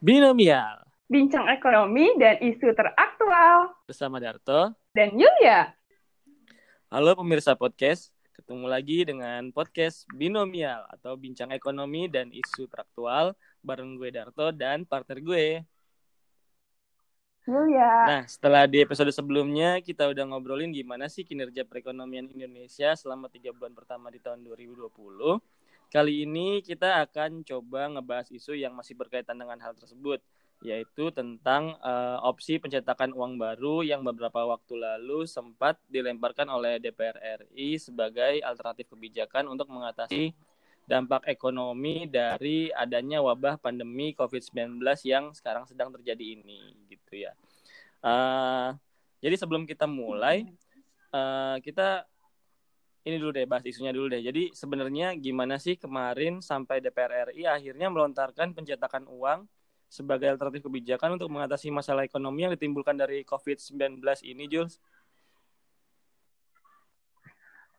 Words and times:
Binomial 0.00 0.80
bincang 1.12 1.44
ekonomi 1.52 2.16
dan 2.16 2.40
isu 2.40 2.72
teraktual 2.72 3.68
bersama 3.84 4.16
Darto. 4.16 4.72
dan 4.96 5.12
Yulia. 5.12 5.76
Halo 6.88 7.12
pemirsa 7.20 7.52
podcast, 7.52 8.08
ketemu 8.32 8.64
lagi 8.64 9.04
dengan 9.04 9.52
podcast 9.52 10.08
Binomial 10.16 10.88
atau 10.88 11.20
bincang 11.20 11.52
ekonomi 11.52 12.08
dan 12.08 12.32
isu 12.32 12.64
teraktual 12.72 13.36
bareng 13.60 14.00
gue 14.00 14.08
Darto 14.08 14.48
dan 14.56 14.88
partner 14.88 15.20
gue. 15.20 15.68
Yulia. 17.44 17.92
Nah, 18.08 18.22
setelah 18.24 18.64
di 18.64 18.80
episode 18.80 19.12
sebelumnya 19.12 19.84
kita 19.84 20.08
udah 20.08 20.24
ngobrolin 20.32 20.72
gimana 20.72 21.12
sih 21.12 21.28
kinerja 21.28 21.68
perekonomian 21.68 22.24
Indonesia 22.32 22.96
selama 22.96 23.28
tiga 23.28 23.52
bulan 23.52 23.76
pertama 23.76 24.08
di 24.08 24.16
tahun 24.16 24.48
2020. 24.48 25.59
Kali 25.90 26.22
ini 26.22 26.62
kita 26.62 27.02
akan 27.02 27.42
coba 27.42 27.90
ngebahas 27.90 28.30
isu 28.30 28.54
yang 28.54 28.78
masih 28.78 28.94
berkaitan 28.94 29.34
dengan 29.34 29.58
hal 29.58 29.74
tersebut, 29.74 30.22
yaitu 30.62 31.10
tentang 31.10 31.74
uh, 31.82 32.22
opsi 32.22 32.62
pencetakan 32.62 33.10
uang 33.10 33.34
baru 33.34 33.82
yang 33.82 34.06
beberapa 34.06 34.46
waktu 34.46 34.78
lalu 34.78 35.26
sempat 35.26 35.82
dilemparkan 35.90 36.46
oleh 36.46 36.78
DPR 36.78 37.42
RI 37.42 37.82
sebagai 37.82 38.38
alternatif 38.38 38.86
kebijakan 38.86 39.50
untuk 39.50 39.66
mengatasi 39.66 40.30
dampak 40.86 41.26
ekonomi 41.26 42.06
dari 42.06 42.70
adanya 42.70 43.18
wabah 43.18 43.58
pandemi 43.58 44.14
COVID-19 44.14 44.78
yang 45.02 45.34
sekarang 45.34 45.66
sedang 45.66 45.90
terjadi 45.90 46.38
ini, 46.38 46.70
gitu 46.86 47.26
ya. 47.26 47.34
Uh, 47.98 48.78
jadi 49.18 49.34
sebelum 49.34 49.66
kita 49.66 49.90
mulai, 49.90 50.46
uh, 51.10 51.58
kita 51.66 52.06
ini 53.00 53.16
dulu 53.16 53.32
deh 53.32 53.48
bahas 53.48 53.64
isunya 53.64 53.92
dulu 53.96 54.12
deh. 54.12 54.20
Jadi 54.20 54.52
sebenarnya 54.52 55.16
gimana 55.16 55.56
sih 55.56 55.80
kemarin 55.80 56.44
sampai 56.44 56.84
DPR 56.84 57.32
RI 57.32 57.48
akhirnya 57.48 57.88
melontarkan 57.88 58.52
pencetakan 58.52 59.08
uang 59.08 59.48
sebagai 59.90 60.30
alternatif 60.30 60.70
kebijakan 60.70 61.18
untuk 61.18 61.32
mengatasi 61.34 61.72
masalah 61.74 62.06
ekonomi 62.06 62.46
yang 62.46 62.54
ditimbulkan 62.54 62.94
dari 62.94 63.26
COVID-19 63.26 63.98
ini, 64.22 64.46
Jules? 64.46 64.78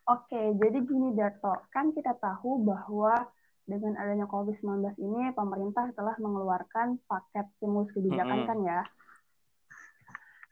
Oke, 0.10 0.60
jadi 0.60 0.78
gini 0.84 1.16
Dato, 1.16 1.56
kan 1.72 1.96
kita 1.96 2.18
tahu 2.20 2.68
bahwa 2.68 3.32
dengan 3.64 3.96
adanya 3.96 4.28
COVID-19 4.28 5.00
ini 5.00 5.32
pemerintah 5.32 5.88
telah 5.96 6.18
mengeluarkan 6.20 7.00
paket 7.08 7.48
stimulus 7.56 7.88
kebijakan 7.96 8.44
mm 8.44 8.44
-hmm. 8.44 8.50
kan 8.50 8.60
ya. 8.68 8.82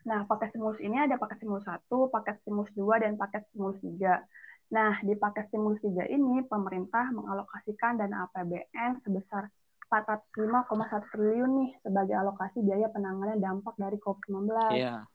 Nah, 0.08 0.24
paket 0.24 0.56
stimulus 0.56 0.80
ini 0.80 0.96
ada 0.96 1.20
paket 1.20 1.44
stimulus 1.44 1.68
1, 1.68 1.92
paket 2.08 2.40
stimulus 2.40 2.72
2, 2.72 3.04
dan 3.04 3.20
paket 3.20 3.44
stimulus 3.52 3.84
3. 3.84 4.24
Nah, 4.70 5.02
di 5.02 5.18
paket 5.18 5.50
stimulus 5.50 5.82
3 5.82 6.06
ini, 6.14 6.46
pemerintah 6.46 7.10
mengalokasikan 7.10 7.98
dana 7.98 8.30
APBN 8.30 9.02
sebesar 9.02 9.50
405,1 9.90 11.10
triliun 11.10 11.52
nih 11.58 11.72
sebagai 11.82 12.14
alokasi 12.14 12.62
biaya 12.62 12.94
penanganan 12.94 13.42
dampak 13.42 13.74
dari 13.82 13.98
COVID-19. 13.98 14.54
Yeah. 14.78 15.10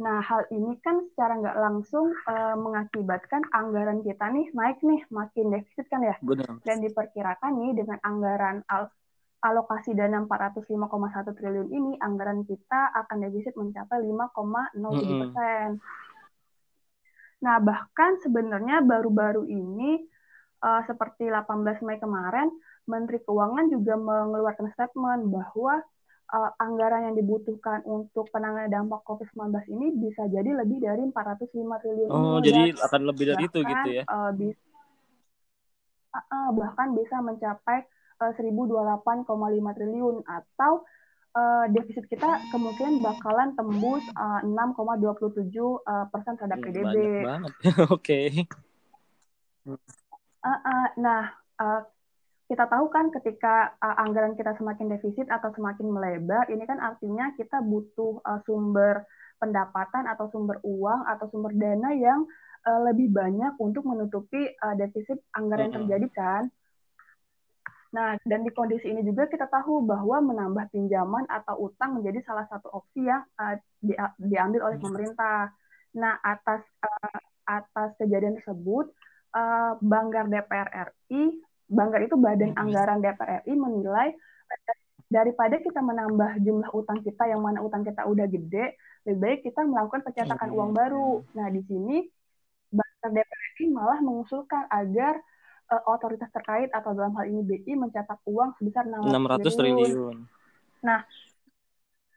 Nah, 0.00 0.20
hal 0.20 0.44
ini 0.52 0.76
kan 0.84 1.08
secara 1.12 1.40
nggak 1.40 1.56
langsung 1.60 2.12
uh, 2.28 2.56
mengakibatkan 2.56 3.44
anggaran 3.52 4.04
kita 4.04 4.28
nih 4.32 4.48
naik 4.52 4.80
nih, 4.84 5.00
makin 5.08 5.52
defisit 5.52 5.88
kan 5.88 6.04
ya. 6.04 6.16
Benar. 6.20 6.60
Dan 6.64 6.84
diperkirakan 6.84 7.52
nih 7.56 7.72
dengan 7.84 7.98
anggaran 8.04 8.64
al 8.68 8.92
alokasi 9.40 9.96
dana 9.96 10.20
405,1 10.28 10.68
triliun 11.32 11.68
ini, 11.72 11.92
anggaran 12.04 12.44
kita 12.44 12.92
akan 12.92 13.24
defisit 13.24 13.56
mencapai 13.56 14.04
5,07 14.04 14.76
persen. 15.24 15.68
Mm 15.80 15.80
-hmm. 15.80 16.08
Nah, 17.40 17.56
bahkan 17.60 18.20
sebenarnya 18.20 18.84
baru-baru 18.84 19.48
ini 19.48 20.00
uh, 20.60 20.82
seperti 20.84 21.28
18 21.32 21.84
Mei 21.88 21.96
kemarin, 21.96 22.52
Menteri 22.84 23.20
Keuangan 23.24 23.66
juga 23.72 23.94
mengeluarkan 23.96 24.68
statement 24.76 25.32
bahwa 25.32 25.80
uh, 26.32 26.50
anggaran 26.60 27.10
yang 27.10 27.16
dibutuhkan 27.16 27.80
untuk 27.88 28.28
penanganan 28.28 28.70
dampak 28.70 29.00
COVID-19 29.08 29.72
ini 29.72 29.86
bisa 29.96 30.28
jadi 30.28 30.50
lebih 30.52 30.78
dari 30.84 31.02
405 31.08 31.82
triliun. 31.82 32.10
Oh, 32.12 32.38
jadi 32.44 32.76
akan 32.76 33.02
lebih 33.08 33.24
dari 33.34 33.44
bahkan, 33.46 33.56
itu 33.56 33.58
gitu 33.64 33.88
ya? 34.00 34.04
Uh, 34.06 34.30
bisa, 34.36 34.60
uh, 36.12 36.18
uh, 36.20 36.48
bahkan 36.54 36.88
bisa 36.92 37.16
mencapai 37.24 37.78
uh, 38.20 38.32
1.028,5 38.36 39.76
triliun 39.76 40.16
atau 40.28 40.72
uh, 41.34 41.64
defisit 41.70 42.06
kita 42.10 42.28
kemungkinan 42.50 43.02
bakalan 43.02 43.54
tembus 43.54 44.02
uh, 44.18 44.40
6,27 44.42 45.50
uh, 45.56 46.06
persen 46.10 46.34
terhadap 46.38 46.58
PDB. 46.62 46.84
Banyak 46.84 47.26
banget. 47.26 47.52
Oke. 47.66 47.86
okay. 47.90 48.28
Uh, 50.40 50.48
uh, 50.48 50.86
nah, 50.96 51.30
uh, 51.60 51.80
kita 52.50 52.66
tahu 52.66 52.90
kan 52.90 53.14
ketika 53.14 53.78
uh, 53.78 53.96
anggaran 54.02 54.34
kita 54.34 54.58
semakin 54.58 54.90
defisit 54.90 55.30
atau 55.30 55.54
semakin 55.54 55.86
melebar, 55.86 56.50
ini 56.50 56.66
kan 56.66 56.82
artinya 56.82 57.30
kita 57.38 57.62
butuh 57.62 58.18
uh, 58.26 58.42
sumber 58.42 59.06
pendapatan 59.38 60.10
atau 60.10 60.26
sumber 60.34 60.58
uang 60.66 61.06
atau 61.06 61.30
sumber 61.30 61.54
dana 61.54 61.94
yang 61.94 62.26
uh, 62.66 62.80
lebih 62.90 63.14
banyak 63.14 63.54
untuk 63.62 63.86
menutupi 63.86 64.50
uh, 64.60 64.74
defisit 64.74 65.22
anggaran 65.38 65.70
yang 65.70 65.86
terjadi 65.86 66.08
kan. 66.10 66.42
Nah, 67.90 68.14
dan 68.22 68.46
di 68.46 68.50
kondisi 68.54 68.86
ini 68.86 69.02
juga 69.02 69.26
kita 69.26 69.50
tahu 69.50 69.82
bahwa 69.82 70.22
menambah 70.22 70.70
pinjaman 70.70 71.26
atau 71.26 71.66
utang 71.66 71.98
menjadi 71.98 72.22
salah 72.22 72.46
satu 72.46 72.70
opsi 72.70 73.02
yang 73.02 73.26
uh, 73.34 73.58
di, 73.82 73.98
diambil 74.22 74.70
oleh 74.70 74.78
pemerintah. 74.78 75.50
Nah, 75.98 76.14
atas 76.22 76.62
uh, 76.86 77.18
atas 77.50 77.98
kejadian 77.98 78.38
tersebut, 78.38 78.94
uh, 79.34 79.74
Banggar 79.82 80.30
DPR 80.30 80.70
RI, 80.70 81.42
Banggar 81.66 82.06
itu 82.06 82.14
Badan. 82.14 82.54
Anggaran 82.54 83.02
DPR 83.02 83.42
RI 83.42 83.54
menilai 83.58 84.14
daripada 85.10 85.58
kita 85.58 85.82
menambah 85.82 86.38
jumlah 86.46 86.70
utang 86.70 87.02
kita 87.02 87.26
yang 87.26 87.42
mana 87.42 87.58
utang 87.58 87.82
kita 87.82 88.06
udah 88.06 88.30
gede, 88.30 88.78
lebih 89.02 89.18
baik 89.18 89.40
kita 89.50 89.66
melakukan 89.66 90.06
pencetakan 90.06 90.54
uang 90.54 90.70
baru. 90.70 91.26
Nah, 91.34 91.50
di 91.50 91.66
sini 91.66 92.06
Banggar 92.70 93.10
DPR 93.18 93.42
RI 93.58 93.64
malah 93.74 93.98
mengusulkan 93.98 94.70
agar 94.70 95.18
uh, 95.70 95.82
otoritas 95.86 96.28
terkait 96.34 96.68
atau 96.74 96.92
dalam 96.92 97.14
hal 97.16 97.30
ini 97.30 97.40
BI 97.46 97.72
mencetak 97.78 98.18
uang 98.26 98.58
sebesar 98.58 98.84
600, 98.90 99.06
600 99.06 99.58
triliun. 99.58 99.86
triliun. 99.86 100.16
Nah, 100.82 101.00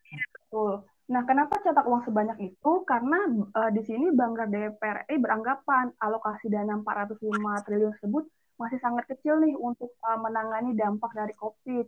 betul. 0.10 0.74
Nah, 1.04 1.22
kenapa 1.28 1.60
cetak 1.60 1.86
uang 1.86 2.04
sebanyak 2.08 2.56
itu? 2.56 2.72
Karena 2.88 3.20
uh, 3.54 3.72
di 3.76 3.82
sini 3.86 4.10
Bangga 4.16 4.48
DPRI 4.48 5.20
beranggapan 5.20 5.92
alokasi 6.00 6.48
dana 6.48 6.80
405 6.80 7.66
triliun 7.68 7.92
tersebut 8.00 8.26
masih 8.56 8.80
sangat 8.80 9.04
kecil 9.12 9.42
nih 9.44 9.54
untuk 9.58 9.92
uh, 10.08 10.18
menangani 10.18 10.74
dampak 10.74 11.12
dari 11.12 11.36
COVID. 11.36 11.86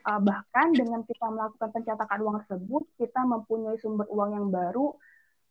Uh, 0.00 0.20
bahkan 0.20 0.72
dengan 0.72 1.04
kita 1.04 1.28
melakukan 1.28 1.72
pencetakan 1.72 2.20
uang 2.24 2.36
tersebut, 2.44 2.82
kita 3.00 3.20
mempunyai 3.24 3.76
sumber 3.80 4.08
uang 4.08 4.30
yang 4.32 4.46
baru, 4.48 4.96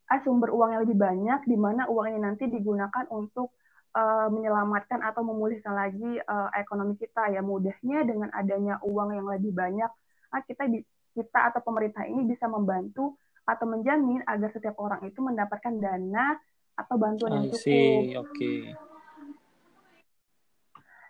eh, 0.10 0.20
sumber 0.26 0.50
uang 0.54 0.74
yang 0.74 0.82
lebih 0.86 0.98
banyak, 0.98 1.46
di 1.46 1.58
mana 1.58 1.86
uang 1.86 2.14
ini 2.14 2.20
nanti 2.22 2.50
digunakan 2.50 3.06
untuk 3.14 3.54
uh, 3.96 4.28
menyelamatkan 4.30 5.02
atau 5.02 5.26
memulihkan 5.26 5.74
lagi 5.74 6.22
uh, 6.26 6.50
ekonomi 6.58 6.98
kita 7.00 7.34
ya 7.34 7.42
mudahnya 7.42 8.06
dengan 8.06 8.30
adanya 8.36 8.78
uang 8.86 9.16
yang 9.16 9.28
lebih 9.30 9.54
banyak 9.54 9.90
uh, 10.34 10.42
kita 10.46 10.70
kita 11.18 11.40
atau 11.54 11.62
pemerintah 11.66 12.06
ini 12.06 12.26
bisa 12.26 12.46
membantu 12.46 13.18
atau 13.50 13.66
menjamin 13.66 14.22
agar 14.30 14.54
setiap 14.54 14.78
orang 14.78 15.02
itu 15.10 15.18
mendapatkan 15.26 15.74
dana 15.82 16.38
atau 16.78 16.96
bantuan 16.96 17.42
yang 17.42 17.46
cukup. 17.50 18.30
Okay. 18.30 18.78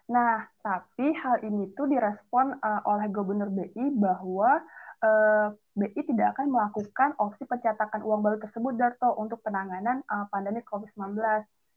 Nah, 0.09 0.41
tapi 0.65 1.13
hal 1.13 1.45
ini 1.45 1.69
tuh 1.77 1.85
direspon 1.85 2.57
uh, 2.57 2.81
oleh 2.89 3.05
Gubernur 3.13 3.53
BI 3.53 3.93
bahwa 3.93 4.57
uh, 5.05 5.53
BI 5.77 6.01
tidak 6.01 6.33
akan 6.33 6.49
melakukan 6.49 7.13
opsi 7.21 7.45
pencetakan 7.45 8.01
uang 8.01 8.25
baru 8.25 8.41
tersebut 8.41 8.73
Darto 8.73 9.13
untuk 9.21 9.45
penanganan 9.45 10.01
uh, 10.09 10.25
pandemi 10.33 10.65
COVID-19 10.65 11.13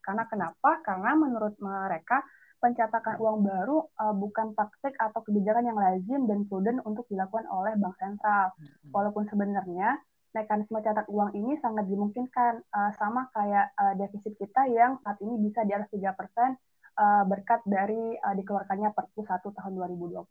karena 0.02 0.28
kenapa? 0.28 0.82
Karena 0.82 1.14
menurut 1.16 1.54
mereka 1.62 2.20
pencetakan 2.62 3.18
uang 3.18 3.42
baru 3.42 3.90
uh, 3.98 4.14
bukan 4.14 4.54
taktik 4.54 4.94
atau 4.94 5.18
kebijakan 5.26 5.66
yang 5.66 5.78
lazim 5.78 6.30
dan 6.30 6.46
prudent 6.46 6.78
untuk 6.86 7.06
dilakukan 7.10 7.46
oleh 7.50 7.74
bank 7.74 7.98
sentral. 7.98 8.54
Walaupun 8.94 9.26
sebenarnya 9.26 9.98
mekanisme 10.32 10.78
cetak 10.80 11.10
uang 11.10 11.34
ini 11.34 11.58
sangat 11.58 11.90
dimungkinkan 11.90 12.62
uh, 12.70 12.90
sama 12.96 13.28
kayak 13.34 13.74
uh, 13.76 13.94
defisit 13.98 14.38
kita 14.38 14.64
yang 14.70 14.96
saat 15.02 15.18
ini 15.20 15.42
bisa 15.42 15.66
di 15.66 15.74
atas 15.76 15.90
3% 15.92 15.98
uh, 15.98 17.22
berkat 17.28 17.60
dari 17.68 18.16
uh, 18.16 18.34
dikeluarkannya 18.38 18.94
Perpu 18.96 19.26
1 19.26 19.42
tahun 19.42 19.72
2020. 19.76 20.22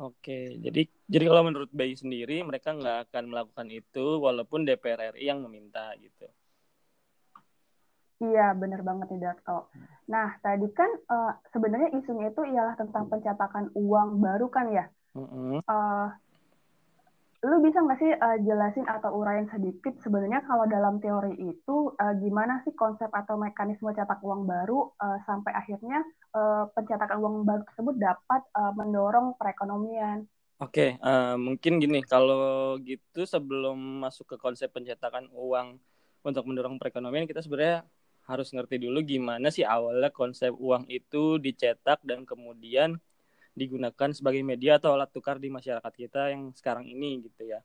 Oke, 0.00 0.56
jadi 0.56 0.88
jadi 1.04 1.24
kalau 1.28 1.44
menurut 1.44 1.68
BI 1.68 1.92
sendiri 1.92 2.40
mereka 2.40 2.72
nggak 2.72 3.12
akan 3.12 3.24
melakukan 3.28 3.68
itu 3.68 4.24
walaupun 4.24 4.64
DPR 4.64 5.12
RI 5.12 5.28
yang 5.28 5.44
meminta 5.44 5.92
gitu. 6.00 6.24
Iya, 8.22 8.54
benar 8.54 8.86
banget 8.86 9.10
nih 9.10 9.20
Darto. 9.26 9.66
Nah, 10.06 10.38
tadi 10.38 10.70
kan 10.70 10.90
uh, 11.10 11.34
sebenarnya 11.50 11.90
isunya 11.98 12.30
itu 12.30 12.46
ialah 12.46 12.78
tentang 12.78 13.10
pencetakan 13.10 13.74
uang 13.74 14.22
baru 14.22 14.46
kan 14.46 14.70
ya. 14.70 14.86
Mm-hmm. 15.18 15.66
Uh, 15.66 16.08
lu 17.42 17.58
bisa 17.58 17.82
nggak 17.82 17.98
sih 17.98 18.14
uh, 18.14 18.38
jelasin 18.46 18.86
atau 18.86 19.18
uraiin 19.18 19.50
sedikit 19.50 19.98
sebenarnya 19.98 20.46
kalau 20.46 20.62
dalam 20.70 21.02
teori 21.02 21.34
itu 21.34 21.90
uh, 21.98 22.14
gimana 22.22 22.62
sih 22.62 22.70
konsep 22.78 23.10
atau 23.10 23.34
mekanisme 23.34 23.90
cetak 23.90 24.22
uang 24.22 24.46
baru 24.46 24.94
uh, 25.02 25.18
sampai 25.26 25.50
akhirnya 25.50 26.06
uh, 26.38 26.70
pencetakan 26.70 27.18
uang 27.18 27.42
baru 27.42 27.66
tersebut 27.66 27.98
dapat 27.98 28.46
uh, 28.54 28.70
mendorong 28.78 29.34
perekonomian? 29.34 30.30
Oke, 30.62 30.94
uh, 31.02 31.34
mungkin 31.34 31.82
gini, 31.82 32.06
kalau 32.06 32.78
gitu 32.86 33.26
sebelum 33.26 34.06
masuk 34.06 34.30
ke 34.30 34.36
konsep 34.38 34.70
pencetakan 34.70 35.26
uang 35.34 35.82
untuk 36.22 36.46
mendorong 36.46 36.78
perekonomian, 36.78 37.26
kita 37.26 37.42
sebenarnya 37.42 37.82
harus 38.26 38.54
ngerti 38.54 38.78
dulu 38.78 39.02
gimana 39.02 39.50
sih 39.50 39.66
awalnya 39.66 40.14
konsep 40.14 40.54
uang 40.54 40.86
itu 40.86 41.42
dicetak 41.42 41.98
dan 42.06 42.22
kemudian 42.22 43.02
digunakan 43.52 44.10
sebagai 44.14 44.40
media 44.40 44.80
atau 44.80 44.96
alat 44.96 45.10
tukar 45.12 45.36
di 45.36 45.52
masyarakat 45.52 45.92
kita 45.92 46.32
yang 46.32 46.54
sekarang 46.56 46.88
ini 46.88 47.28
gitu 47.28 47.52
ya. 47.52 47.60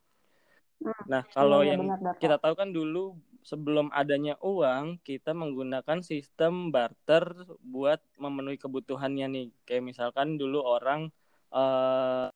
Hmm, 0.78 0.94
nah, 1.10 1.24
kalau 1.32 1.64
iya, 1.64 1.74
yang 1.74 1.88
benar, 1.90 2.20
kita 2.20 2.38
tahu 2.38 2.54
kan 2.54 2.70
dulu 2.70 3.18
sebelum 3.42 3.88
adanya 3.96 4.36
uang, 4.44 5.00
kita 5.02 5.32
menggunakan 5.32 6.04
sistem 6.04 6.70
barter 6.70 7.48
buat 7.64 8.04
memenuhi 8.20 8.60
kebutuhannya 8.60 9.26
nih. 9.32 9.48
Kayak 9.64 9.84
misalkan 9.96 10.36
dulu 10.36 10.60
orang 10.62 11.08
uh, 11.56 12.28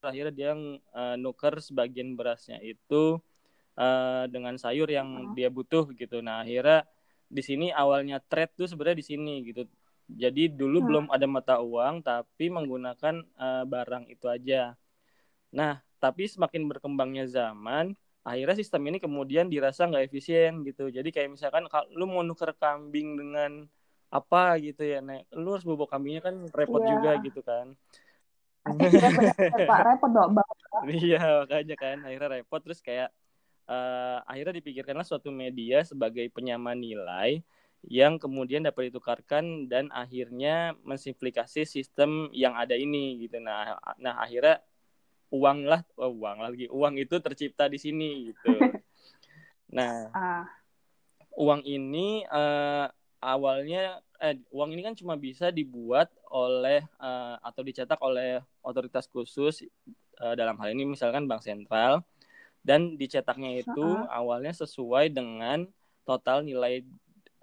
akhirnya 0.00 0.32
dia 0.32 0.52
uh, 0.96 1.16
nuker 1.20 1.60
sebagian 1.60 2.16
berasnya 2.16 2.60
itu 2.64 3.20
uh, 3.78 4.24
dengan 4.30 4.54
sayur 4.58 4.88
yang 4.90 5.34
dia 5.34 5.50
butuh 5.50 5.90
gitu. 5.94 6.22
Nah 6.22 6.42
akhirnya 6.42 6.86
di 7.30 7.42
sini 7.42 7.66
awalnya 7.74 8.22
trade 8.22 8.54
tuh 8.54 8.66
sebenarnya 8.70 8.98
di 9.00 9.06
sini 9.06 9.34
gitu. 9.46 9.66
Jadi 10.04 10.52
dulu 10.52 10.78
hmm. 10.80 10.86
belum 10.86 11.04
ada 11.08 11.26
mata 11.26 11.54
uang 11.58 12.04
tapi 12.04 12.52
menggunakan 12.52 13.24
uh, 13.38 13.64
barang 13.64 14.04
itu 14.10 14.26
aja. 14.28 14.76
Nah 15.54 15.80
tapi 15.98 16.28
semakin 16.28 16.68
berkembangnya 16.68 17.24
zaman 17.24 17.96
akhirnya 18.24 18.56
sistem 18.56 18.88
ini 18.88 18.98
kemudian 19.00 19.48
dirasa 19.52 19.84
nggak 19.88 20.08
efisien 20.08 20.64
gitu. 20.64 20.88
Jadi 20.88 21.12
kayak 21.12 21.36
misalkan 21.36 21.68
kalau 21.68 21.88
lu 21.92 22.04
mau 22.08 22.24
nuker 22.24 22.56
kambing 22.56 23.20
dengan 23.20 23.68
apa 24.14 24.56
gitu 24.62 24.86
ya, 24.86 25.02
nek 25.02 25.26
lu 25.34 25.52
harus 25.52 25.66
bawa 25.66 25.90
kambingnya 25.90 26.22
kan 26.22 26.36
repot 26.54 26.80
yeah. 26.80 26.90
juga 26.96 27.10
gitu 27.20 27.40
kan. 27.44 27.76
Pak 28.64 29.80
repot 29.84 30.08
dong 30.08 30.40
Iya 31.04 31.44
makanya 31.44 31.76
kan 31.76 31.96
akhirnya 32.00 32.28
repot 32.40 32.60
terus 32.64 32.80
kayak 32.80 33.12
uh, 33.68 34.18
akhirnya 34.24 34.60
dipikirkanlah 34.60 35.06
suatu 35.06 35.28
media 35.32 35.84
sebagai 35.84 36.26
penyaman 36.32 36.78
nilai 36.78 37.40
yang 37.84 38.16
kemudian 38.16 38.64
dapat 38.64 38.88
ditukarkan 38.88 39.68
dan 39.68 39.92
akhirnya 39.92 40.72
mensimplifikasi 40.88 41.68
sistem 41.68 42.32
yang 42.32 42.56
ada 42.56 42.72
ini 42.72 43.28
gitu. 43.28 43.36
Nah, 43.44 43.76
nah 44.00 44.16
akhirnya 44.24 44.64
uang 45.28 45.68
lah, 45.68 45.84
oh, 46.00 46.12
uang 46.16 46.38
lagi 46.40 46.64
uang 46.72 46.96
itu 46.96 47.20
tercipta 47.20 47.68
di 47.68 47.78
sini 47.80 48.32
gitu. 48.32 48.52
Nah, 49.74 50.06
uh. 50.14 50.46
uang 51.34 51.66
ini 51.66 52.22
uh, 52.30 52.86
awalnya 53.18 53.98
eh, 54.22 54.38
uang 54.54 54.70
ini 54.70 54.86
kan 54.86 54.94
cuma 54.94 55.18
bisa 55.18 55.50
dibuat 55.50 56.14
oleh 56.30 56.84
uh, 57.02 57.42
atau 57.42 57.66
dicetak 57.66 57.98
oleh 57.98 58.38
otoritas 58.62 59.10
khusus 59.10 59.66
uh, 60.22 60.34
dalam 60.38 60.54
hal 60.62 60.70
ini 60.70 60.86
misalkan 60.86 61.26
bank 61.26 61.42
sentral 61.42 62.06
dan 62.64 62.96
dicetaknya 62.96 63.60
itu 63.60 63.84
uh 63.84 64.08
-uh. 64.08 64.10
awalnya 64.10 64.56
sesuai 64.56 65.12
dengan 65.12 65.68
total 66.08 66.42
nilai 66.42 66.82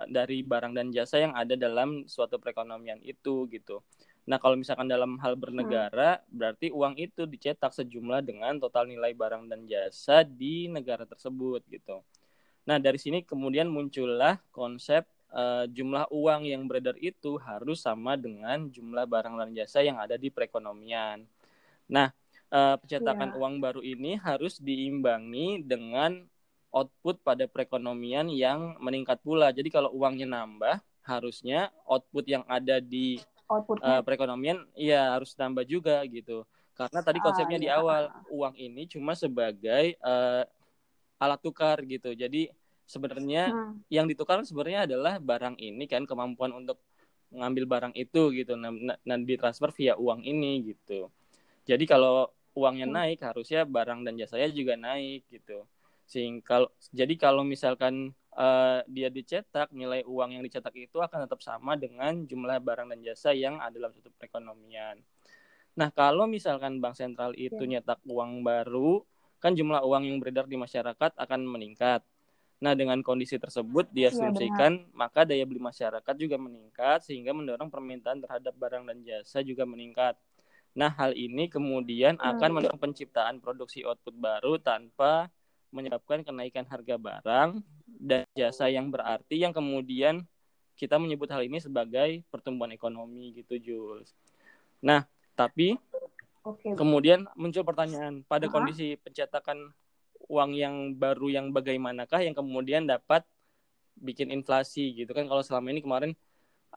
dari 0.09 0.41
barang 0.41 0.73
dan 0.73 0.89
jasa 0.89 1.21
yang 1.21 1.38
ada 1.38 1.53
dalam 1.53 2.09
suatu 2.09 2.41
perekonomian 2.41 2.97
itu 3.06 3.45
gitu. 3.53 3.85
Nah, 4.25 4.38
kalau 4.38 4.53
misalkan 4.53 4.85
dalam 4.85 5.18
hal 5.18 5.33
bernegara, 5.33 6.21
hmm. 6.21 6.25
berarti 6.29 6.68
uang 6.69 6.94
itu 6.97 7.25
dicetak 7.25 7.73
sejumlah 7.73 8.21
dengan 8.21 8.62
total 8.62 8.85
nilai 8.85 9.18
barang 9.18 9.50
dan 9.50 9.65
jasa 9.65 10.21
di 10.21 10.69
negara 10.69 11.09
tersebut 11.09 11.65
gitu. 11.69 12.06
Nah, 12.69 12.77
dari 12.77 13.01
sini 13.01 13.25
kemudian 13.25 13.65
muncullah 13.65 14.38
konsep 14.53 15.09
uh, 15.33 15.65
jumlah 15.65 16.06
uang 16.13 16.45
yang 16.45 16.69
beredar 16.69 16.94
itu 17.01 17.41
harus 17.41 17.81
sama 17.81 18.13
dengan 18.13 18.69
jumlah 18.69 19.09
barang 19.09 19.35
dan 19.41 19.50
jasa 19.57 19.81
yang 19.81 19.97
ada 19.97 20.13
di 20.21 20.29
perekonomian. 20.29 21.25
Nah, 21.89 22.13
uh, 22.51 22.75
pencetakan 22.77 23.33
yeah. 23.33 23.39
uang 23.39 23.53
baru 23.63 23.81
ini 23.81 24.19
harus 24.19 24.59
diimbangi 24.62 25.63
dengan 25.65 26.24
output 26.71 27.19
pada 27.24 27.48
perekonomian 27.48 28.31
yang 28.31 28.80
meningkat 28.80 29.19
pula. 29.19 29.51
Jadi 29.51 29.68
kalau 29.68 29.92
uangnya 29.92 30.27
nambah, 30.27 30.80
harusnya 31.03 31.74
output 31.83 32.27
yang 32.30 32.44
ada 32.48 32.80
di 32.80 33.19
uh, 33.50 34.01
perekonomian 34.06 34.63
ya 34.77 35.18
harus 35.18 35.36
nambah 35.36 35.68
juga 35.68 36.00
gitu. 36.07 36.48
Karena 36.71 37.03
tadi 37.03 37.19
ah, 37.19 37.24
konsepnya 37.27 37.59
ah, 37.59 37.63
di 37.63 37.69
awal 37.69 38.03
uang 38.31 38.56
ini 38.56 38.88
cuma 38.88 39.12
sebagai 39.18 40.00
uh, 40.00 40.47
alat 41.19 41.39
tukar 41.44 41.83
gitu. 41.83 42.15
Jadi 42.15 42.47
sebenarnya 42.88 43.51
hmm. 43.51 43.88
yang 43.92 44.07
ditukar 44.07 44.39
sebenarnya 44.44 44.88
adalah 44.88 45.19
barang 45.19 45.59
ini 45.59 45.88
kan 45.88 46.07
kemampuan 46.07 46.56
untuk 46.56 46.80
ngambil 47.31 47.63
barang 47.63 47.94
itu 47.95 48.36
gitu 48.36 48.59
nah, 48.59 48.75
nah 49.07 49.18
ditransfer 49.18 49.71
via 49.71 49.95
uang 49.95 50.27
ini 50.27 50.75
gitu 50.75 51.07
jadi 51.63 51.80
kalau 51.88 52.27
uangnya 52.57 52.88
hmm. 52.88 52.95
naik 52.95 53.19
harusnya 53.24 53.63
barang 53.63 54.03
dan 54.03 54.13
jasanya 54.19 54.50
juga 54.51 54.74
naik 54.75 55.27
gitu 55.31 55.63
sehingga 56.06 56.44
kalau 56.44 56.69
jadi 56.92 57.13
kalau 57.15 57.44
misalkan 57.48 58.12
uh, 58.36 58.83
dia 58.92 59.07
dicetak 59.07 59.71
nilai 59.71 60.03
uang 60.03 60.36
yang 60.36 60.44
dicetak 60.44 60.75
itu 60.75 61.00
akan 61.00 61.24
tetap 61.24 61.39
sama 61.39 61.80
dengan 61.80 62.27
jumlah 62.27 62.59
barang 62.59 62.92
dan 62.92 63.00
jasa 63.00 63.31
yang 63.31 63.63
ada 63.63 63.80
dalam 63.80 63.95
suatu 63.95 64.12
perekonomian 64.19 65.00
nah 65.71 65.88
kalau 65.88 66.27
misalkan 66.27 66.83
bank 66.83 67.00
sentral 67.00 67.31
itu 67.39 67.63
yeah. 67.63 67.80
nyetak 67.80 68.03
uang 68.03 68.44
baru 68.44 69.07
kan 69.39 69.56
jumlah 69.56 69.80
uang 69.88 70.04
yang 70.04 70.18
beredar 70.19 70.45
di 70.45 70.59
masyarakat 70.59 71.15
akan 71.15 71.42
meningkat 71.47 72.04
Nah, 72.62 72.77
dengan 72.77 73.01
kondisi 73.01 73.42
tersebut 73.42 73.89
diasumsikan 73.89 74.86
ya, 74.86 74.86
maka 74.94 75.25
daya 75.25 75.42
beli 75.50 75.57
masyarakat 75.57 76.13
juga 76.13 76.38
meningkat 76.38 77.01
sehingga 77.01 77.33
mendorong 77.33 77.74
permintaan 77.74 78.21
terhadap 78.21 78.54
barang 78.54 78.86
dan 78.86 79.01
jasa 79.01 79.42
juga 79.42 79.65
meningkat. 79.65 80.13
Nah, 80.71 80.91
hal 80.95 81.12
ini 81.15 81.51
kemudian 81.51 82.15
hmm. 82.15 82.29
akan 82.35 82.50
mendorong 82.56 82.81
penciptaan 82.81 83.44
produksi 83.44 83.83
output 83.83 84.15
baru 84.15 84.56
tanpa 84.57 85.27
menyebabkan 85.71 86.23
kenaikan 86.23 86.68
harga 86.68 87.00
barang 87.00 87.63
dan 87.88 88.27
jasa 88.35 88.68
yang 88.68 88.91
berarti 88.91 89.39
yang 89.39 89.56
kemudian 89.56 90.27
kita 90.75 91.00
menyebut 91.00 91.31
hal 91.31 91.44
ini 91.44 91.59
sebagai 91.59 92.23
pertumbuhan 92.31 92.71
ekonomi 92.75 93.35
gitu, 93.35 93.59
Jules. 93.59 94.15
Nah, 94.83 95.06
tapi 95.35 95.77
okay. 96.44 96.73
kemudian 96.73 97.27
muncul 97.38 97.63
pertanyaan 97.63 98.25
pada 98.25 98.47
uh 98.47 98.50
-huh. 98.50 98.56
kondisi 98.59 98.97
pencetakan 99.00 99.71
uang 100.31 100.51
yang 100.56 100.75
baru 100.95 101.27
yang 101.27 101.51
bagaimanakah 101.51 102.23
yang 102.23 102.35
kemudian 102.35 102.88
dapat 102.88 103.27
bikin 104.00 104.31
inflasi 104.31 104.95
gitu 104.95 105.12
kan 105.12 105.27
kalau 105.27 105.44
selama 105.44 105.75
ini 105.75 105.83
kemarin 105.83 106.12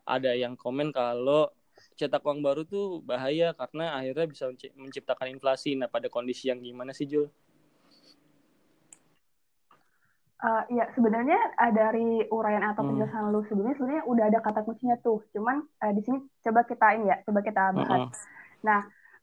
ada 0.04 0.34
yang 0.34 0.58
komen 0.58 0.90
kalau 0.90 1.48
cetak 1.94 2.26
uang 2.26 2.42
baru 2.42 2.66
tuh 2.66 3.00
bahaya 3.06 3.54
karena 3.54 3.94
akhirnya 3.98 4.26
bisa 4.26 4.44
menciptakan 4.74 5.30
inflasi. 5.30 5.78
Nah, 5.78 5.86
pada 5.86 6.10
kondisi 6.10 6.50
yang 6.50 6.58
gimana 6.58 6.90
sih, 6.90 7.06
Jul? 7.06 7.30
Uh, 10.44 10.60
ya, 10.68 10.84
sebenarnya 10.92 11.40
uh, 11.56 11.72
dari 11.72 12.20
uraian 12.28 12.60
atau 12.68 12.84
hmm. 12.84 12.90
penjelasan 12.92 13.22
hmm. 13.24 13.32
lu 13.32 13.40
sebelumnya 13.48 13.74
sebenarnya 13.80 14.04
udah 14.04 14.24
ada 14.28 14.38
kata 14.44 14.60
kuncinya 14.60 14.96
tuh. 15.00 15.24
Cuman 15.32 15.64
uh, 15.64 15.92
di 15.96 16.02
sini 16.04 16.18
coba 16.44 16.60
kita 16.68 16.86
ini 17.00 17.08
ya, 17.08 17.16
coba 17.24 17.40
kita 17.40 17.62
bahas. 17.72 17.88
Uh 17.88 17.96
-uh. 18.04 18.10
Nah, 18.60 18.80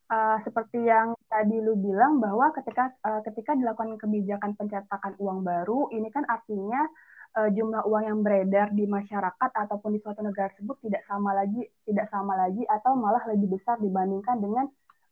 uh, 0.10 0.38
seperti 0.42 0.82
yang 0.82 1.14
tadi 1.30 1.62
lu 1.62 1.78
bilang 1.78 2.18
bahwa 2.18 2.50
ketika 2.58 2.98
uh, 3.06 3.22
ketika 3.22 3.54
dilakukan 3.54 4.02
kebijakan 4.02 4.58
pencetakan 4.58 5.14
uang 5.22 5.46
baru, 5.46 5.94
ini 5.94 6.10
kan 6.10 6.26
artinya 6.26 6.90
uh, 7.38 7.50
jumlah 7.52 7.84
uang 7.88 8.04
yang 8.04 8.20
beredar 8.20 8.72
di 8.76 8.84
masyarakat 8.88 9.52
ataupun 9.56 9.96
di 9.96 10.00
suatu 10.04 10.20
negara 10.20 10.52
tersebut 10.52 10.78
tidak 10.84 11.04
sama 11.08 11.32
lagi, 11.36 11.62
tidak 11.88 12.08
sama 12.12 12.34
lagi 12.36 12.64
atau 12.68 12.96
malah 12.98 13.24
lebih 13.32 13.56
besar 13.56 13.80
dibandingkan 13.80 14.40
dengan 14.40 14.66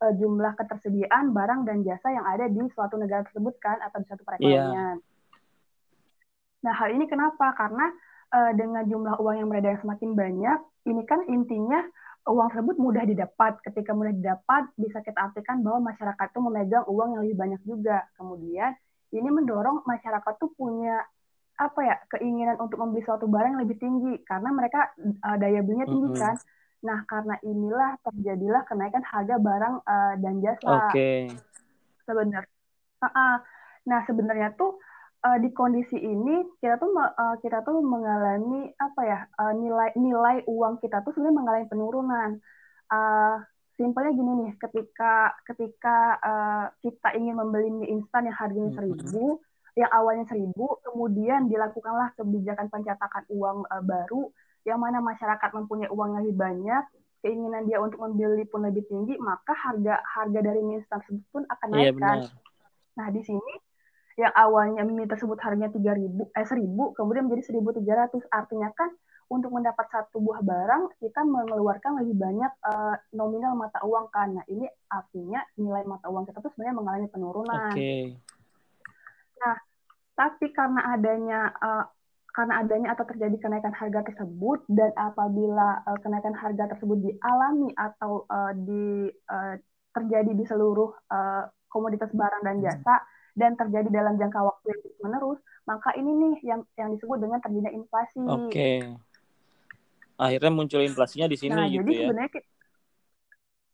uh, 0.04 0.14
jumlah 0.16 0.56
ketersediaan 0.60 1.32
barang 1.32 1.64
dan 1.64 1.84
jasa 1.88 2.12
yang 2.12 2.26
ada 2.28 2.52
di 2.52 2.60
suatu 2.76 3.00
negara 3.00 3.24
tersebut 3.28 3.56
kan 3.64 3.80
atau 3.80 4.04
di 4.04 4.06
suatu 4.08 4.24
perekonomian. 4.28 5.00
Yeah. 5.00 5.08
Nah, 6.60 6.74
hal 6.76 6.92
ini 6.92 7.08
kenapa? 7.08 7.56
Karena 7.56 7.88
uh, 8.36 8.52
dengan 8.52 8.84
jumlah 8.84 9.16
uang 9.24 9.36
yang 9.40 9.48
beredar 9.48 9.80
yang 9.80 9.84
semakin 9.88 10.12
banyak, 10.12 10.60
ini 10.92 11.02
kan 11.08 11.24
intinya 11.32 11.80
uang 12.28 12.52
tersebut 12.52 12.76
mudah 12.76 13.08
didapat. 13.08 13.64
Ketika 13.64 13.96
mudah 13.96 14.12
didapat, 14.12 14.68
bisa 14.76 15.00
kita 15.00 15.32
artikan 15.32 15.64
bahwa 15.64 15.96
masyarakat 15.96 16.26
itu 16.36 16.40
memegang 16.44 16.86
uang 16.92 17.16
yang 17.16 17.22
lebih 17.24 17.38
banyak 17.40 17.62
juga. 17.64 18.04
Kemudian, 18.20 18.76
ini 19.16 19.30
mendorong 19.32 19.88
masyarakat 19.88 20.34
tuh 20.36 20.52
punya 20.60 21.00
apa 21.60 21.80
ya 21.84 21.96
keinginan 22.16 22.56
untuk 22.56 22.80
membeli 22.80 23.04
suatu 23.04 23.28
barang 23.28 23.60
yang 23.60 23.64
lebih 23.68 23.78
tinggi 23.78 24.24
karena 24.24 24.50
mereka 24.56 24.96
uh, 25.28 25.36
daya 25.36 25.60
belinya 25.60 25.88
tinggi 25.92 26.10
kan. 26.16 26.36
Nah, 26.80 27.04
karena 27.04 27.36
inilah 27.44 28.00
terjadilah 28.08 28.64
kenaikan 28.64 29.04
harga 29.04 29.36
barang 29.36 29.76
uh, 29.84 30.14
dan 30.24 30.40
jasa. 30.40 30.64
Oke. 30.64 30.88
Okay. 30.96 31.20
Sebenarnya. 32.08 32.48
Uh, 33.04 33.08
uh, 33.12 33.36
nah, 33.84 34.00
sebenarnya 34.08 34.56
tuh 34.56 34.80
uh, 35.28 35.38
di 35.44 35.52
kondisi 35.52 36.00
ini 36.00 36.48
kita 36.64 36.80
tuh 36.80 36.96
uh, 36.96 37.36
kita 37.44 37.68
tuh 37.68 37.84
mengalami 37.84 38.72
apa 38.80 39.02
ya 39.04 39.20
uh, 39.36 39.52
nilai 39.52 39.92
nilai 40.00 40.48
uang 40.48 40.80
kita 40.80 41.04
tuh 41.04 41.12
sebenarnya 41.12 41.38
mengalami 41.44 41.66
penurunan. 41.68 42.30
Uh, 42.90 43.44
simpelnya 43.76 44.12
gini 44.12 44.32
nih, 44.44 44.52
ketika 44.60 45.36
ketika 45.48 45.98
uh, 46.20 46.66
kita 46.84 47.16
ingin 47.16 47.36
membeli 47.40 47.72
mie 47.72 47.92
instan 47.92 48.28
yang 48.28 48.36
harganya 48.36 48.72
seribu, 48.76 49.40
yang 49.80 49.92
awalnya 49.96 50.28
seribu, 50.28 50.76
kemudian 50.84 51.48
dilakukanlah 51.48 52.12
kebijakan 52.20 52.68
pencetakan 52.68 53.24
uang 53.32 53.64
uh, 53.72 53.80
baru, 53.80 54.28
yang 54.68 54.84
mana 54.84 55.00
masyarakat 55.00 55.50
mempunyai 55.56 55.88
uang 55.88 56.20
yang 56.20 56.22
lebih 56.28 56.36
banyak, 56.36 56.84
keinginan 57.24 57.64
dia 57.64 57.80
untuk 57.80 58.04
membeli 58.04 58.44
pun 58.44 58.68
lebih 58.68 58.84
tinggi, 58.92 59.16
maka 59.24 59.56
harga 59.56 60.04
harga 60.04 60.40
dari 60.44 60.60
mie 60.60 60.84
tersebut 60.84 61.24
pun 61.32 61.44
akan 61.48 61.68
naik 61.72 61.86
iya, 61.88 61.92
kan. 61.96 62.18
Nah, 63.00 63.08
di 63.12 63.24
sini 63.24 63.54
yang 64.20 64.36
awalnya 64.36 64.84
mie 64.84 65.08
tersebut 65.08 65.40
harganya 65.40 65.72
3000 65.72 66.12
eh 66.12 66.44
1000 66.44 66.68
kemudian 66.92 67.24
menjadi 67.32 67.56
1300 67.56 68.20
artinya 68.36 68.68
kan 68.76 68.92
untuk 69.32 69.54
mendapat 69.54 69.86
satu 69.88 70.20
buah 70.20 70.44
barang 70.44 71.00
kita 71.00 71.22
mengeluarkan 71.24 72.04
lebih 72.04 72.20
banyak 72.20 72.52
uh, 72.66 72.98
nominal 73.14 73.54
mata 73.56 73.80
uang 73.86 74.10
kan. 74.12 74.34
Nah, 74.36 74.46
ini 74.50 74.66
artinya 74.90 75.40
nilai 75.56 75.86
mata 75.86 76.10
uang 76.10 76.26
kita 76.26 76.42
tuh 76.42 76.52
sebenarnya 76.52 76.76
mengalami 76.76 77.08
penurunan. 77.08 77.72
Okay. 77.72 78.18
Nah, 79.40 79.56
tapi 80.20 80.52
karena 80.52 80.82
adanya 80.92 81.40
uh, 81.64 81.88
karena 82.36 82.60
adanya 82.60 82.88
atau 82.92 83.08
terjadi 83.08 83.40
kenaikan 83.40 83.72
harga 83.72 84.04
tersebut 84.12 84.68
dan 84.68 84.92
apabila 85.00 85.80
uh, 85.88 85.98
kenaikan 86.04 86.36
harga 86.36 86.76
tersebut 86.76 87.00
dialami 87.00 87.72
atau 87.80 88.28
uh, 88.28 88.52
di 88.52 89.08
uh, 89.32 89.56
terjadi 89.96 90.36
di 90.36 90.44
seluruh 90.44 90.92
uh, 91.08 91.48
komoditas 91.72 92.12
barang 92.12 92.44
dan 92.44 92.60
jasa 92.60 92.96
dan 93.40 93.56
terjadi 93.56 93.88
dalam 93.88 94.20
jangka 94.20 94.36
waktu 94.44 94.76
yang 94.76 94.82
menerus, 95.00 95.40
maka 95.64 95.96
ini 95.96 96.12
nih 96.12 96.36
yang 96.44 96.62
yang 96.76 96.92
disebut 96.92 97.24
dengan 97.24 97.40
terjadinya 97.40 97.72
inflasi. 97.72 98.20
Oke. 98.28 98.52
Okay 98.52 98.78
akhirnya 100.20 100.52
muncul 100.52 100.84
inflasinya 100.84 101.32
di 101.32 101.38
sini 101.40 101.56
nah, 101.56 101.66
gitu 101.72 101.80
jadi 101.80 101.92
ya. 101.96 102.08
Sebenarnya, 102.12 102.32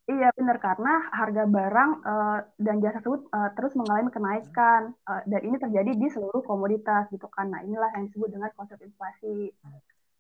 iya 0.06 0.30
benar 0.38 0.58
karena 0.62 1.10
harga 1.10 1.44
barang 1.50 1.92
uh, 2.06 2.40
dan 2.62 2.78
jasa 2.78 3.02
tersebut 3.02 3.26
uh, 3.34 3.50
terus 3.58 3.74
mengalami 3.74 4.14
kenaikan 4.14 4.94
uh, 5.10 5.22
dan 5.26 5.42
ini 5.42 5.58
terjadi 5.58 5.92
di 5.98 6.08
seluruh 6.14 6.46
komoditas 6.46 7.10
gitu 7.10 7.26
kan. 7.34 7.50
Nah 7.50 7.66
inilah 7.66 7.90
yang 7.98 8.06
disebut 8.10 8.30
dengan 8.30 8.54
konsep 8.54 8.78
inflasi. 8.86 9.50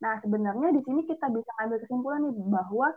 Nah 0.01 0.17
sebenarnya 0.25 0.73
di 0.73 0.81
sini 0.81 1.05
kita 1.05 1.29
bisa 1.29 1.51
ambil 1.61 1.77
kesimpulan 1.85 2.21
nih 2.25 2.35
bahwa 2.49 2.87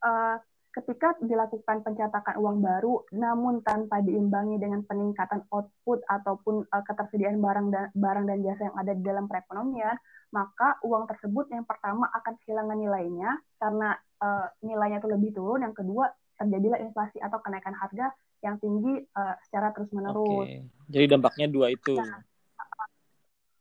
uh, 0.00 0.36
ketika 0.70 1.18
dilakukan 1.18 1.82
pencetakan 1.82 2.38
uang 2.38 2.62
baru, 2.62 3.02
namun 3.10 3.58
tanpa 3.66 3.98
diimbangi 4.06 4.62
dengan 4.62 4.86
peningkatan 4.86 5.42
output 5.50 6.06
ataupun 6.06 6.62
uh, 6.70 6.82
ketersediaan 6.86 7.42
barang 7.42 7.66
dan 7.74 7.84
barang 7.92 8.24
dan 8.30 8.38
jasa 8.46 8.70
yang 8.70 8.76
ada 8.78 8.92
di 8.94 9.02
dalam 9.02 9.26
perekonomian, 9.26 9.98
maka 10.30 10.78
uang 10.86 11.10
tersebut 11.10 11.50
yang 11.50 11.66
pertama 11.66 12.06
akan 12.14 12.38
kehilangan 12.42 12.78
nilainya 12.78 13.30
karena 13.58 13.98
uh, 14.22 14.46
nilainya 14.62 15.02
itu 15.02 15.10
lebih 15.10 15.30
turun. 15.34 15.66
Yang 15.66 15.82
kedua 15.82 16.06
terjadilah 16.40 16.80
inflasi 16.80 17.20
atau 17.20 17.36
kenaikan 17.44 17.76
harga 17.76 18.08
yang 18.40 18.56
tinggi 18.56 19.04
uh, 19.12 19.36
secara 19.44 19.76
terus 19.76 19.92
menerus. 19.92 20.48
Okay. 20.48 20.64
Jadi 20.88 21.04
dampaknya 21.12 21.46
dua 21.52 21.66
itu. 21.68 22.00
Nah, 22.00 22.24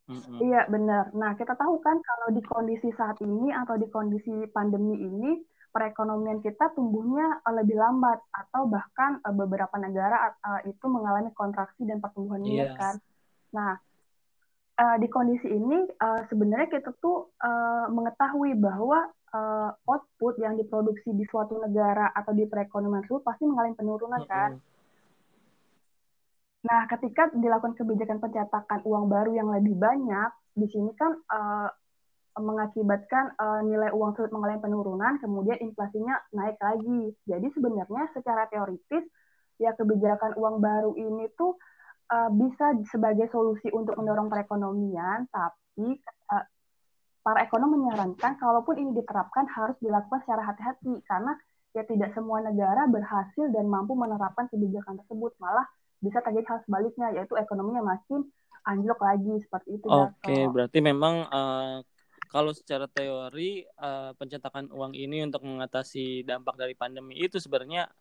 mm-hmm. 0.07 0.39
Iya 0.39 0.61
benar. 0.71 1.05
Nah 1.11 1.35
kita 1.35 1.59
tahu 1.59 1.83
kan 1.83 1.99
kalau 1.99 2.27
di 2.31 2.41
kondisi 2.47 2.89
saat 2.95 3.19
ini 3.19 3.51
atau 3.51 3.75
di 3.75 3.91
kondisi 3.91 4.47
pandemi 4.55 4.95
ini 4.95 5.43
perekonomian 5.69 6.41
kita 6.41 6.73
tumbuhnya 6.73 7.45
lebih 7.45 7.77
lambat 7.77 8.17
atau 8.33 8.65
bahkan 8.65 9.21
uh, 9.27 9.35
beberapa 9.35 9.75
negara 9.77 10.33
uh, 10.41 10.61
itu 10.65 10.85
mengalami 10.87 11.29
kontraksi 11.35 11.83
dan 11.83 11.99
pertumbuhan 11.99 12.41
yes. 12.47 12.73
kan. 12.79 12.95
Nah 13.53 13.71
uh, 14.79 14.95
di 14.97 15.07
kondisi 15.11 15.45
ini 15.51 15.85
uh, 15.99 16.23
sebenarnya 16.31 16.79
kita 16.79 16.95
tuh 17.03 17.35
uh, 17.43 17.91
mengetahui 17.91 18.55
bahwa 18.55 19.11
uh, 19.33 19.71
output 19.87 20.37
yang 20.41 20.57
diproduksi 20.57 21.13
di 21.13 21.25
suatu 21.29 21.57
negara 21.61 22.11
atau 22.13 22.33
di 22.33 22.45
perekonomian 22.45 23.05
itu 23.05 23.21
pasti 23.21 23.45
mengalami 23.45 23.75
penurunan 23.77 24.21
kan. 24.25 24.59
Nah, 26.59 26.81
ketika 26.91 27.31
dilakukan 27.31 27.79
kebijakan 27.79 28.19
pencetakan 28.19 28.83
uang 28.83 29.07
baru 29.07 29.31
yang 29.31 29.47
lebih 29.47 29.79
banyak, 29.79 30.29
di 30.59 30.67
sini 30.67 30.91
kan 30.99 31.15
uh, 31.31 31.71
mengakibatkan 32.35 33.31
uh, 33.39 33.61
nilai 33.63 33.95
uang 33.95 34.15
tersebut 34.15 34.35
mengalami 34.35 34.59
penurunan, 34.59 35.13
kemudian 35.23 35.57
inflasinya 35.63 36.19
naik 36.35 36.59
lagi. 36.59 37.15
Jadi 37.23 37.47
sebenarnya 37.55 38.11
secara 38.11 38.47
teoritis 38.51 39.07
ya 39.59 39.75
kebijakan 39.75 40.35
uang 40.35 40.59
baru 40.59 40.95
ini 40.99 41.31
tuh 41.35 41.55
uh, 42.11 42.31
bisa 42.31 42.75
sebagai 42.91 43.31
solusi 43.31 43.71
untuk 43.71 43.95
mendorong 43.95 44.27
perekonomian, 44.27 45.31
tapi 45.31 45.99
para 47.29 47.45
ekonom 47.45 47.77
menyarankan 47.77 48.41
kalaupun 48.41 48.81
ini 48.81 48.97
diterapkan 48.97 49.45
harus 49.53 49.77
dilakukan 49.85 50.25
secara 50.25 50.49
hati-hati 50.49 50.97
karena 51.05 51.37
ya 51.77 51.85
tidak 51.85 52.09
semua 52.17 52.41
negara 52.41 52.89
berhasil 52.89 53.45
dan 53.53 53.69
mampu 53.69 53.93
menerapkan 53.93 54.49
kebijakan 54.49 54.97
tersebut, 54.97 55.37
malah 55.37 55.69
bisa 56.01 56.25
terjadi 56.25 56.49
hal 56.49 56.59
sebaliknya 56.65 57.13
yaitu 57.13 57.37
ekonominya 57.37 57.85
makin 57.85 58.25
anjlok 58.65 58.97
lagi 59.05 59.45
seperti 59.45 59.77
itu. 59.77 59.85
Oke, 59.85 60.09
okay, 60.25 60.41
berarti 60.49 60.81
memang 60.81 61.29
uh, 61.29 61.85
kalau 62.33 62.49
secara 62.49 62.89
teori 62.89 63.61
uh, 63.77 64.17
pencetakan 64.17 64.73
uang 64.73 64.97
ini 64.97 65.21
untuk 65.21 65.45
mengatasi 65.45 66.25
dampak 66.25 66.57
dari 66.57 66.73
pandemi 66.73 67.13
itu 67.13 67.37
sebenarnya 67.37 67.93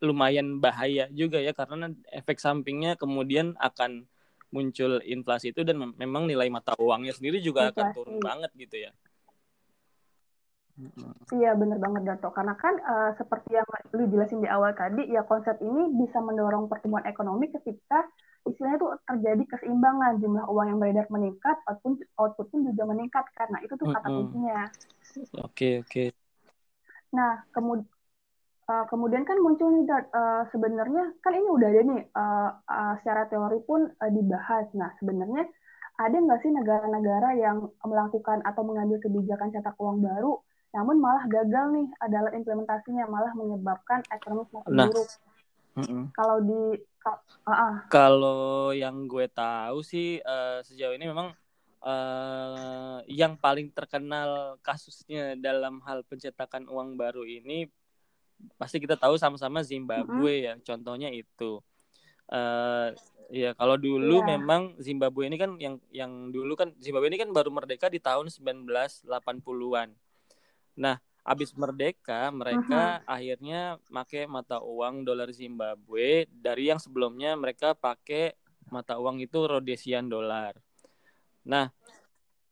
lumayan 0.00 0.56
bahaya 0.56 1.12
juga 1.12 1.36
ya 1.36 1.52
karena 1.52 1.92
efek 2.16 2.40
sampingnya 2.40 2.96
kemudian 2.96 3.52
akan 3.60 4.08
muncul 4.50 4.98
inflasi 5.06 5.54
itu 5.54 5.62
dan 5.62 5.78
memang 5.94 6.26
nilai 6.26 6.50
mata 6.50 6.74
uangnya 6.78 7.14
sendiri 7.14 7.38
juga 7.38 7.70
inflasi. 7.70 7.74
akan 7.74 7.86
turun 7.94 8.18
banget 8.18 8.50
gitu 8.58 8.76
ya. 8.86 8.92
Iya 11.30 11.52
benar 11.54 11.78
banget 11.78 12.02
Dato. 12.08 12.32
Karena 12.32 12.56
kan 12.56 12.74
uh, 12.80 13.10
seperti 13.20 13.52
yang 13.52 13.68
lu 13.92 14.08
jelasin 14.08 14.40
di 14.40 14.48
awal 14.48 14.72
tadi, 14.72 15.04
ya 15.12 15.22
konsep 15.28 15.60
ini 15.60 15.92
bisa 15.92 16.18
mendorong 16.24 16.66
pertumbuhan 16.72 17.04
ekonomi 17.04 17.52
ketika 17.52 18.08
istilahnya 18.48 18.80
itu 18.80 18.88
terjadi 19.04 19.44
keseimbangan 19.56 20.16
jumlah 20.24 20.44
uang 20.48 20.66
yang 20.72 20.78
beredar 20.80 21.06
meningkat, 21.12 21.56
output 21.68 22.00
output 22.16 22.46
pun 22.48 22.60
juga 22.64 22.82
meningkat 22.88 23.24
karena 23.36 23.60
itu 23.60 23.74
tuh 23.76 23.92
kata 23.92 24.08
kuncinya. 24.08 24.60
Oke 24.64 25.52
okay, 25.52 25.72
oke. 25.84 25.90
Okay. 25.92 26.08
Nah 27.12 27.44
kemudian 27.52 27.99
Uh, 28.70 28.86
kemudian 28.86 29.26
kan 29.26 29.34
muncul 29.42 29.66
nih 29.74 29.82
uh, 29.90 30.46
sebenarnya 30.54 31.10
kan 31.26 31.34
ini 31.34 31.48
udah 31.50 31.68
ada 31.74 31.82
nih 31.82 32.02
uh, 32.14 32.50
uh, 32.70 32.94
secara 33.02 33.26
teori 33.26 33.58
pun 33.66 33.90
uh, 33.90 34.10
dibahas. 34.14 34.70
Nah 34.78 34.94
sebenarnya 35.02 35.42
ada 35.98 36.14
nggak 36.14 36.38
sih 36.38 36.54
negara-negara 36.54 37.34
yang 37.34 37.66
melakukan 37.82 38.38
atau 38.46 38.62
mengambil 38.62 39.02
kebijakan 39.02 39.50
cetak 39.50 39.74
uang 39.74 40.06
baru, 40.06 40.38
namun 40.70 41.02
malah 41.02 41.26
gagal 41.26 41.66
nih 41.74 41.86
adalah 41.98 42.30
implementasinya 42.30 43.10
malah 43.10 43.34
menyebabkan 43.34 44.06
ekonomi 44.14 44.46
semakin 44.54 44.70
nah, 44.70 44.86
buruk. 44.86 45.08
Mm 45.74 45.86
-mm. 45.90 46.04
Kalau 46.14 46.36
di 46.38 46.62
uh, 47.10 47.50
uh. 47.50 47.74
kalau 47.90 48.70
yang 48.70 49.10
gue 49.10 49.26
tahu 49.34 49.82
sih 49.82 50.22
uh, 50.22 50.62
sejauh 50.62 50.94
ini 50.94 51.10
memang 51.10 51.34
uh, 51.82 53.02
yang 53.10 53.34
paling 53.34 53.74
terkenal 53.74 54.62
kasusnya 54.62 55.34
dalam 55.34 55.82
hal 55.82 56.06
pencetakan 56.06 56.70
uang 56.70 56.94
baru 56.94 57.26
ini 57.26 57.66
pasti 58.56 58.80
kita 58.80 58.96
tahu 58.96 59.16
sama-sama 59.16 59.64
Zimbabwe 59.64 60.50
ya 60.50 60.54
contohnya 60.62 61.08
itu. 61.12 61.60
Uh, 62.30 62.94
ya 63.30 63.54
kalau 63.54 63.78
dulu 63.78 64.22
yeah. 64.22 64.36
memang 64.36 64.74
Zimbabwe 64.82 65.30
ini 65.30 65.38
kan 65.38 65.54
yang 65.62 65.78
yang 65.94 66.34
dulu 66.34 66.58
kan 66.58 66.74
Zimbabwe 66.82 67.10
ini 67.10 67.18
kan 67.18 67.30
baru 67.30 67.50
merdeka 67.50 67.86
di 67.86 68.02
tahun 68.02 68.26
1980-an 68.30 69.90
nah 70.78 70.98
habis 71.22 71.54
merdeka 71.54 72.32
mereka 72.34 72.98
uh 72.98 73.06
-huh. 73.06 73.14
akhirnya 73.14 73.60
pakai 73.86 74.26
mata 74.26 74.58
uang 74.58 75.06
dolar 75.06 75.30
Zimbabwe 75.30 76.26
dari 76.26 76.72
yang 76.72 76.82
sebelumnya 76.82 77.38
mereka 77.38 77.76
pakai 77.76 78.34
mata 78.72 78.96
uang 78.96 79.20
itu 79.20 79.38
Rhodesian 79.44 80.08
dolar. 80.08 80.56
Nah 81.44 81.68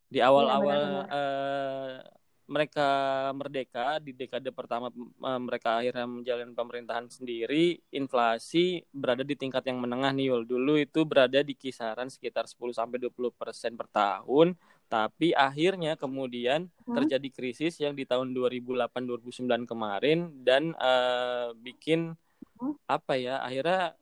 di 0.09 0.21
iya, 0.21 0.29
awal-awal 0.29 0.81
yeah, 1.09 2.01
mereka 2.49 2.89
merdeka 3.37 4.01
di 4.01 4.17
dekade 4.17 4.49
pertama 4.49 4.89
mereka 5.37 5.85
akhirnya 5.85 6.09
menjalani 6.09 6.57
pemerintahan 6.57 7.07
sendiri, 7.13 7.77
inflasi 7.93 8.81
berada 8.89 9.21
di 9.21 9.37
tingkat 9.37 9.69
yang 9.69 9.77
menengah 9.77 10.09
nih 10.17 10.33
Yul. 10.33 10.49
Dulu 10.49 10.81
itu 10.81 11.05
berada 11.05 11.45
di 11.45 11.53
kisaran 11.53 12.09
sekitar 12.09 12.49
10 12.49 12.73
sampai 12.73 12.97
20% 13.05 13.77
per 13.77 13.89
tahun, 13.93 14.57
tapi 14.89 15.37
akhirnya 15.37 16.01
kemudian 16.01 16.73
hmm? 16.89 16.97
terjadi 16.97 17.29
krisis 17.29 17.77
yang 17.85 17.93
di 17.93 18.09
tahun 18.09 18.33
2008 18.33 18.97
2009 18.97 19.69
kemarin 19.69 20.33
dan 20.41 20.73
uh, 20.81 21.53
bikin 21.53 22.17
hmm? 22.57 22.75
apa 22.89 23.21
ya? 23.21 23.45
Akhirnya 23.45 23.93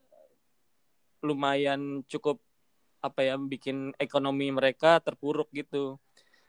lumayan 1.27 2.07
cukup 2.07 2.39
apa 3.03 3.27
ya 3.27 3.35
bikin 3.35 3.91
ekonomi 3.99 4.55
mereka 4.55 5.03
terpuruk 5.03 5.51
gitu 5.51 5.99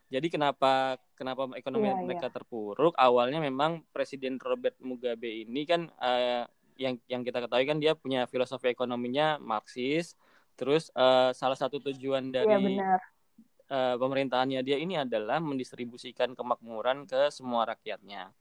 jadi 0.07 0.27
kenapa 0.31 0.95
kenapa 1.19 1.51
ekonomi 1.59 1.91
yeah, 1.91 1.99
mereka 1.99 2.27
yeah. 2.31 2.35
terpuruk? 2.39 2.95
Awalnya 2.95 3.43
memang 3.43 3.83
Presiden 3.91 4.39
Robert 4.39 4.79
Mugabe 4.79 5.43
ini 5.43 5.67
kan 5.67 5.91
uh, 5.99 6.47
yang 6.79 6.95
yang 7.11 7.27
kita 7.27 7.43
ketahui 7.43 7.67
kan 7.67 7.77
dia 7.83 7.91
punya 7.97 8.23
filosofi 8.31 8.71
ekonominya 8.71 9.35
Marxis. 9.43 10.15
Terus 10.55 10.89
uh, 10.95 11.35
salah 11.35 11.59
satu 11.59 11.83
tujuan 11.91 12.31
iya, 12.31 12.43
dari 12.43 12.79
yeah, 12.79 12.99
Uh, 13.67 13.99
pemerintahannya 13.99 14.63
dia 14.63 14.79
ini 14.79 14.95
adalah 14.95 15.43
mendistribusikan 15.43 16.31
kemakmuran 16.39 17.03
ke 17.03 17.27
semua 17.35 17.67
rakyatnya. 17.67 18.31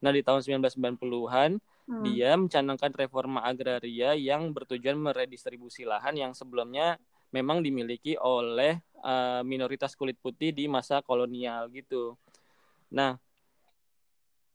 Nah, 0.00 0.08
di 0.08 0.24
tahun 0.24 0.40
1990-an 0.40 1.60
hmm. 1.60 2.04
dia 2.08 2.32
mencanangkan 2.32 2.88
reforma 2.96 3.44
agraria 3.44 4.16
yang 4.16 4.56
bertujuan 4.56 4.96
meredistribusi 4.96 5.84
lahan 5.84 6.16
yang 6.16 6.32
sebelumnya 6.32 6.96
memang 7.30 7.62
dimiliki 7.62 8.18
oleh 8.18 8.82
uh, 9.02 9.42
minoritas 9.46 9.94
kulit 9.94 10.18
putih 10.18 10.50
di 10.50 10.66
masa 10.66 10.98
kolonial 11.02 11.70
gitu. 11.70 12.18
Nah, 12.90 13.16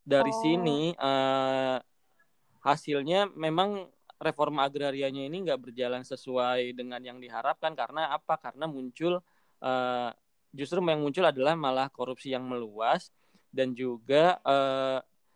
dari 0.06 0.30
Oh. 0.30 0.38
sini 0.38 0.94
eh, 0.94 1.78
hasilnya 2.62 3.26
memang 3.34 3.90
reforma 4.22 4.62
agrarianya 4.62 5.26
ini 5.26 5.42
nggak 5.42 5.60
berjalan 5.60 6.06
sesuai 6.06 6.72
dengan 6.78 7.02
yang 7.02 7.18
diharapkan 7.18 7.74
karena 7.74 8.14
apa? 8.14 8.38
Karena 8.38 8.70
muncul 8.70 9.18
eh, 9.64 10.10
justru 10.54 10.78
yang 10.84 11.02
muncul 11.02 11.26
adalah 11.26 11.58
malah 11.58 11.88
korupsi 11.90 12.30
yang 12.30 12.46
meluas 12.46 13.10
dan 13.50 13.74
juga 13.74 14.38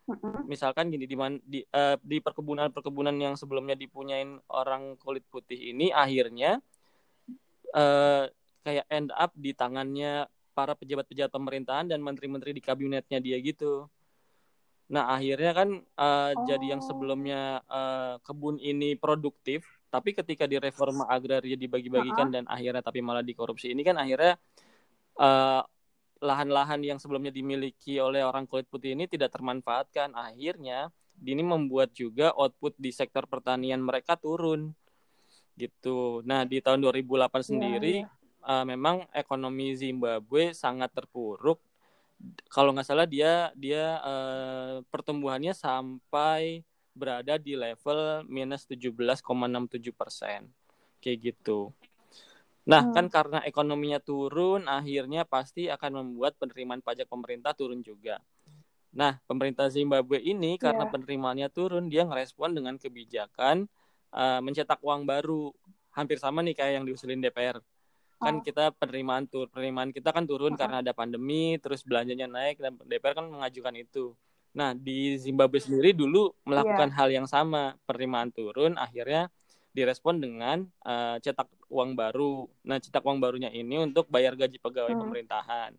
Mm-mm. 0.07 0.45
misalkan 0.49 0.89
gini 0.89 1.05
di 1.05 1.17
man- 1.17 1.43
di, 1.43 1.61
eh, 1.65 1.97
di 2.01 2.17
perkebunan-perkebunan 2.23 3.15
yang 3.17 3.35
sebelumnya 3.35 3.75
dipunyain 3.75 4.39
orang 4.49 4.95
kulit 5.01 5.25
putih 5.29 5.57
ini 5.57 5.91
akhirnya 5.91 6.61
eh, 7.75 8.25
kayak 8.61 8.85
end 8.91 9.09
up 9.15 9.31
di 9.33 9.51
tangannya 9.57 10.27
para 10.51 10.75
pejabat-pejabat 10.75 11.31
pemerintahan 11.31 11.85
dan 11.89 11.99
menteri-menteri 12.03 12.51
di 12.53 12.61
kabinetnya 12.61 13.17
dia 13.23 13.37
gitu. 13.39 13.87
Nah 14.91 15.15
akhirnya 15.15 15.51
kan 15.55 15.69
eh, 15.79 16.31
jadi 16.45 16.75
yang 16.77 16.81
Oh. 16.83 16.87
sebelumnya 16.91 17.63
eh, 17.65 18.15
kebun 18.27 18.59
ini 18.59 18.99
produktif, 18.99 19.63
tapi 19.87 20.11
ketika 20.11 20.45
di 20.45 20.59
reforma 20.59 21.07
agraria 21.07 21.55
dibagi-bagikan 21.55 22.27
dan 22.31 22.43
akhirnya 22.51 22.83
tapi 22.83 22.99
malah 22.99 23.23
dikorupsi 23.23 23.71
ini 23.71 23.81
kan 23.87 23.95
akhirnya 23.95 24.35
eh, 25.19 25.61
lahan-lahan 26.21 26.85
yang 26.85 26.99
sebelumnya 27.01 27.33
dimiliki 27.33 27.97
oleh 27.97 28.21
orang 28.21 28.45
kulit 28.45 28.69
putih 28.69 28.93
ini 28.93 29.09
tidak 29.09 29.33
termanfaatkan. 29.33 30.13
Akhirnya 30.13 30.93
ini 31.23 31.41
membuat 31.41 31.93
juga 31.97 32.29
output 32.37 32.77
di 32.77 32.91
sektor 32.93 33.25
pertanian 33.25 33.81
mereka 33.81 34.17
turun 34.19 34.73
gitu. 35.61 36.25
Nah 36.25 36.41
di 36.41 36.57
tahun 36.57 36.81
2008 36.81 37.45
sendiri 37.45 38.01
iya. 38.01 38.09
eh, 38.49 38.65
memang 38.65 39.05
ekonomi 39.13 39.77
Zimbabwe 39.77 40.57
sangat 40.57 40.89
terpuruk. 40.97 41.61
Kalau 42.49 42.73
nggak 42.73 42.87
salah 42.89 43.05
dia 43.05 43.53
dia 43.53 44.01
eh, 44.01 44.75
pertumbuhannya 44.89 45.53
sampai 45.53 46.65
berada 46.91 47.39
di 47.39 47.55
level 47.55 48.27
minus 48.27 48.67
17,67 48.67 49.93
persen 49.95 50.49
kayak 50.99 51.33
gitu. 51.33 51.71
Nah, 52.61 52.85
Hmm. 52.85 52.93
kan 52.93 53.05
karena 53.09 53.39
ekonominya 53.41 53.97
turun, 53.97 54.69
akhirnya 54.69 55.25
pasti 55.25 55.65
akan 55.65 56.05
membuat 56.05 56.37
penerimaan 56.37 56.85
pajak 56.85 57.09
pemerintah 57.09 57.57
turun 57.57 57.81
juga. 57.81 58.21
Nah, 58.93 59.17
pemerintah 59.25 59.71
Zimbabwe 59.71 60.21
ini 60.21 60.61
karena 60.61 60.85
Iya. 60.85 60.91
penerimaannya 60.93 61.49
turun, 61.49 61.89
dia 61.89 62.05
ngerespon 62.05 62.53
dengan 62.53 62.77
kebijakan 62.77 63.65
eh, 64.11 64.39
mencetak 64.39 64.79
uang 64.83 65.03
baru. 65.03 65.51
Hampir 65.91 66.19
sama 66.19 66.39
nih 66.39 66.55
kayak 66.55 66.73
yang 66.79 66.85
diusulin 66.87 67.19
DPR. 67.19 67.59
Kan 68.21 68.39
Oh. 68.39 68.43
kita 68.45 68.69
penerimaan 68.71 69.25
tur 69.25 69.49
penerimaan 69.49 69.89
kita 69.89 70.13
kan 70.13 70.23
turun 70.23 70.53
Uh-uh. 70.53 70.59
karena 70.61 70.77
ada 70.79 70.93
pandemi, 70.93 71.57
terus 71.57 71.81
belanjanya 71.81 72.29
naik 72.29 72.61
dan 72.61 72.77
DPR 72.77 73.17
kan 73.17 73.27
mengajukan 73.27 73.73
itu. 73.75 74.13
Nah, 74.53 74.75
di 74.75 75.15
Zimbabwe 75.17 75.57
sendiri 75.57 75.91
dulu 75.91 76.29
melakukan 76.43 76.91
hal 76.91 77.09
yang 77.09 77.25
sama, 77.25 77.73
penerimaan 77.87 78.29
turun, 78.29 78.75
akhirnya 78.77 79.31
direspon 79.71 80.19
dengan 80.19 80.67
eh, 80.83 81.17
cetak 81.19 81.47
uang 81.71 81.95
baru. 81.95 82.45
Nah, 82.61 82.77
cetak 82.77 83.01
uang 83.01 83.17
barunya 83.17 83.47
ini 83.47 83.79
untuk 83.79 84.05
bayar 84.07 84.35
gaji 84.35 84.59
pegawai 84.59 84.91
Hmm. 84.91 85.01
pemerintahan. 85.01 85.71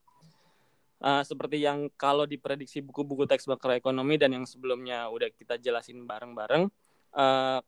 Eh, 1.02 1.22
seperti 1.26 1.58
yang 1.58 1.90
kalau 1.98 2.24
diprediksi 2.24 2.78
buku-buku 2.78 3.26
teks 3.26 3.44
makroekonomi 3.46 4.16
dan 4.16 4.32
yang 4.32 4.46
sebelumnya 4.46 5.10
udah 5.10 5.28
kita 5.30 5.58
jelasin 5.58 6.06
bareng-bareng, 6.06 6.70
eh, 7.12 7.58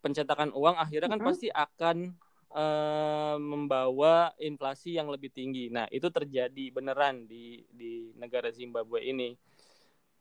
pencetakan 0.00 0.50
uang 0.56 0.76
akhirnya 0.80 1.08
kan 1.12 1.20
Mm-mm. 1.20 1.28
pasti 1.30 1.48
akan 1.52 1.96
eh, 2.56 3.36
membawa 3.38 4.32
inflasi 4.40 4.96
yang 4.96 5.12
lebih 5.12 5.30
tinggi. 5.30 5.68
Nah, 5.70 5.86
itu 5.92 6.08
terjadi 6.08 6.72
beneran 6.74 7.28
di 7.28 7.62
di 7.70 8.10
negara 8.16 8.50
Zimbabwe 8.50 9.04
ini. 9.04 9.36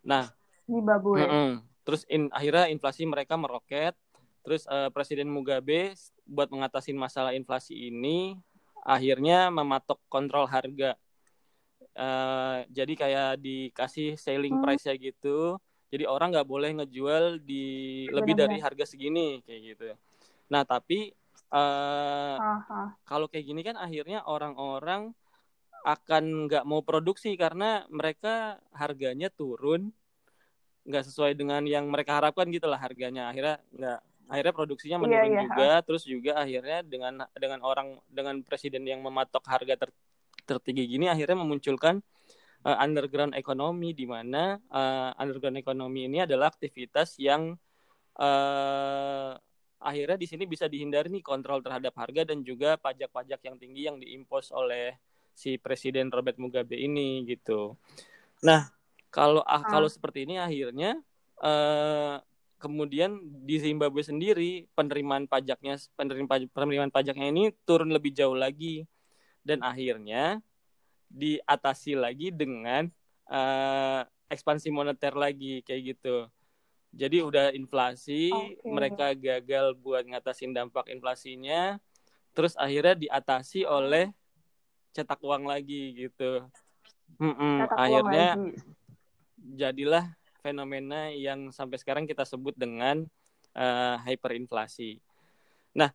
Nah, 0.06 0.30
Zimbabwe. 0.68 1.26
Mm-mm. 1.26 1.50
Terus 1.88 2.06
in, 2.06 2.30
akhirnya 2.30 2.70
inflasi 2.70 3.08
mereka 3.10 3.34
meroket. 3.40 3.98
Terus 4.46 4.68
eh, 4.70 4.90
Presiden 4.94 5.32
Mugabe 5.32 5.98
buat 6.30 6.48
mengatasi 6.54 6.94
masalah 6.94 7.34
inflasi 7.34 7.76
ini 7.90 8.38
akhirnya 8.86 9.50
mematok 9.50 10.00
kontrol 10.08 10.46
harga. 10.46 10.96
Eh, 12.00 12.60
jadi 12.72 12.94
kayak 12.96 13.32
dikasih 13.42 14.16
selling 14.16 14.56
Hmm. 14.56 14.64
price-nya 14.64 14.96
gitu. 14.96 15.58
Jadi 15.90 16.06
orang 16.06 16.30
nggak 16.30 16.46
boleh 16.50 16.70
ngejual 16.78 17.42
di 17.42 18.06
lebih 18.14 18.34
dari 18.38 18.58
harga 18.62 18.86
segini 18.86 19.42
kayak 19.42 19.62
gitu. 19.74 19.86
Nah 20.54 20.62
tapi 20.62 21.10
eh, 21.50 22.38
Aha. 22.38 22.94
kalau 23.06 23.26
kayak 23.26 23.46
gini 23.46 23.62
kan 23.66 23.76
akhirnya 23.78 24.22
orang-orang 24.26 25.14
akan 25.82 26.46
nggak 26.46 26.64
mau 26.68 26.84
produksi 26.84 27.34
karena 27.40 27.88
mereka 27.90 28.60
harganya 28.76 29.32
turun 29.32 29.90
nggak 30.86 31.06
sesuai 31.08 31.34
dengan 31.34 31.64
yang 31.66 31.88
mereka 31.88 32.20
harapkan 32.20 32.50
gitu 32.52 32.68
lah 32.68 32.78
harganya 32.82 33.32
akhirnya 33.32 33.58
nggak 33.74 34.00
akhirnya 34.30 34.54
produksinya 34.54 34.98
Iya, 34.98 35.04
menurun 35.06 35.32
iya. 35.32 35.42
juga 35.46 35.70
terus 35.86 36.04
juga 36.06 36.32
akhirnya 36.38 36.80
dengan 36.86 37.14
dengan 37.34 37.60
orang 37.66 37.98
dengan 38.12 38.42
presiden 38.46 38.86
yang 38.86 39.02
mematok 39.02 39.42
harga 39.48 39.86
ter- 39.88 39.98
tertinggi 40.46 40.86
gini 40.86 41.10
akhirnya 41.10 41.38
memunculkan 41.40 42.02
uh, 42.66 42.78
underground 42.80 43.36
economy 43.36 43.96
di 43.96 44.10
mana 44.10 44.58
uh, 44.72 45.12
underground 45.20 45.60
economy 45.60 46.08
ini 46.08 46.24
adalah 46.26 46.52
aktivitas 46.52 47.16
yang 47.22 47.56
uh, 48.20 49.32
akhirnya 49.80 50.18
di 50.20 50.28
sini 50.28 50.44
bisa 50.44 50.68
dihindari 50.68 51.08
nih 51.08 51.24
kontrol 51.24 51.64
terhadap 51.64 51.96
harga 51.96 52.28
dan 52.28 52.44
juga 52.44 52.76
pajak-pajak 52.76 53.40
yang 53.48 53.56
tinggi 53.56 53.82
yang 53.88 53.98
diimpos 53.98 54.52
oleh 54.52 55.00
si 55.32 55.56
presiden 55.56 56.12
Robert 56.12 56.36
Mugabe 56.36 56.76
ini 56.76 57.24
gitu. 57.24 57.80
Nah, 58.44 58.68
kalau 59.08 59.40
ah, 59.48 59.64
Ah. 59.64 59.72
kalau 59.72 59.88
seperti 59.88 60.28
ini 60.28 60.36
akhirnya 60.36 61.00
eh, 61.40 62.16
kemudian 62.60 63.24
di 63.48 63.56
Zimbabwe 63.56 64.04
sendiri 64.04 64.68
penerimaan 64.76 65.32
pajaknya 65.32 65.80
penerimaan 65.96 66.28
pajak, 66.28 66.50
penerimaan 66.52 66.92
pajaknya 66.92 67.32
ini 67.32 67.56
turun 67.64 67.96
lebih 67.96 68.12
jauh 68.12 68.36
lagi 68.36 68.84
dan 69.48 69.64
akhirnya 69.64 70.44
diatasi 71.10 71.98
lagi 71.98 72.30
dengan 72.30 72.88
eh, 73.30 74.02
ekspansi 74.30 74.70
moneter 74.70 75.18
lagi 75.18 75.66
kayak 75.66 75.98
gitu. 75.98 76.30
Jadi 76.90 77.22
udah 77.22 77.54
inflasi, 77.54 78.34
Oke. 78.34 78.66
mereka 78.66 79.14
gagal 79.14 79.78
buat 79.78 80.06
ngatasin 80.10 80.54
dampak 80.58 80.90
inflasinya, 80.90 81.78
terus 82.34 82.58
akhirnya 82.58 82.98
diatasi 82.98 83.62
oleh 83.66 84.10
cetak 84.94 85.22
uang 85.22 85.46
lagi 85.46 85.94
gitu. 85.94 86.50
Cetak 87.22 87.78
akhirnya 87.78 88.28
lagi. 88.38 88.58
jadilah 89.54 90.06
fenomena 90.42 91.14
yang 91.14 91.54
sampai 91.54 91.78
sekarang 91.78 92.10
kita 92.10 92.26
sebut 92.26 92.58
dengan 92.58 93.06
eh, 93.54 93.96
hyperinflasi. 94.10 94.98
Nah, 95.78 95.94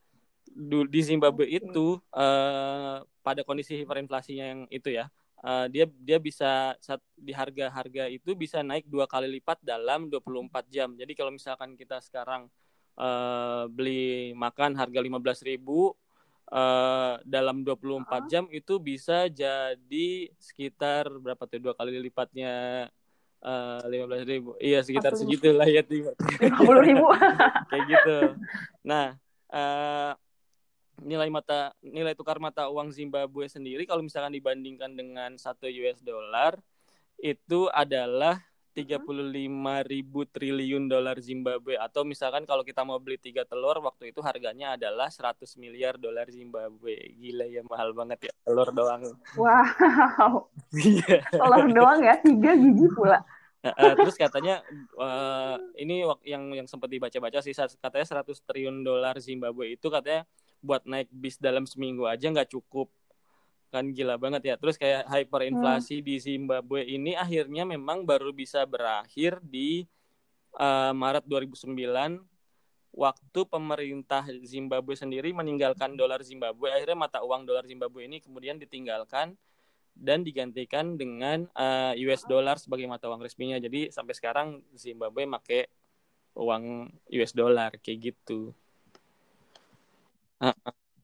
di 0.52 1.00
Zimbabwe 1.00 1.48
Oke. 1.48 1.56
itu 1.64 1.86
eh, 2.12 2.96
pada 3.20 3.40
kondisi 3.42 3.80
hyperinflasinya 3.80 4.44
yang 4.44 4.60
itu 4.68 4.92
ya, 4.92 5.08
eh, 5.40 5.66
dia 5.68 5.84
dia 5.88 6.18
bisa 6.18 6.76
saat 6.78 7.00
di 7.16 7.32
harga-harga 7.32 8.06
itu 8.06 8.32
bisa 8.32 8.60
naik 8.60 8.84
dua 8.86 9.08
kali 9.08 9.26
lipat 9.28 9.58
dalam 9.60 10.06
24 10.08 10.68
jam. 10.68 10.92
Jadi 10.92 11.12
kalau 11.12 11.32
misalkan 11.32 11.74
kita 11.74 11.98
sekarang 11.98 12.46
eh, 12.94 13.64
beli 13.68 14.30
makan 14.36 14.76
harga 14.76 15.00
15.000 15.00 15.96
eh, 16.52 17.14
dalam 17.24 17.64
24 17.64 18.04
Ah. 18.06 18.20
jam 18.28 18.44
itu 18.52 18.76
bisa 18.78 19.26
jadi 19.26 20.08
sekitar 20.38 21.08
berapa 21.18 21.42
tuh 21.48 21.58
dua 21.58 21.74
kali 21.74 21.96
lipatnya 21.98 22.86
lima 23.84 24.08
belas 24.08 24.24
ribu 24.24 24.56
iya 24.56 24.80
sekitar 24.80 25.12
45. 25.12 25.20
segitu 25.20 25.48
lah 25.52 25.68
ya 25.68 25.84
tiba 25.84 26.16
Lima 26.40 26.56
puluh 26.64 26.80
ribu. 26.80 27.04
kayak 27.68 27.84
gitu 27.92 28.16
nah 28.80 29.20
eh, 29.52 30.12
nilai 31.02 31.26
mata 31.32 31.74
nilai 31.82 32.14
tukar 32.14 32.38
mata 32.38 32.70
uang 32.70 32.94
Zimbabwe 32.94 33.50
sendiri 33.50 33.82
kalau 33.88 34.04
misalkan 34.04 34.34
dibandingkan 34.34 34.94
dengan 34.94 35.34
satu 35.34 35.66
US 35.66 35.98
dollar 36.04 36.54
itu 37.18 37.66
adalah 37.72 38.42
35 38.74 39.06
ribu 39.86 40.26
triliun 40.26 40.90
dolar 40.90 41.14
Zimbabwe 41.22 41.78
atau 41.78 42.02
misalkan 42.02 42.42
kalau 42.42 42.66
kita 42.66 42.82
mau 42.82 42.98
beli 42.98 43.22
tiga 43.22 43.46
telur 43.46 43.78
waktu 43.78 44.10
itu 44.10 44.18
harganya 44.18 44.74
adalah 44.74 45.06
100 45.06 45.46
miliar 45.62 45.94
dolar 45.94 46.26
Zimbabwe 46.26 47.14
gila 47.14 47.46
ya 47.46 47.62
mahal 47.70 47.94
banget 47.94 48.28
ya 48.28 48.32
telur 48.42 48.74
doang 48.74 49.02
Wow. 49.38 50.50
Iya. 50.74 51.22
Telur 51.30 51.70
doang 51.70 52.02
ya, 52.02 52.18
tiga 52.18 52.50
biji 52.58 52.90
pula. 52.90 53.22
Terus 53.72 54.18
katanya 54.18 54.60
eh, 54.98 55.56
ini 55.80 56.02
yang 56.26 56.52
yang 56.52 56.66
sempat 56.66 56.90
dibaca-baca 56.90 57.38
sih 57.40 57.54
katanya 57.54 58.26
100 58.26 58.26
triliun 58.44 58.82
dolar 58.82 59.16
Zimbabwe 59.22 59.78
itu 59.78 59.86
katanya 59.88 60.26
buat 60.64 60.88
naik 60.88 61.12
bis 61.12 61.36
dalam 61.36 61.68
seminggu 61.68 62.08
aja 62.08 62.32
nggak 62.32 62.48
cukup. 62.48 62.88
Kan 63.68 63.92
gila 63.92 64.16
banget 64.16 64.48
ya. 64.48 64.54
Terus 64.56 64.80
kayak 64.80 65.04
hyperinflasi 65.12 66.00
di 66.00 66.16
Zimbabwe 66.16 66.88
ini 66.88 67.12
akhirnya 67.12 67.68
memang 67.68 68.08
baru 68.08 68.32
bisa 68.32 68.64
berakhir 68.64 69.44
di 69.44 69.84
eh, 70.56 70.92
Maret 70.96 71.28
2009 71.28 72.24
waktu 72.94 73.40
pemerintah 73.50 74.22
Zimbabwe 74.46 74.94
sendiri 74.94 75.34
meninggalkan 75.34 75.98
dolar 75.98 76.22
Zimbabwe. 76.22 76.70
Akhirnya 76.70 76.96
mata 76.96 77.20
uang 77.20 77.44
dolar 77.44 77.66
Zimbabwe 77.66 78.06
ini 78.06 78.22
kemudian 78.22 78.56
ditinggalkan 78.56 79.34
dan 79.94 80.26
digantikan 80.26 80.98
dengan 80.98 81.46
uh, 81.54 81.94
eh, 81.94 82.02
US 82.10 82.26
dollar 82.26 82.58
sebagai 82.58 82.86
mata 82.86 83.10
uang 83.10 83.22
resminya. 83.22 83.58
Jadi 83.58 83.90
sampai 83.90 84.14
sekarang 84.14 84.62
Zimbabwe 84.74 85.26
pakai 85.26 85.66
uang 86.34 86.90
US 87.14 87.32
dollar 87.34 87.74
kayak 87.78 88.14
gitu. 88.14 88.54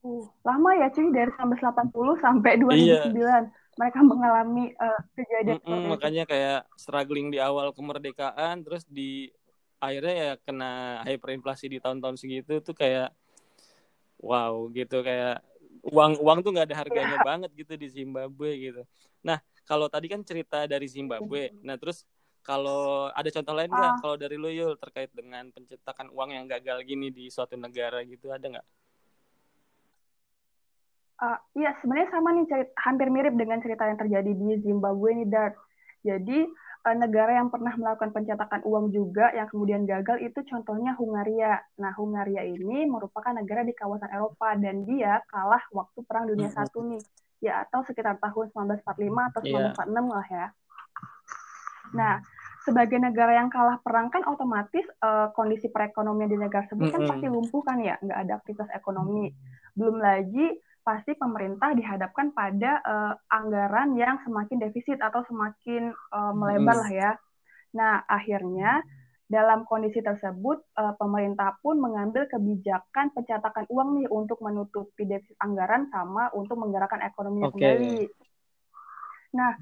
Uh, 0.01 0.25
lama 0.41 0.69
ya 0.81 0.89
cuy 0.89 1.13
dari 1.13 1.29
1980 1.37 2.25
sampai 2.25 2.57
2009 2.57 3.13
iya. 3.13 3.45
mereka 3.77 3.99
mengalami 4.01 4.73
uh, 4.81 5.01
kejadian 5.13 5.61
mm 5.61 5.69
-mm, 5.69 5.83
makanya 5.93 6.23
kayak 6.25 6.65
struggling 6.73 7.29
di 7.29 7.37
awal 7.37 7.69
kemerdekaan 7.69 8.65
terus 8.65 8.81
di 8.89 9.29
akhirnya 9.77 10.13
ya 10.13 10.31
kena 10.41 11.01
hyperinflasi 11.05 11.69
di 11.69 11.77
tahun-tahun 11.77 12.17
segitu 12.17 12.65
tuh 12.65 12.73
kayak 12.73 13.13
wow 14.21 14.69
gitu 14.73 15.01
kayak 15.01 15.41
uang 15.81 16.21
uang 16.21 16.39
tuh 16.45 16.53
nggak 16.53 16.67
ada 16.69 16.77
harganya 16.77 17.17
yeah. 17.17 17.25
banget 17.25 17.51
gitu 17.57 17.73
di 17.73 17.87
Zimbabwe 17.89 18.51
gitu. 18.69 18.81
Nah 19.25 19.41
kalau 19.65 19.89
tadi 19.89 20.05
kan 20.09 20.21
cerita 20.21 20.69
dari 20.69 20.85
Zimbabwe, 20.85 21.53
nah 21.65 21.77
terus 21.77 22.05
kalau 22.41 23.09
ada 23.13 23.29
contoh 23.29 23.53
lain 23.53 23.69
nggak 23.69 23.93
uh. 23.97 23.99
kalau 24.01 24.15
dari 24.17 24.37
lo 24.37 24.49
Yul 24.49 24.77
terkait 24.77 25.09
dengan 25.13 25.49
pencetakan 25.53 26.09
uang 26.13 26.33
yang 26.33 26.45
gagal 26.45 26.81
gini 26.85 27.13
di 27.13 27.29
suatu 27.29 27.57
negara 27.57 28.01
gitu 28.05 28.29
ada 28.29 28.45
nggak? 28.45 28.67
Uh, 31.21 31.37
ya 31.53 31.77
sebenarnya 31.77 32.09
sama 32.09 32.33
nih 32.33 32.49
cerita, 32.49 32.73
hampir 32.81 33.07
mirip 33.13 33.37
dengan 33.37 33.61
cerita 33.61 33.85
yang 33.85 33.99
terjadi 34.01 34.31
di 34.33 34.57
Zimbabwe 34.65 35.21
nih 35.21 35.29
Dart. 35.29 35.53
Jadi 36.01 36.49
uh, 36.81 36.97
negara 36.97 37.37
yang 37.37 37.53
pernah 37.53 37.77
melakukan 37.77 38.09
pencetakan 38.09 38.65
uang 38.65 38.89
juga 38.89 39.29
yang 39.37 39.45
kemudian 39.45 39.85
gagal 39.85 40.17
itu 40.17 40.41
contohnya 40.49 40.97
Hungaria. 40.97 41.61
Nah, 41.77 41.93
Hungaria 41.93 42.41
ini 42.41 42.89
merupakan 42.89 43.37
negara 43.37 43.61
di 43.61 43.73
kawasan 43.77 44.09
Eropa 44.09 44.57
dan 44.57 44.81
dia 44.89 45.21
kalah 45.29 45.61
waktu 45.69 46.01
Perang 46.09 46.25
Dunia 46.25 46.49
mm 46.49 46.57
-hmm. 46.57 46.65
Satu 46.65 46.79
nih. 46.89 47.03
Ya, 47.41 47.65
atau 47.65 47.81
sekitar 47.85 48.21
tahun 48.21 48.53
1945 48.53 49.29
atau 49.29 49.41
1946 49.41 49.49
yeah. 49.49 50.03
lah 50.09 50.27
ya. 50.29 50.47
Nah, 51.97 52.13
sebagai 52.61 53.01
negara 53.01 53.41
yang 53.41 53.49
kalah 53.49 53.81
perang 53.81 54.13
kan 54.13 54.21
otomatis 54.29 54.85
uh, 55.01 55.33
kondisi 55.33 55.65
perekonomian 55.73 56.29
di 56.29 56.37
negara 56.37 56.69
tersebut 56.69 56.93
kan 56.93 57.01
pasti 57.09 57.25
lumpuh 57.25 57.61
kan 57.65 57.81
ya, 57.81 57.97
nggak 57.97 58.19
ada 58.25 58.33
aktivitas 58.37 58.69
ekonomi. 58.77 59.33
Belum 59.73 59.97
lagi 59.97 60.61
pasti 60.81 61.13
pemerintah 61.13 61.77
dihadapkan 61.77 62.33
pada 62.33 62.81
uh, 62.81 63.13
anggaran 63.29 63.93
yang 63.93 64.17
semakin 64.25 64.57
defisit 64.57 64.97
atau 64.97 65.21
semakin 65.29 65.93
uh, 66.13 66.33
melebar 66.33 66.77
lah 66.85 66.91
ya. 66.91 67.11
Nah, 67.77 68.01
akhirnya 68.09 68.81
dalam 69.31 69.63
kondisi 69.63 70.03
tersebut 70.03 70.59
uh, 70.75 70.93
pemerintah 70.99 71.55
pun 71.63 71.79
mengambil 71.79 72.27
kebijakan 72.27 73.15
pencetakan 73.15 73.63
uang 73.71 74.01
nih 74.01 74.07
untuk 74.11 74.43
menutupi 74.43 75.07
defisit 75.07 75.39
anggaran 75.39 75.87
sama 75.87 76.27
untuk 76.35 76.59
menggerakkan 76.59 76.99
ekonomi 76.99 77.47
okay. 77.47 77.53
kembali. 77.55 77.97
Nah, 79.31 79.55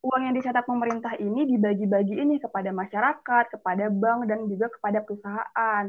uang 0.00 0.22
yang 0.24 0.34
dicetak 0.38 0.64
pemerintah 0.64 1.12
ini 1.20 1.44
dibagi-bagi 1.44 2.16
ini 2.16 2.40
kepada 2.40 2.72
masyarakat, 2.72 3.44
kepada 3.52 3.92
bank 3.92 4.24
dan 4.24 4.48
juga 4.48 4.72
kepada 4.72 5.04
perusahaan 5.04 5.84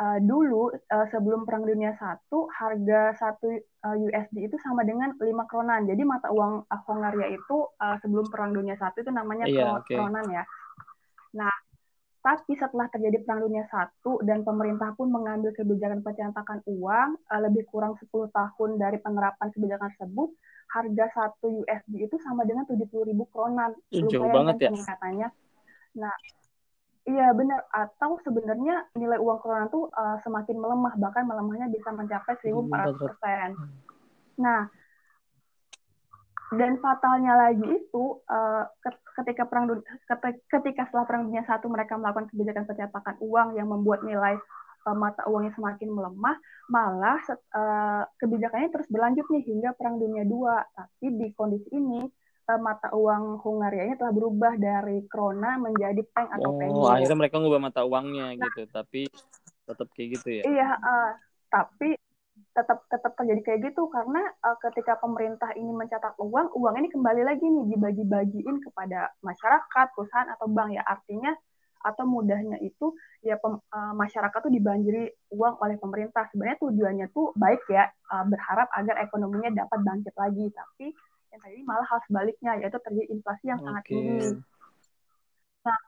uh, 0.00 0.18
dulu 0.24 0.72
uh, 0.72 1.06
sebelum 1.12 1.44
Perang 1.44 1.68
Dunia 1.68 1.92
Satu 2.00 2.48
harga 2.48 3.12
satu 3.20 3.52
uh, 3.52 3.94
eh, 3.94 3.96
USD 4.08 4.48
itu 4.48 4.56
sama 4.64 4.82
dengan 4.82 5.12
lima 5.20 5.44
kronan. 5.44 5.84
Jadi 5.84 6.02
mata 6.02 6.32
uang 6.32 6.64
Hongaria 6.88 7.28
itu 7.28 7.68
uh, 7.76 7.96
sebelum 8.00 8.32
Perang 8.32 8.56
Dunia 8.56 8.80
Satu 8.80 9.04
itu 9.04 9.12
namanya 9.12 9.44
yeah, 9.46 9.76
okay. 9.76 10.00
kronan 10.00 10.24
ya. 10.32 10.44
Nah, 11.36 11.52
tapi 12.24 12.56
setelah 12.56 12.88
terjadi 12.88 13.20
Perang 13.22 13.44
Dunia 13.44 13.68
Satu 13.68 14.24
dan 14.24 14.40
pemerintah 14.42 14.96
pun 14.96 15.12
mengambil 15.12 15.52
kebijakan 15.52 16.00
pencetakan 16.00 16.64
uang 16.64 17.20
uh, 17.28 17.40
lebih 17.44 17.68
kurang 17.68 17.94
10 18.00 18.08
tahun 18.32 18.70
dari 18.80 18.98
penerapan 19.04 19.52
kebijakan 19.52 19.92
tersebut, 19.94 20.32
harga 20.70 21.04
satu 21.12 21.66
USD 21.66 22.08
itu 22.08 22.16
sama 22.24 22.48
dengan 22.48 22.64
70 22.64 22.88
ribu 22.88 23.28
kronan. 23.28 23.76
Jauh 23.92 24.32
banget 24.32 24.68
ya. 24.68 24.70
Katanya. 24.72 25.28
Nah, 25.98 26.14
Iya 27.10 27.34
benar. 27.34 27.60
Atau 27.74 28.22
sebenarnya 28.22 28.86
nilai 28.94 29.18
uang 29.18 29.38
corona 29.42 29.66
tuh 29.66 29.90
uh, 29.90 30.16
semakin 30.22 30.56
melemah, 30.56 30.94
bahkan 30.96 31.26
melemahnya 31.26 31.66
bisa 31.66 31.90
mencapai 31.90 32.38
1.400 32.38 32.94
persen. 33.02 33.48
Nah, 34.38 34.70
dan 36.54 36.78
fatalnya 36.78 37.34
lagi 37.34 37.66
itu 37.66 38.04
uh, 38.26 38.64
ketika 39.22 39.46
perang 39.46 39.70
ketika 40.50 40.82
setelah 40.90 41.06
perang 41.06 41.30
dunia 41.30 41.46
satu 41.46 41.66
mereka 41.70 41.98
melakukan 41.98 42.30
kebijakan 42.30 42.66
pencetakan 42.66 43.16
uang 43.22 43.54
yang 43.58 43.70
membuat 43.70 44.02
nilai 44.06 44.38
uh, 44.86 44.96
mata 44.96 45.26
uangnya 45.26 45.54
semakin 45.58 45.90
melemah, 45.90 46.36
malah 46.70 47.18
uh, 47.54 48.02
kebijakannya 48.22 48.70
terus 48.70 48.86
berlanjut 48.86 49.26
nih 49.30 49.42
hingga 49.50 49.70
perang 49.74 49.98
dunia 49.98 50.22
dua. 50.26 50.62
Tapi 50.74 51.06
di 51.18 51.26
kondisi 51.34 51.70
ini 51.74 52.06
mata 52.58 52.88
uang 52.90 53.38
Hungaria 53.44 53.86
ini 53.86 53.94
telah 53.94 54.14
berubah 54.16 54.56
dari 54.56 55.04
krona 55.06 55.60
menjadi 55.60 56.02
peng 56.10 56.26
atau 56.32 56.56
oh, 56.56 56.90
akhirnya 56.90 57.18
mereka 57.18 57.36
ngubah 57.38 57.60
mata 57.62 57.84
uangnya 57.84 58.34
nah, 58.34 58.48
gitu, 58.48 58.62
tapi 58.72 59.06
tetap 59.68 59.88
kayak 59.94 60.08
gitu 60.18 60.28
ya? 60.40 60.42
Iya, 60.48 60.68
uh, 60.80 61.10
tapi 61.52 61.94
tetap 62.50 62.82
tetap 62.90 63.12
terjadi 63.14 63.40
kayak 63.46 63.60
gitu 63.70 63.86
karena 63.92 64.26
uh, 64.42 64.58
ketika 64.58 64.98
pemerintah 64.98 65.54
ini 65.54 65.70
mencetak 65.70 66.18
uang, 66.18 66.50
uang 66.58 66.74
ini 66.82 66.88
kembali 66.90 67.22
lagi 67.22 67.46
nih 67.46 67.66
dibagi-bagiin 67.76 68.56
kepada 68.66 69.14
masyarakat, 69.22 69.86
perusahaan 69.94 70.30
atau 70.34 70.50
bank 70.50 70.74
ya. 70.74 70.82
Artinya 70.82 71.32
atau 71.80 72.04
mudahnya 72.04 72.60
itu 72.60 72.92
ya 73.24 73.40
pem, 73.40 73.56
uh, 73.56 73.94
masyarakat 73.96 74.36
tuh 74.36 74.52
dibanjiri 74.52 75.14
uang 75.32 75.62
oleh 75.62 75.76
pemerintah. 75.78 76.28
Sebenarnya 76.28 76.58
tujuannya 76.60 77.06
tuh 77.14 77.32
baik 77.38 77.64
ya 77.70 77.88
uh, 78.12 78.24
berharap 78.26 78.68
agar 78.76 79.00
ekonominya 79.00 79.64
dapat 79.64 79.78
bangkit 79.80 80.14
lagi. 80.18 80.46
Tapi 80.52 80.86
yang 81.30 81.40
tadi 81.40 81.62
malah 81.62 81.86
hal 81.86 82.00
sebaliknya 82.06 82.52
yaitu 82.58 82.78
terjadi 82.82 83.06
inflasi 83.14 83.44
yang 83.46 83.60
okay. 83.62 83.66
sangat 83.66 83.84
tinggi. 83.86 84.28
Nah, 85.62 85.78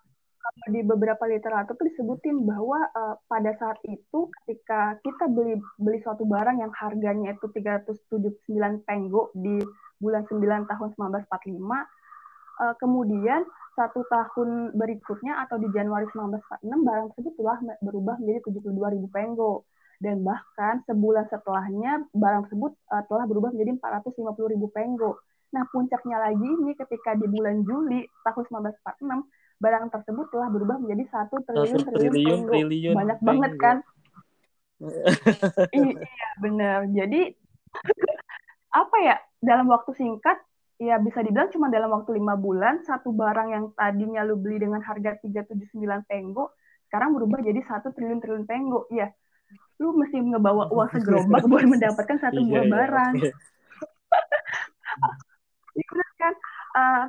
kalau 0.43 0.67
di 0.75 0.81
beberapa 0.83 1.25
literatur 1.27 1.75
itu 1.79 1.85
disebutin 1.95 2.37
bahwa 2.43 2.79
uh, 2.95 3.15
pada 3.31 3.55
saat 3.59 3.79
itu 3.87 4.31
ketika 4.43 4.99
kita 5.03 5.31
beli 5.31 5.59
beli 5.79 5.99
suatu 6.03 6.27
barang 6.27 6.59
yang 6.59 6.73
harganya 6.75 7.35
itu 7.35 7.47
379 7.51 8.87
penggo 8.87 9.31
di 9.39 9.63
bulan 10.03 10.27
9 10.27 10.43
tahun 10.67 10.89
1945 10.99 10.99
uh, 10.99 11.87
eh, 12.59 12.75
kemudian 12.83 13.47
satu 13.73 14.05
tahun 14.11 14.77
berikutnya 14.77 15.47
atau 15.47 15.57
di 15.63 15.71
Januari 15.73 16.05
1946 16.11 16.69
barang 16.69 17.07
tersebut 17.15 17.33
telah 17.39 17.59
berubah 17.81 18.15
menjadi 18.21 18.41
72 18.51 18.95
ribu 18.99 19.07
penggo 19.09 19.65
dan 20.03 20.27
bahkan 20.27 20.83
sebulan 20.91 21.31
setelahnya 21.31 22.03
barang 22.11 22.51
tersebut 22.51 22.75
uh, 22.91 23.05
telah 23.07 23.25
berubah 23.31 23.55
menjadi 23.55 23.79
450 23.79 24.53
ribu 24.59 24.67
penggo 24.75 25.23
Nah, 25.53 25.69
puncaknya 25.69 26.17
lagi 26.17 26.49
ini 26.49 26.73
ketika 26.73 27.13
di 27.13 27.29
bulan 27.29 27.61
Juli 27.69 28.09
tahun 28.25 28.45
1946, 28.49 29.29
barang 29.61 29.87
tersebut 29.93 30.27
telah 30.33 30.49
berubah 30.49 30.81
menjadi 30.81 31.05
satu 31.13 31.45
triliun 31.45 31.81
triliun, 31.93 32.41
triliun 32.49 32.95
Banyak 32.97 33.19
triliun. 33.21 33.29
banget 33.29 33.53
kan? 33.61 33.77
iya, 35.77 36.29
benar. 36.41 36.89
Jadi 36.89 37.37
apa 38.83 38.97
ya? 39.05 39.17
Dalam 39.43 39.69
waktu 39.69 39.93
singkat, 39.99 40.41
ya 40.81 40.97
bisa 41.03 41.21
dibilang 41.21 41.53
cuma 41.53 41.69
dalam 41.69 41.93
waktu 41.93 42.17
lima 42.17 42.33
bulan, 42.39 42.81
satu 42.89 43.13
barang 43.13 43.49
yang 43.53 43.65
tadinya 43.77 44.25
lu 44.25 44.41
beli 44.41 44.63
dengan 44.63 44.81
harga 44.81 45.21
379 45.21 46.07
penggo, 46.09 46.55
sekarang 46.89 47.13
berubah 47.13 47.45
jadi 47.45 47.61
satu 47.69 47.93
triliun 47.93 48.25
triliun 48.25 48.47
penggo. 48.49 48.89
Iya, 48.89 49.13
lu 49.83 49.99
mesti 50.01 50.17
ngebawa 50.17 50.73
uang 50.73 50.89
segerobak 50.97 51.45
buat 51.51 51.67
mendapatkan 51.69 52.17
satu 52.23 52.41
iya, 52.41 52.49
buah 52.49 52.65
iya, 52.65 52.73
barang. 52.73 53.15
Iya 53.21 53.33
uh, 56.83 57.07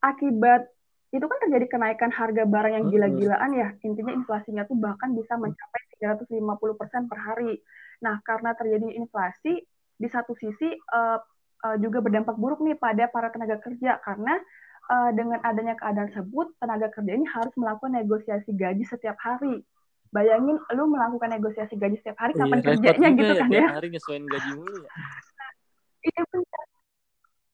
akibat 0.00 0.72
itu 1.12 1.28
kan 1.28 1.38
terjadi 1.44 1.66
kenaikan 1.68 2.08
harga 2.08 2.48
barang 2.48 2.72
yang 2.72 2.84
gila-gilaan 2.88 3.52
ya. 3.52 3.68
Intinya 3.84 4.16
inflasinya 4.16 4.64
tuh 4.64 4.80
bahkan 4.80 5.12
bisa 5.12 5.36
mencapai 5.36 5.80
350% 6.00 6.32
per 7.12 7.18
hari. 7.20 7.60
Nah, 8.00 8.16
karena 8.24 8.56
terjadi 8.56 8.96
inflasi, 8.96 9.60
di 10.00 10.08
satu 10.08 10.32
sisi 10.34 10.72
uh, 10.72 11.20
uh, 11.68 11.76
juga 11.78 12.00
berdampak 12.00 12.34
buruk 12.40 12.64
nih 12.64 12.74
pada 12.80 13.06
para 13.12 13.28
tenaga 13.30 13.60
kerja 13.62 14.00
karena 14.02 14.40
uh, 14.90 15.10
dengan 15.14 15.38
adanya 15.44 15.76
keadaan 15.78 16.10
tersebut, 16.10 16.56
tenaga 16.58 16.88
kerja 16.90 17.12
ini 17.12 17.28
harus 17.28 17.54
melakukan 17.60 17.92
negosiasi 17.92 18.50
gaji 18.56 18.82
setiap 18.88 19.14
hari. 19.20 19.62
Bayangin 20.12 20.60
lu 20.76 20.84
melakukan 20.92 21.28
negosiasi 21.28 21.76
gaji 21.76 21.96
setiap 22.00 22.20
hari 22.20 22.36
kapan 22.36 22.60
iya, 22.60 22.66
kerjanya 22.68 23.08
gitu 23.16 23.32
ya, 23.32 23.40
kan 23.40 23.48
ya. 23.48 23.66
Hari 23.80 23.88
nyesuaiin 23.92 24.26
gaji 24.28 24.50
mulu 24.56 24.76
ya. 24.84 24.90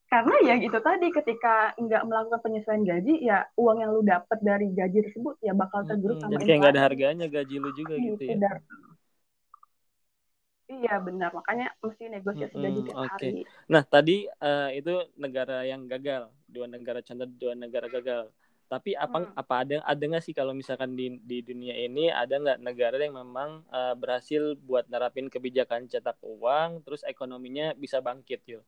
Karena 0.08 0.34
ya 0.40 0.56
gitu 0.56 0.78
tadi 0.80 1.12
ketika 1.12 1.76
nggak 1.76 2.02
melakukan 2.08 2.40
penyesuaian 2.40 2.80
gaji 2.80 3.28
ya 3.28 3.44
uang 3.60 3.84
yang 3.84 3.92
lu 3.92 4.00
dapat 4.00 4.40
dari 4.40 4.72
gaji 4.72 5.04
tersebut 5.04 5.36
ya 5.44 5.52
bakal 5.52 5.84
tergerus 5.84 6.16
hmm, 6.16 6.22
sama 6.24 6.32
jadi 6.32 6.44
kayak 6.48 6.58
nggak 6.64 6.72
ada 6.72 6.84
harganya 6.88 7.26
gaji 7.28 7.54
lu 7.60 7.70
juga 7.76 7.94
gitu, 8.00 8.16
gitu 8.16 8.24
ya? 8.32 8.56
iya 10.68 10.94
benar. 10.96 11.28
Makanya 11.36 11.76
mesti 11.84 12.08
negosiasi 12.08 12.56
hmm, 12.56 12.64
gaji 12.64 12.80
tiap 12.88 12.96
okay. 12.96 13.08
hari. 13.12 13.32
Nah 13.68 13.82
tadi 13.84 14.16
uh, 14.40 14.68
itu 14.72 14.94
negara 15.20 15.68
yang 15.68 15.84
gagal. 15.84 16.32
Dua 16.48 16.64
negara 16.64 17.04
contoh 17.04 17.28
dua 17.28 17.52
negara 17.52 17.92
gagal. 17.92 18.32
Tapi 18.68 18.96
apa 18.96 19.28
hmm. 19.28 19.36
apa 19.36 19.54
ada 19.60 19.76
ada 19.84 20.02
nggak 20.08 20.24
sih 20.24 20.32
kalau 20.32 20.56
misalkan 20.56 20.96
di 20.96 21.20
di 21.20 21.44
dunia 21.44 21.76
ini 21.76 22.08
ada 22.08 22.32
nggak 22.40 22.64
negara 22.64 22.96
yang 22.96 23.20
memang 23.20 23.60
uh, 23.68 23.92
berhasil 23.92 24.56
buat 24.64 24.88
nerapin 24.88 25.28
kebijakan 25.28 25.84
cetak 25.84 26.16
uang 26.24 26.80
terus 26.80 27.04
ekonominya 27.04 27.76
bisa 27.76 28.00
bangkit 28.00 28.40
yuk 28.48 28.64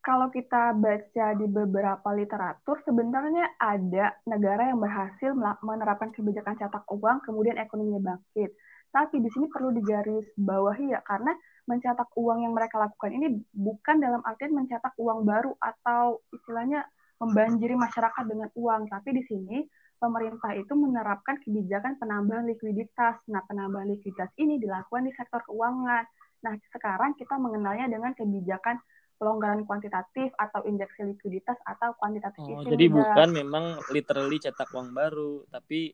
Kalau 0.00 0.32
kita 0.32 0.72
baca 0.80 1.26
di 1.36 1.44
beberapa 1.44 2.08
literatur, 2.16 2.80
sebenarnya 2.88 3.52
ada 3.60 4.16
negara 4.24 4.72
yang 4.72 4.80
berhasil 4.80 5.36
menerapkan 5.60 6.08
kebijakan 6.16 6.56
cetak 6.56 6.88
uang, 6.88 7.20
kemudian 7.22 7.60
ekonominya 7.60 8.16
bangkit. 8.16 8.50
Tapi 8.90 9.20
di 9.22 9.28
sini 9.30 9.46
perlu 9.52 9.70
digaris 9.70 10.24
bawahi 10.40 10.96
ya, 10.96 11.04
karena 11.04 11.36
mencetak 11.68 12.10
uang 12.16 12.42
yang 12.42 12.56
mereka 12.56 12.80
lakukan 12.80 13.12
ini 13.12 13.38
bukan 13.52 14.02
dalam 14.02 14.24
artian 14.26 14.56
mencetak 14.56 14.96
uang 14.98 15.22
baru 15.22 15.54
atau 15.60 16.24
istilahnya 16.32 16.82
membanjiri 17.20 17.76
masyarakat 17.76 18.24
dengan 18.24 18.48
uang, 18.56 18.88
tapi 18.88 19.14
di 19.14 19.22
sini 19.28 19.62
pemerintah 20.00 20.56
itu 20.56 20.72
menerapkan 20.72 21.36
kebijakan 21.44 22.00
penambahan 22.00 22.48
likuiditas. 22.48 23.20
Nah, 23.28 23.44
penambahan 23.44 23.92
likuiditas 23.92 24.32
ini 24.40 24.56
dilakukan 24.56 25.04
di 25.04 25.12
sektor 25.12 25.44
keuangan. 25.44 26.08
Nah, 26.40 26.56
sekarang 26.72 27.16
kita 27.16 27.36
mengenalnya 27.36 27.86
dengan 27.88 28.12
kebijakan 28.16 28.80
pelonggaran 29.20 29.68
kuantitatif 29.68 30.32
atau 30.40 30.64
indeksi 30.64 31.04
likuiditas 31.04 31.60
atau 31.68 31.92
kuantitatif 32.00 32.40
oh, 32.40 32.64
jadi 32.64 32.88
juga. 32.88 33.04
bukan 33.04 33.28
memang 33.36 33.64
literally 33.92 34.40
cetak 34.40 34.72
uang 34.72 34.96
baru 34.96 35.44
tapi 35.52 35.92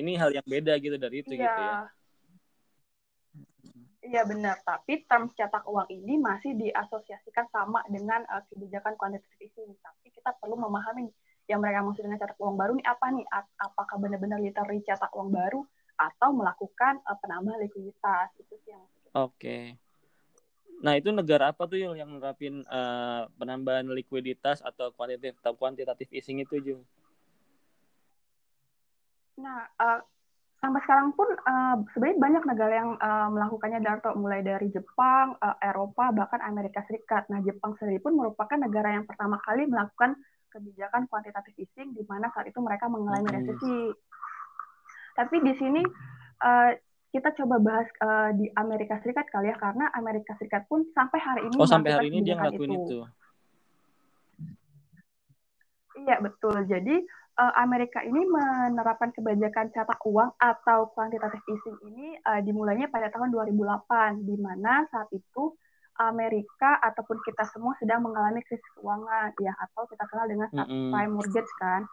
ini 0.00 0.16
hal 0.16 0.32
yang 0.32 0.48
beda 0.48 0.80
gitu 0.80 0.96
dari 0.96 1.20
itu 1.20 1.36
iya. 1.36 1.44
gitu 1.44 1.60
ya 1.60 1.76
Iya 4.02 4.26
benar, 4.26 4.58
tapi 4.66 5.06
term 5.06 5.30
cetak 5.30 5.62
uang 5.62 5.86
ini 5.86 6.18
masih 6.18 6.58
diasosiasikan 6.58 7.46
sama 7.54 7.86
dengan 7.86 8.26
uh, 8.34 8.42
kebijakan 8.50 8.98
kuantitatif 8.98 9.38
easing. 9.38 9.78
Tapi 9.78 10.10
kita 10.10 10.34
perlu 10.42 10.58
memahami 10.58 11.06
yang 11.46 11.62
mereka 11.62 11.86
maksud 11.86 12.10
dengan 12.10 12.18
cetak 12.18 12.34
uang 12.42 12.58
baru 12.58 12.74
ini 12.74 12.82
apa 12.82 13.06
nih? 13.14 13.22
Apakah 13.62 14.02
benar-benar 14.02 14.42
literally 14.42 14.82
cetak 14.82 15.06
uang 15.14 15.30
baru 15.30 15.62
atau 16.02 16.34
melakukan 16.34 16.98
uh, 17.06 17.14
penambahan 17.22 17.62
likuiditas? 17.62 18.34
Itu 18.42 18.58
sih 18.66 18.74
yang 18.74 18.82
Oke. 19.12 19.76
Nah, 20.82 20.98
itu 20.98 21.14
negara 21.14 21.54
apa 21.54 21.68
tuh 21.70 21.78
yang 21.78 22.10
menerapin 22.10 22.66
uh, 22.66 23.30
penambahan 23.38 23.86
likuiditas 23.86 24.64
atau 24.66 24.90
kuantitatif 24.90 25.38
atau 25.38 25.54
kuantitatif 25.54 26.10
easing 26.10 26.42
itu, 26.42 26.58
Jung? 26.58 26.82
Nah, 29.38 29.70
uh, 29.78 30.02
sampai 30.58 30.82
sekarang 30.82 31.14
pun 31.14 31.30
uh, 31.30 31.78
sebenarnya 31.94 32.18
banyak 32.18 32.44
negara 32.50 32.74
yang 32.74 32.90
uh, 32.98 33.28
melakukannya 33.30 33.78
Darto 33.78 34.10
mulai 34.18 34.42
dari 34.42 34.74
Jepang, 34.74 35.38
uh, 35.38 35.54
Eropa, 35.62 36.10
bahkan 36.10 36.42
Amerika 36.42 36.82
Serikat. 36.90 37.30
Nah, 37.30 37.38
Jepang 37.46 37.78
sendiri 37.78 38.02
pun 38.02 38.18
merupakan 38.18 38.58
negara 38.58 38.98
yang 38.98 39.06
pertama 39.06 39.38
kali 39.38 39.70
melakukan 39.70 40.18
kebijakan 40.50 41.06
kuantitatif 41.06 41.56
easing 41.62 41.96
di 41.96 42.02
mana 42.04 42.28
saat 42.34 42.50
itu 42.50 42.58
mereka 42.58 42.90
mengalami 42.90 43.30
hmm. 43.30 43.36
resesi. 43.38 43.78
Tapi 45.14 45.36
di 45.46 45.52
sini 45.62 45.82
uh, 46.42 46.70
kita 47.12 47.28
coba 47.36 47.60
bahas 47.60 47.88
uh, 48.00 48.32
di 48.32 48.48
Amerika 48.56 48.96
Serikat 49.04 49.28
kali 49.28 49.52
ya 49.52 49.56
karena 49.60 49.92
Amerika 49.92 50.32
Serikat 50.40 50.64
pun 50.64 50.88
sampai 50.96 51.20
hari 51.20 51.40
ini 51.44 51.54
Oh, 51.60 51.68
sampai 51.68 51.92
hari 51.92 52.08
ini 52.08 52.24
dia 52.24 52.40
ngelakuin 52.40 52.72
itu. 52.72 52.80
itu. 52.80 52.98
Iya, 56.02 56.16
betul. 56.24 56.56
Jadi 56.64 56.96
uh, 57.36 57.52
Amerika 57.60 58.00
ini 58.00 58.24
menerapkan 58.24 59.12
kebijakan 59.12 59.68
cetak 59.76 60.00
uang 60.08 60.32
atau 60.40 60.88
quantitative 60.96 61.44
easing 61.52 61.78
ini 61.92 62.16
uh, 62.24 62.40
dimulainya 62.40 62.88
pada 62.88 63.12
tahun 63.12 63.28
2008 63.28 64.24
di 64.24 64.36
mana 64.40 64.88
saat 64.88 65.12
itu 65.12 65.52
Amerika 66.00 66.80
ataupun 66.80 67.20
kita 67.20 67.44
semua 67.52 67.76
sedang 67.76 68.00
mengalami 68.00 68.40
krisis 68.40 68.64
keuangan 68.80 69.36
ya 69.36 69.52
atau 69.60 69.84
kita 69.84 70.08
kenal 70.08 70.24
dengan 70.24 70.48
subprime 70.48 70.88
mm 70.88 70.96
-hmm. 70.96 71.12
mortgage 71.12 71.52
kan. 71.60 71.84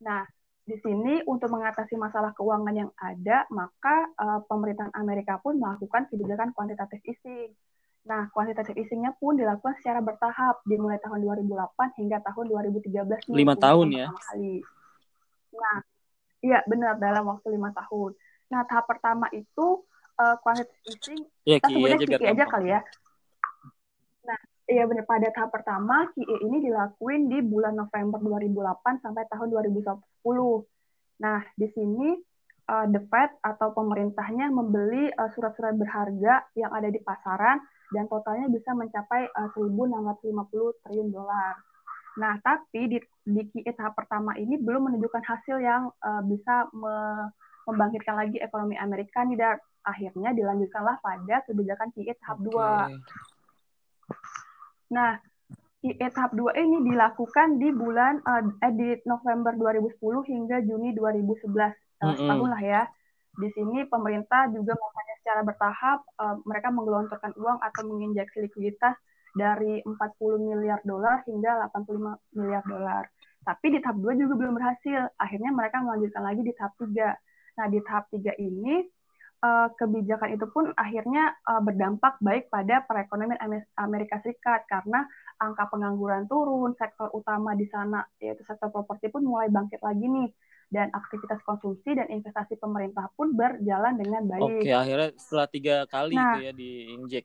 Nah, 0.00 0.24
di 0.66 0.76
sini 0.82 1.22
untuk 1.30 1.46
mengatasi 1.54 1.94
masalah 1.94 2.34
keuangan 2.34 2.74
yang 2.74 2.90
ada, 2.98 3.46
maka 3.54 4.10
uh, 4.18 4.42
pemerintahan 4.50 4.90
Amerika 4.98 5.38
pun 5.38 5.62
melakukan 5.62 6.10
kebijakan 6.10 6.50
kuantitatif 6.50 6.98
easing. 7.06 7.54
Nah, 8.02 8.26
kuantitatif 8.34 8.74
easingnya 8.74 9.14
pun 9.14 9.38
dilakukan 9.38 9.78
secara 9.78 10.02
bertahap, 10.02 10.58
dimulai 10.66 10.98
tahun 10.98 11.22
2008 11.22 12.02
hingga 12.02 12.18
tahun 12.18 12.44
2013. 12.82 13.30
Lima 13.30 13.54
tahun 13.54 13.86
ya? 13.94 14.10
Kali. 14.10 14.58
Nah, 15.54 15.78
iya 16.42 16.58
benar 16.66 16.98
dalam 16.98 17.30
waktu 17.30 17.46
lima 17.54 17.70
tahun. 17.70 18.18
Nah, 18.50 18.66
tahap 18.66 18.90
pertama 18.90 19.30
itu 19.30 19.86
uh, 20.18 20.36
quantitative 20.42 20.82
easing, 20.90 21.22
ya, 21.46 21.62
kita 21.62 21.98
sebutnya 22.02 22.34
aja 22.34 22.44
kali 22.50 22.68
ya. 22.74 22.80
Iya 24.66 24.82
benar 24.90 25.06
pada 25.06 25.30
tahap 25.30 25.54
pertama 25.54 26.10
QE 26.10 26.42
ini 26.42 26.58
dilakuin 26.66 27.30
di 27.30 27.38
bulan 27.38 27.78
November 27.78 28.18
2008 28.18 28.98
sampai 28.98 29.22
tahun 29.30 29.54
2010. 29.54 29.94
Nah, 31.22 31.40
di 31.54 31.70
sini 31.70 32.18
uh, 32.66 32.86
the 32.90 32.98
Fed 33.06 33.30
atau 33.46 33.70
pemerintahnya 33.70 34.50
membeli 34.50 35.06
uh, 35.14 35.30
surat-surat 35.38 35.78
berharga 35.78 36.50
yang 36.58 36.74
ada 36.74 36.90
di 36.90 36.98
pasaran 36.98 37.62
dan 37.94 38.10
totalnya 38.10 38.50
bisa 38.50 38.74
mencapai 38.74 39.30
uh, 39.38 39.54
1.650 39.54 40.82
triliun 40.82 41.14
dolar. 41.14 41.54
Nah, 42.18 42.34
tapi 42.42 42.90
di, 42.90 42.98
di 43.22 43.42
QE 43.46 43.70
tahap 43.70 43.94
pertama 43.94 44.34
ini 44.34 44.58
belum 44.58 44.90
menunjukkan 44.90 45.22
hasil 45.30 45.62
yang 45.62 45.94
uh, 46.02 46.26
bisa 46.26 46.66
me, 46.74 47.30
membangkitkan 47.70 48.18
lagi 48.18 48.42
ekonomi 48.42 48.74
Amerika 48.82 49.22
nih 49.22 49.38
dan 49.38 49.62
akhirnya 49.86 50.34
dilanjutkanlah 50.34 50.98
pada 50.98 51.46
kebijakan 51.46 51.94
QE 51.94 52.18
tahap 52.18 52.42
okay. 52.42 52.98
2 52.98 53.35
Nah, 54.92 55.18
di 55.82 55.94
tahap 55.98 56.34
2 56.34 56.50
ini 56.58 56.82
dilakukan 56.82 57.62
di 57.62 57.70
bulan 57.70 58.18
uh, 58.26 58.42
eh, 58.62 58.72
di 58.74 58.88
November 59.06 59.54
2010 59.54 60.02
hingga 60.02 60.56
Juni 60.66 60.90
2011 60.94 61.46
uh, 61.46 61.54
mm 61.54 61.72
-hmm. 62.02 62.28
tahun 62.28 62.48
lah 62.50 62.62
ya. 62.62 62.82
Di 63.36 63.48
sini 63.52 63.84
pemerintah 63.86 64.48
juga 64.50 64.74
melakukannya 64.74 65.16
secara 65.22 65.40
bertahap. 65.44 65.98
Uh, 66.16 66.36
mereka 66.48 66.68
menggelontorkan 66.72 67.32
uang 67.36 67.58
atau 67.62 67.82
menginjeksi 67.86 68.48
likuiditas 68.48 68.96
dari 69.36 69.84
40 69.84 69.92
miliar 70.40 70.80
dolar 70.82 71.20
hingga 71.28 71.68
85 71.76 72.34
miliar 72.34 72.64
dolar. 72.64 73.04
Tapi 73.44 73.66
di 73.76 73.78
tahap 73.78 74.00
2 74.00 74.16
juga 74.16 74.34
belum 74.34 74.54
berhasil. 74.56 75.12
Akhirnya 75.20 75.52
mereka 75.52 75.84
melanjutkan 75.84 76.24
lagi 76.24 76.42
di 76.42 76.52
tahap 76.56 76.74
3. 76.80 77.14
Nah, 77.60 77.66
di 77.70 77.78
tahap 77.84 78.04
3 78.10 78.34
ini 78.40 78.82
uh, 79.42 79.68
kebijakan 79.76 80.36
itu 80.36 80.46
pun 80.48 80.72
akhirnya 80.76 81.36
uh, 81.44 81.60
berdampak 81.60 82.16
baik 82.22 82.48
pada 82.48 82.84
perekonomian 82.84 83.40
Amerika 83.76 84.20
Serikat. 84.22 84.64
Karena 84.70 85.04
angka 85.40 85.68
pengangguran 85.68 86.24
turun, 86.30 86.72
sektor 86.78 87.12
utama 87.12 87.52
di 87.52 87.68
sana 87.68 88.04
yaitu 88.22 88.44
sektor 88.46 88.72
properti 88.72 89.12
pun 89.12 89.26
mulai 89.26 89.52
bangkit 89.52 89.80
lagi 89.82 90.06
nih. 90.06 90.30
Dan 90.66 90.90
aktivitas 90.90 91.38
konsumsi 91.46 91.94
dan 91.94 92.10
investasi 92.10 92.58
pemerintah 92.58 93.06
pun 93.14 93.38
berjalan 93.38 93.94
dengan 94.02 94.26
baik. 94.26 94.66
Oke, 94.66 94.70
akhirnya 94.74 95.14
setelah 95.14 95.46
tiga 95.46 95.76
kali 95.86 96.18
nah, 96.18 96.34
itu 96.34 96.40
ya 96.42 96.52
diinjek. 96.52 97.24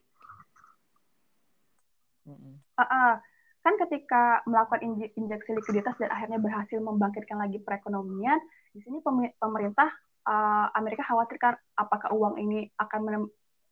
Uh, 2.22 2.82
uh, 2.86 3.14
kan 3.62 3.74
ketika 3.86 4.42
melakukan 4.46 4.82
injeksi 5.18 5.58
likuiditas 5.58 5.94
dan 5.98 6.10
akhirnya 6.10 6.38
berhasil 6.38 6.78
membangkitkan 6.78 7.38
lagi 7.38 7.58
perekonomian, 7.62 8.38
di 8.74 8.82
sini 8.82 9.02
pemerintah 9.38 9.90
uh, 10.26 10.66
Amerika 10.78 11.06
khawatir 11.06 11.36
kan 11.38 11.54
apakah 11.74 12.10
uang 12.14 12.38
ini 12.38 12.70
akan 12.78 13.00
menem, 13.02 13.24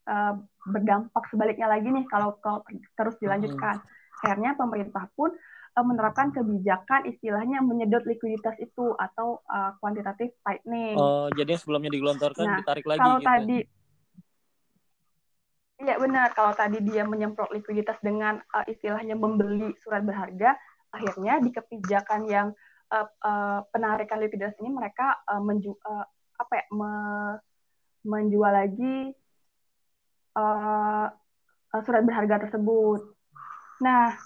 uh, 0.07 0.35
berdampak 0.67 1.25
sebaliknya 1.31 1.71
lagi 1.71 1.89
nih 1.91 2.05
kalau, 2.11 2.39
kalau 2.43 2.63
terus 2.99 3.17
dilanjutkan. 3.19 3.79
Hmm. 3.81 3.99
Akhirnya 4.21 4.53
pemerintah 4.53 5.09
pun 5.17 5.33
uh, 5.77 5.85
menerapkan 5.87 6.35
kebijakan 6.35 7.09
istilahnya 7.09 7.63
menyedot 7.65 8.05
likuiditas 8.05 8.59
itu 8.61 8.93
atau 8.99 9.41
uh, 9.49 9.75
quantitative 9.79 10.35
tightening. 10.45 10.97
Oh, 10.99 11.31
jadi 11.33 11.57
sebelumnya 11.57 11.91
digelontorkan 11.95 12.45
nah, 12.45 12.59
ditarik 12.61 12.87
lagi 12.87 13.01
kalau 13.01 13.19
gitu. 13.19 13.29
tadi 13.29 13.59
Iya 15.81 15.97
benar, 15.97 16.37
kalau 16.37 16.53
tadi 16.53 16.77
dia 16.85 17.09
menyemprot 17.09 17.49
likuiditas 17.57 17.97
dengan 18.05 18.37
uh, 18.53 18.65
istilahnya 18.69 19.17
membeli 19.17 19.73
surat 19.81 20.05
berharga, 20.05 20.53
akhirnya 20.93 21.41
di 21.41 21.49
kebijakan 21.57 22.29
yang 22.29 22.53
uh, 22.93 23.09
uh, 23.25 23.65
penarikan 23.73 24.21
likuiditas 24.21 24.61
ini 24.61 24.77
mereka 24.77 25.25
uh, 25.25 25.41
menju 25.41 25.73
uh, 25.73 26.05
apa 26.41 26.53
ya 26.57 26.65
me, 26.73 26.93
menjual 28.09 28.53
lagi 28.53 29.13
uh, 30.37 31.07
surat 31.85 32.03
berharga 32.03 32.49
tersebut. 32.49 33.05
Nah, 33.85 34.17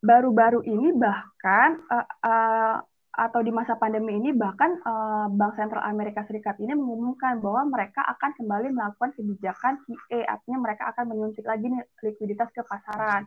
baru-baru 0.00 0.64
ini 0.64 0.94
bahkan 0.96 1.78
uh, 1.92 2.06
uh, 2.24 2.76
atau 3.18 3.42
di 3.42 3.50
masa 3.50 3.74
pandemi 3.74 4.14
ini 4.14 4.30
bahkan 4.30 4.78
uh, 4.86 5.26
Bank 5.34 5.58
Sentral 5.58 5.82
Amerika 5.82 6.22
Serikat 6.22 6.54
ini 6.62 6.70
mengumumkan 6.78 7.42
bahwa 7.42 7.66
mereka 7.66 8.06
akan 8.06 8.30
kembali 8.38 8.70
melakukan 8.70 9.10
kebijakan 9.18 9.82
QE, 9.82 10.22
artinya 10.22 10.58
mereka 10.62 10.94
akan 10.94 11.10
menyuntik 11.10 11.42
lagi 11.42 11.66
likuiditas 12.06 12.46
ke 12.54 12.62
pasaran. 12.62 13.26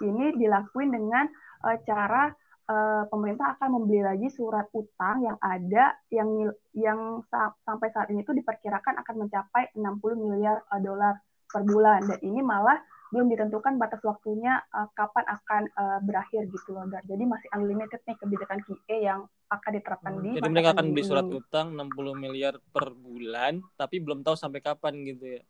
Ini 0.00 0.40
dilakuin 0.40 0.88
dengan 0.88 1.28
uh, 1.68 1.76
cara 1.84 2.32
uh, 2.70 3.02
pemerintah 3.10 3.56
akan 3.56 3.68
membeli 3.80 4.02
lagi 4.02 4.28
surat 4.30 4.66
utang 4.74 5.22
yang 5.22 5.38
ada 5.40 5.96
yang 6.10 6.50
yang 6.74 7.22
sa 7.30 7.54
sampai 7.64 7.90
saat 7.94 8.10
ini 8.10 8.22
itu 8.22 8.34
diperkirakan 8.34 9.00
akan 9.02 9.14
mencapai 9.26 9.72
60 9.74 9.82
miliar 10.18 10.62
uh, 10.70 10.80
dolar 10.82 11.18
per 11.46 11.62
bulan 11.62 12.02
dan 12.04 12.18
ini 12.26 12.42
malah 12.42 12.76
belum 13.14 13.30
ditentukan 13.30 13.78
batas 13.78 14.02
waktunya 14.02 14.58
uh, 14.74 14.90
kapan 14.98 15.22
akan 15.30 15.62
uh, 15.78 15.98
berakhir 16.02 16.50
gitu 16.50 16.74
loh. 16.74 16.90
Jadi 16.90 17.22
masih 17.22 17.48
unlimited 17.54 18.02
nih 18.02 18.18
kebijakan 18.18 18.58
QE 18.66 18.96
yang 18.98 19.30
akan 19.46 19.70
diterapkan 19.78 20.12
hmm, 20.18 20.22
di 20.26 20.30
Jadi 20.42 20.50
mereka 20.50 20.74
akan 20.74 20.86
beli 20.90 21.04
surat 21.06 21.28
utang 21.30 21.78
60 21.78 22.18
miliar 22.18 22.58
per 22.74 22.90
bulan 22.98 23.62
tapi 23.78 24.02
belum 24.02 24.26
tahu 24.26 24.34
sampai 24.34 24.58
kapan 24.58 25.06
gitu 25.06 25.38
ya. 25.38 25.42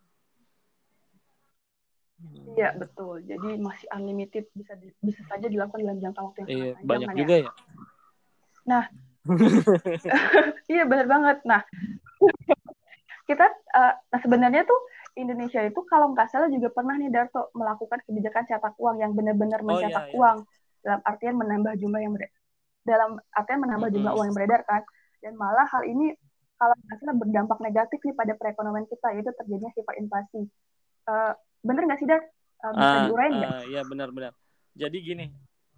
Iya 2.56 2.68
betul. 2.72 3.20
Jadi 3.28 3.48
masih 3.60 3.86
unlimited 3.92 4.48
bisa 4.56 4.72
di, 4.80 4.88
bisa 5.04 5.20
saja 5.28 5.46
dilakukan 5.46 5.84
dalam 5.84 6.00
jangka 6.00 6.20
waktu 6.24 6.38
yang 6.42 6.48
iya, 6.48 6.56
panjang. 6.56 6.88
banyak 6.88 7.08
kan 7.08 7.16
juga 7.20 7.34
ya. 7.36 7.50
Nah, 8.66 8.84
iya 10.72 10.82
benar 10.88 11.06
banget. 11.06 11.36
Nah, 11.44 11.60
kita 13.28 13.46
uh, 13.76 13.92
nah 14.08 14.20
sebenarnya 14.24 14.62
tuh 14.64 14.80
Indonesia 15.16 15.60
itu 15.64 15.80
kalau 15.88 16.16
nggak 16.16 16.28
salah 16.32 16.48
juga 16.48 16.72
pernah 16.72 16.96
nih 16.96 17.12
Darto 17.12 17.52
melakukan 17.52 18.00
kebijakan 18.08 18.44
cetak 18.48 18.74
uang 18.80 18.96
yang 19.02 19.12
benar-benar 19.12 19.60
Oh, 19.64 19.66
mencetak 19.72 20.08
iya, 20.08 20.12
iya. 20.12 20.16
uang 20.16 20.36
dalam 20.80 21.00
artian 21.02 21.34
menambah 21.34 21.72
jumlah 21.82 22.00
yang 22.00 22.12
beredar 22.14 22.34
dalam 22.86 23.10
artian 23.34 23.58
menambah 23.58 23.88
jumlah 23.90 24.12
uang 24.14 24.26
yang 24.30 24.36
beredar 24.38 24.62
kan 24.62 24.82
dan 25.18 25.34
malah 25.34 25.66
hal 25.66 25.82
ini 25.82 26.14
kalau 26.54 26.72
nggak 26.78 26.96
salah 27.02 27.16
berdampak 27.18 27.58
negatif 27.58 27.98
nih 28.06 28.14
pada 28.14 28.32
perekonomian 28.38 28.86
kita 28.86 29.08
yaitu 29.18 29.32
terjadinya 29.34 29.72
sifat 29.74 29.94
inflasi 29.98 30.46
Uh, 31.06 31.30
bener 31.62 31.86
nggak 31.86 32.02
sih 32.02 32.08
Dar? 32.10 32.18
Uh, 32.58 32.72
bisa 32.72 32.96
Ah, 32.96 33.04
diurain 33.06 33.32
nggak? 33.32 33.52
ah, 33.52 33.62
ya 33.66 33.80
benar-benar. 33.82 34.32
Jadi 34.72 34.98
gini, 35.00 35.26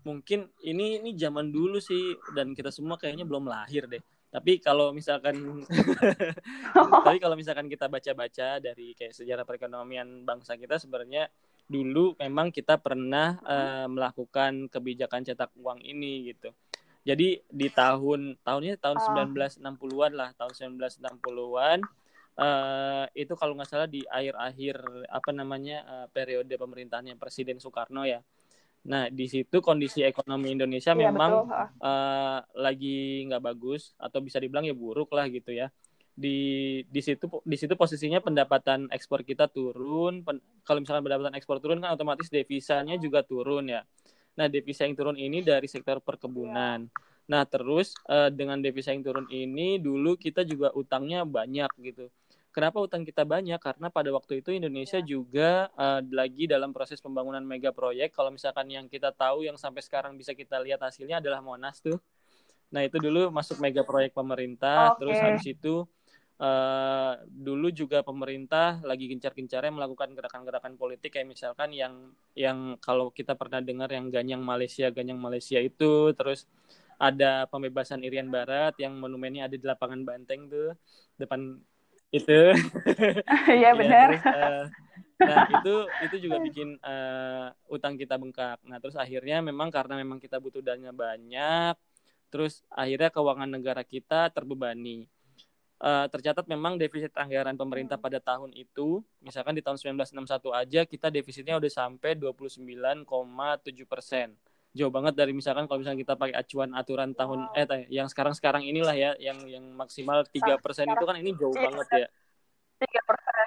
mungkin 0.02 0.46
ini 0.62 0.98
ini 0.98 1.10
zaman 1.14 1.50
dulu 1.50 1.78
sih 1.78 2.14
dan 2.32 2.54
kita 2.54 2.70
semua 2.70 2.94
kayaknya 2.96 3.22
belum 3.22 3.46
lahir 3.46 3.86
deh. 3.86 4.00
Tapi 4.28 4.60
kalau 4.60 4.92
misalkan 4.92 5.64
tapi 7.06 7.18
kalau 7.18 7.34
misalkan 7.34 7.66
kita 7.66 7.88
baca-baca 7.88 8.60
dari 8.60 8.92
kayak 8.92 9.16
sejarah 9.16 9.44
perekonomian 9.44 10.22
bangsa 10.22 10.54
kita 10.54 10.76
sebenarnya 10.76 11.28
dulu 11.64 12.16
memang 12.16 12.48
kita 12.48 12.76
pernah 12.76 13.36
eh, 13.40 13.86
melakukan 13.86 14.68
kebijakan 14.68 15.24
cetak 15.24 15.52
uang 15.56 15.80
ini 15.80 16.32
gitu. 16.32 16.52
Jadi 17.04 17.40
di 17.48 17.68
tahun 17.72 18.36
tahunnya 18.42 18.76
tahun 18.76 18.96
Oh. 19.00 19.06
1960-an 19.32 20.12
lah, 20.12 20.30
tahun 20.36 20.52
1960-an 20.52 21.78
eh, 22.38 23.04
itu 23.18 23.34
kalau 23.34 23.58
nggak 23.58 23.68
salah 23.68 23.88
di 23.90 24.06
akhir-akhir 24.06 25.06
apa 25.10 25.30
namanya 25.34 25.76
eh, 25.84 26.06
periode 26.14 26.54
pemerintahannya 26.54 27.18
Presiden 27.18 27.58
Soekarno 27.58 28.06
ya. 28.06 28.22
Nah 28.88 29.10
di 29.10 29.26
situ 29.26 29.58
kondisi 29.58 30.06
ekonomi 30.06 30.54
Indonesia 30.54 30.94
Iya 30.94 31.10
memang 31.10 31.32
betul. 31.44 31.66
Eh, 31.78 32.40
lagi 32.58 32.98
nggak 33.26 33.42
bagus 33.42 33.94
atau 33.98 34.18
bisa 34.22 34.38
dibilang 34.38 34.66
ya 34.66 34.74
buruk 34.74 35.10
lah 35.14 35.26
gitu 35.26 35.50
ya. 35.50 35.68
Di 36.18 36.82
di 36.86 37.00
situ 37.02 37.30
di 37.46 37.56
situ 37.58 37.74
posisinya 37.78 38.18
pendapatan 38.22 38.90
ekspor 38.90 39.22
kita 39.26 39.50
turun. 39.50 40.22
Pen- 40.26 40.42
kalau 40.62 40.82
misalkan 40.82 41.06
pendapatan 41.06 41.34
ekspor 41.38 41.58
turun 41.62 41.78
kan 41.82 41.94
otomatis 41.94 42.30
devisanya 42.30 42.98
juga 42.98 43.22
turun 43.26 43.70
ya. 43.70 43.82
Nah 44.38 44.46
devisa 44.46 44.86
yang 44.86 44.94
turun 44.94 45.18
ini 45.18 45.42
dari 45.42 45.66
sektor 45.66 45.98
perkebunan. 45.98 46.86
Nah 47.28 47.42
terus 47.46 47.94
eh, 48.06 48.30
dengan 48.30 48.58
devisa 48.62 48.94
yang 48.94 49.02
turun 49.02 49.26
ini 49.30 49.78
dulu 49.82 50.14
kita 50.18 50.42
juga 50.46 50.70
utangnya 50.74 51.22
banyak 51.26 51.70
gitu. 51.82 52.10
Kenapa 52.48 52.80
utang 52.80 53.04
kita 53.04 53.28
banyak? 53.28 53.60
Karena 53.60 53.92
pada 53.92 54.08
waktu 54.10 54.40
itu 54.40 54.50
Indonesia 54.56 54.98
juga 55.04 55.68
eh, 55.76 56.00
lagi 56.10 56.48
dalam 56.48 56.72
proses 56.72 56.98
pembangunan 56.98 57.44
mega 57.44 57.70
proyek. 57.70 58.16
Kalau 58.16 58.32
misalkan 58.32 58.72
yang 58.72 58.88
kita 58.88 59.12
tahu 59.12 59.44
yang 59.44 59.60
sampai 59.60 59.84
sekarang 59.84 60.16
bisa 60.16 60.32
kita 60.32 60.56
lihat 60.58 60.80
hasilnya 60.80 61.20
adalah 61.20 61.44
Monas 61.44 61.78
tuh. 61.84 62.00
Nah 62.72 62.84
itu 62.84 62.96
dulu 63.00 63.28
masuk 63.28 63.60
mega 63.60 63.84
proyek 63.84 64.16
pemerintah. 64.16 64.96
Oke. 64.96 65.04
Terus 65.04 65.16
habis 65.20 65.44
itu 65.44 65.74
eh, 66.40 67.12
dulu 67.28 67.68
juga 67.68 68.00
pemerintah 68.00 68.80
lagi 68.80 69.12
gencar-gencarnya 69.12 69.68
melakukan 69.68 70.16
gerakan-gerakan 70.16 70.74
politik 70.80 71.20
kayak 71.20 71.28
misalkan 71.28 71.76
yang 71.76 72.16
yang 72.32 72.80
kalau 72.80 73.12
kita 73.12 73.36
pernah 73.36 73.60
dengar 73.60 73.92
yang 73.92 74.08
Ganyang 74.08 74.40
Malaysia, 74.40 74.88
Ganyang 74.88 75.20
Malaysia 75.20 75.60
itu. 75.60 76.16
Terus 76.16 76.48
ada 76.98 77.46
pembebasan 77.46 78.02
Irian 78.02 78.26
Barat 78.26 78.74
yang 78.82 78.98
monumennya 78.98 79.46
ada 79.46 79.54
di 79.54 79.62
lapangan 79.62 80.02
Banteng 80.02 80.50
tuh 80.50 80.74
depan 81.14 81.62
itu. 82.14 82.40
Iya 83.58 83.72
Ya, 83.72 83.76
benar. 83.76 84.08
terus, 84.10 84.24
eh, 84.24 84.64
nah 85.18 85.44
itu 85.50 85.74
itu 86.08 86.16
juga 86.28 86.36
bikin 86.40 86.78
eh, 86.80 87.48
utang 87.68 87.94
kita 88.00 88.16
bengkak. 88.16 88.58
Nah 88.64 88.78
terus 88.80 88.96
akhirnya 88.96 89.42
memang 89.44 89.68
karena 89.72 89.98
memang 90.00 90.18
kita 90.22 90.38
butuh 90.40 90.62
dana 90.64 90.92
banyak, 90.92 91.74
terus 92.32 92.64
akhirnya 92.72 93.10
keuangan 93.12 93.50
negara 93.50 93.82
kita 93.84 94.30
terbebani. 94.32 95.08
Eh, 95.78 96.06
tercatat 96.10 96.42
memang 96.50 96.74
defisit 96.74 97.14
anggaran 97.14 97.54
pemerintah 97.54 97.94
pada 98.00 98.18
tahun 98.18 98.50
itu, 98.56 98.98
misalkan 99.22 99.54
di 99.54 99.62
tahun 99.62 99.78
1961 99.78 100.50
aja 100.50 100.82
kita 100.82 101.06
defisitnya 101.06 101.54
udah 101.54 101.70
sampai 101.70 102.18
29,7 102.18 103.86
persen. 103.86 104.34
Jauh 104.78 104.88
banget 104.88 105.10
dari 105.12 105.34
misalkan 105.34 105.66
kalau 105.66 105.82
misalnya 105.82 105.98
kita 105.98 106.14
pakai 106.14 106.38
acuan 106.38 106.70
aturan 106.72 107.10
tahun 107.10 107.50
Wow. 107.50 107.58
eh 107.58 107.90
yang 107.90 108.06
sekarang-sekarang 108.06 108.62
inilah 108.62 108.94
ya, 108.94 109.10
yang 109.18 109.42
yang 109.44 109.64
maksimal 109.74 110.22
3 110.22 110.54
persen 110.56 110.86
itu 110.86 111.02
kan 111.02 111.18
ini 111.18 111.34
jauh 111.34 111.50
banget 111.50 111.86
ya. 111.90 112.08
Tiga 112.78 113.00
persen. 113.02 113.46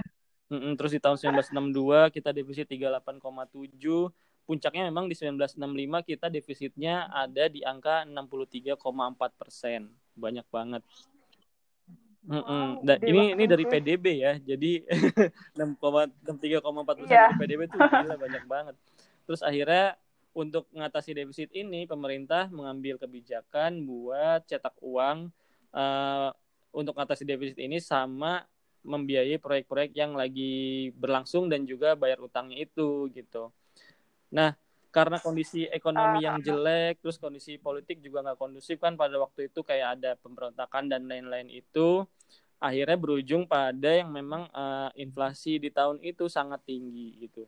Mm-mm, 0.52 0.76
terus 0.76 0.92
di 0.92 1.00
tahun 1.00 1.16
1962 1.16 2.12
kita 2.12 2.30
defisit 2.30 2.68
38,7. 2.68 4.12
Puncaknya 4.44 4.84
memang 4.84 5.08
di 5.08 5.16
1965 5.16 5.56
kita 6.04 6.28
defisitnya 6.28 7.08
ada 7.08 7.48
di 7.48 7.64
angka 7.64 8.04
63,4 8.04 8.76
persen. 9.32 9.88
Banyak 10.12 10.44
banget. 10.52 10.84
Mm-mm. 12.22 12.44
Wow, 12.78 12.84
Dan 12.84 12.98
gede 13.00 13.08
ini 13.08 13.22
ini 13.34 13.44
dari. 13.48 13.64
PDB 13.64 14.06
ya. 14.20 14.34
Jadi 14.38 14.84
6,63,4 15.56 17.00
persen 17.00 17.08
Iya. 17.08 17.32
dari 17.32 17.40
PDB 17.40 17.62
itu 17.66 17.78
gila 17.80 18.16
banyak 18.20 18.44
banget. 18.46 18.76
Terus 19.24 19.42
akhirnya 19.42 19.96
untuk 20.32 20.68
mengatasi 20.72 21.12
defisit 21.12 21.50
ini 21.52 21.84
pemerintah 21.84 22.48
mengambil 22.52 22.96
kebijakan 22.96 23.84
buat 23.84 24.48
cetak 24.48 24.76
uang 24.80 25.28
eh, 25.76 26.30
untuk 26.72 26.96
mengatasi 26.96 27.28
defisit 27.28 27.60
ini 27.60 27.84
sama 27.84 28.48
membiayai 28.82 29.38
proyek-proyek 29.38 29.94
yang 29.94 30.18
lagi 30.18 30.90
berlangsung 30.98 31.52
dan 31.52 31.68
juga 31.70 31.94
bayar 31.94 32.18
utangnya 32.18 32.66
itu 32.66 33.12
gitu. 33.14 33.54
Nah, 34.34 34.58
karena 34.90 35.22
kondisi 35.22 35.70
ekonomi 35.70 36.26
yang 36.26 36.42
jelek, 36.42 37.00
terus 37.00 37.22
kondisi 37.22 37.62
politik 37.62 38.02
juga 38.02 38.26
nggak 38.26 38.40
kondusif 38.42 38.82
kan 38.82 38.98
pada 38.98 39.22
waktu 39.22 39.54
itu 39.54 39.62
kayak 39.62 40.02
ada 40.02 40.12
pemberontakan 40.18 40.90
dan 40.90 41.06
lain-lain 41.06 41.48
itu, 41.48 42.04
akhirnya 42.58 42.98
berujung 42.98 43.46
pada 43.46 44.02
yang 44.02 44.10
memang 44.10 44.50
eh, 44.50 44.90
inflasi 45.06 45.62
di 45.62 45.70
tahun 45.70 46.02
itu 46.02 46.26
sangat 46.26 46.66
tinggi 46.66 47.22
gitu. 47.22 47.46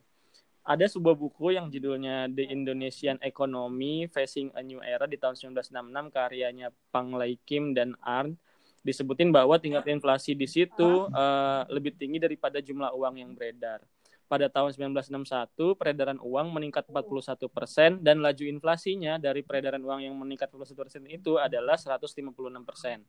Ada 0.64 0.88
sebuah 0.88 1.20
buku 1.20 1.60
yang 1.60 1.68
judulnya 1.68 2.32
The 2.32 2.48
Indonesian 2.48 3.20
Economy 3.20 4.08
Facing 4.08 4.56
a 4.56 4.64
New 4.64 4.80
Era 4.80 5.04
di 5.04 5.20
tahun 5.20 5.36
1966 5.36 5.76
karyanya 6.08 6.72
Pang 6.88 7.12
Lei 7.20 7.36
Kim 7.44 7.76
dan 7.76 8.00
Arndt 8.00 8.40
disebutin 8.80 9.32
bahwa 9.32 9.60
tingkat 9.60 9.84
inflasi 9.92 10.36
di 10.40 10.48
situ 10.48 11.08
eh, 11.12 11.62
lebih 11.68 12.00
tinggi 12.00 12.16
daripada 12.16 12.64
jumlah 12.64 12.96
uang 12.96 13.16
yang 13.20 13.32
beredar. 13.36 13.84
Pada 14.24 14.48
tahun 14.48 14.72
1961, 14.96 15.76
peredaran 15.76 16.20
uang 16.24 16.56
meningkat 16.56 16.88
41 16.88 17.44
persen 17.52 18.00
dan 18.00 18.24
laju 18.24 18.44
inflasinya 18.48 19.20
dari 19.20 19.44
peredaran 19.44 19.84
uang 19.84 20.00
yang 20.00 20.16
meningkat 20.16 20.48
41 20.48 20.80
persen 20.80 21.04
itu 21.12 21.36
adalah 21.36 21.76
156 21.76 22.32
persen. 22.64 23.04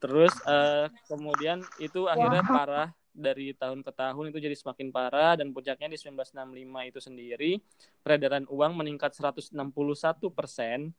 Terus 0.00 0.32
eh, 0.48 0.88
kemudian 1.12 1.60
itu 1.76 2.08
akhirnya 2.08 2.40
parah 2.40 2.88
dari 3.12 3.52
tahun 3.52 3.84
ke 3.84 3.92
tahun 3.92 4.32
itu 4.32 4.38
jadi 4.40 4.56
semakin 4.56 4.88
parah 4.88 5.36
dan 5.36 5.52
puncaknya 5.52 5.88
di 5.88 6.00
1965 6.00 6.88
itu 6.88 6.98
sendiri 6.98 7.52
peredaran 8.00 8.48
uang 8.48 8.72
meningkat 8.72 9.12
161 9.12 10.32
persen. 10.32 10.90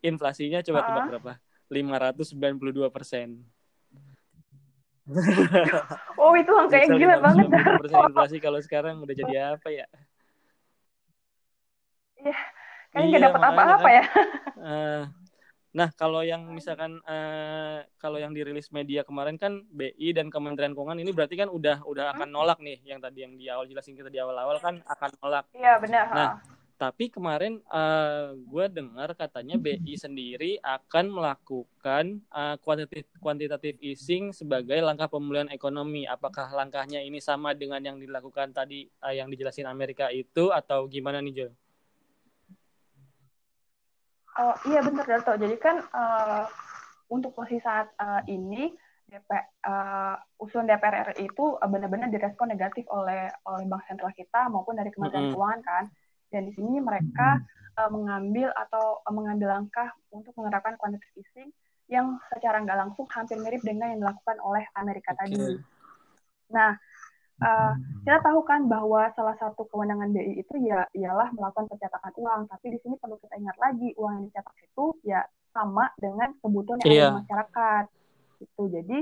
Inflasinya 0.00 0.62
coba 0.62 0.80
tebak 0.86 1.02
Ah. 1.02 1.06
berapa? 1.10 1.32
592 1.66 2.88
persen. 2.94 3.42
Oh 6.18 6.32
itu 6.34 6.50
angka 6.50 6.80
yang 6.82 6.98
gila 6.98 7.16
banget. 7.22 7.46
Persen 7.78 7.98
inflasi 8.10 8.36
kalau 8.40 8.58
sekarang 8.58 8.98
udah 9.02 9.14
jadi 9.14 9.34
apa 9.54 9.68
ya? 9.70 9.86
Kayaknya 12.16 12.96
Iya, 12.96 13.06
nggak 13.12 13.22
dapat 13.28 13.40
makanya 13.40 13.52
apa-apa 13.52 13.78
kan. 13.84 13.92
ya. 13.92 14.04
Eh, 14.56 15.02
nah, 15.76 15.88
kalau 15.92 16.24
yang 16.24 16.48
misalkan 16.48 16.98
eh, 17.04 17.84
kalau 18.00 18.16
yang 18.16 18.32
dirilis 18.32 18.72
media 18.72 19.04
kemarin 19.04 19.36
kan 19.36 19.60
BI 19.68 20.16
dan 20.16 20.32
Kementerian 20.32 20.72
Keuangan 20.72 20.96
ini 20.96 21.12
berarti 21.12 21.36
kan 21.36 21.52
udah 21.52 21.84
udah 21.84 22.16
akan 22.16 22.28
nolak 22.32 22.58
nih 22.64 22.80
yang 22.88 22.98
tadi 23.04 23.28
yang 23.28 23.36
di 23.36 23.46
awal 23.52 23.68
jelasin 23.68 23.92
kita 23.92 24.08
di 24.08 24.16
awal-awal 24.16 24.56
kan 24.56 24.80
akan 24.88 25.10
nolak. 25.20 25.44
Iya 25.52 25.76
benar. 25.76 26.04
Nah, 26.10 26.24
ah. 26.24 26.56
Tapi 26.76 27.08
kemarin 27.08 27.64
eh, 27.72 28.36
gue 28.36 28.64
dengar 28.68 29.16
katanya 29.16 29.56
BI 29.56 29.96
sendiri 29.96 30.60
akan 30.60 31.08
melakukan 31.08 32.20
eh, 32.20 32.56
kuantitatif 32.60 33.08
quantitative 33.16 33.80
easing 33.80 34.36
sebagai 34.36 34.76
langkah 34.84 35.08
pemulihan 35.08 35.48
ekonomi. 35.48 36.04
Apakah 36.04 36.52
langkahnya 36.52 37.00
ini 37.00 37.16
sama 37.16 37.56
dengan 37.56 37.80
yang 37.80 37.96
dilakukan 37.96 38.52
tadi 38.52 38.84
eh, 38.84 39.14
yang 39.16 39.32
dijelasin 39.32 39.64
Amerika 39.64 40.12
itu 40.12 40.52
atau 40.52 40.84
gimana 40.84 41.24
nih 41.24 41.32
Jo? 41.32 41.48
Oh 44.36 44.54
iya 44.68 44.84
benar 44.84 45.04
Darto. 45.08 45.32
Jadi 45.40 45.56
kan 45.56 45.80
eh, 45.80 46.44
untuk 47.08 47.32
posisi 47.32 47.60
saat 47.64 47.88
eh, 47.96 48.22
ini 48.36 48.68
DP, 49.06 49.30
eh, 49.32 50.14
usulan 50.42 50.66
DPR 50.68 51.14
RI 51.14 51.30
itu 51.30 51.44
benar-benar 51.56 52.10
direspon 52.12 52.52
negatif 52.52 52.84
oleh 52.92 53.30
oleh 53.48 53.64
Bank 53.64 53.86
Sentral 53.88 54.12
kita 54.12 54.50
maupun 54.52 54.76
dari 54.76 54.92
Kementerian 54.92 55.32
Mm-mm. 55.32 55.36
Keuangan 55.38 55.62
kan. 55.64 55.84
Dan 56.28 56.42
di 56.50 56.52
sini 56.52 56.82
mereka 56.82 57.40
eh, 57.80 57.90
mengambil 57.90 58.52
atau 58.52 59.00
eh, 59.00 59.14
mengambil 59.14 59.56
langkah 59.56 59.88
untuk 60.12 60.36
menerapkan 60.36 60.76
quantitative 60.76 61.16
easing 61.16 61.48
yang 61.86 62.18
secara 62.34 62.60
nggak 62.60 62.76
langsung 62.76 63.06
hampir 63.08 63.38
mirip 63.38 63.62
dengan 63.62 63.94
yang 63.94 64.02
dilakukan 64.02 64.36
oleh 64.42 64.66
Amerika 64.74 65.14
Oke. 65.14 65.18
tadi. 65.22 65.42
Nah, 66.50 66.74
uh, 67.42 67.72
kita 68.06 68.18
tahu 68.22 68.40
kan 68.46 68.64
bahwa 68.70 69.10
salah 69.12 69.36
satu 69.36 69.66
kewenangan 69.68 70.12
BI 70.14 70.40
itu 70.40 70.54
ya 70.64 70.86
ialah 70.96 71.28
melakukan 71.34 71.68
pencetakan 71.68 72.12
uang. 72.16 72.40
Tapi 72.48 72.66
di 72.76 72.78
sini 72.80 72.94
perlu 72.96 73.18
kita 73.20 73.34
ingat 73.36 73.56
lagi 73.60 73.92
uang 73.98 74.12
yang 74.20 74.24
dicetak 74.30 74.56
itu 74.62 74.84
ya 75.04 75.20
sama 75.52 75.88
dengan 76.00 76.32
kebutuhan 76.40 76.84
yang 76.84 76.88
yeah. 76.88 76.94
ada 76.94 77.00
di 77.00 77.12
iya. 77.12 77.20
masyarakat. 77.24 77.84
Itu 78.36 78.62
jadi 78.68 78.98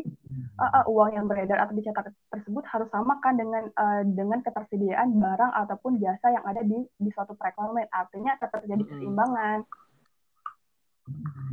uh, 0.63 0.65
uh, 0.65 0.85
uang 0.87 1.11
yang 1.19 1.27
beredar 1.27 1.59
atau 1.67 1.75
dicetak 1.75 2.15
tersebut 2.31 2.65
harus 2.71 2.87
sama 2.95 3.19
kan 3.19 3.35
dengan 3.35 3.67
uh, 3.75 4.03
dengan 4.07 4.39
ketersediaan 4.47 5.19
barang 5.19 5.53
ataupun 5.67 5.99
jasa 5.99 6.31
yang 6.31 6.45
ada 6.47 6.63
di 6.63 6.79
di 6.99 7.11
suatu 7.11 7.35
perekonomian. 7.35 7.91
Artinya 7.91 8.39
tetap 8.39 8.63
terjadi 8.63 8.83
keseimbangan. 8.95 9.59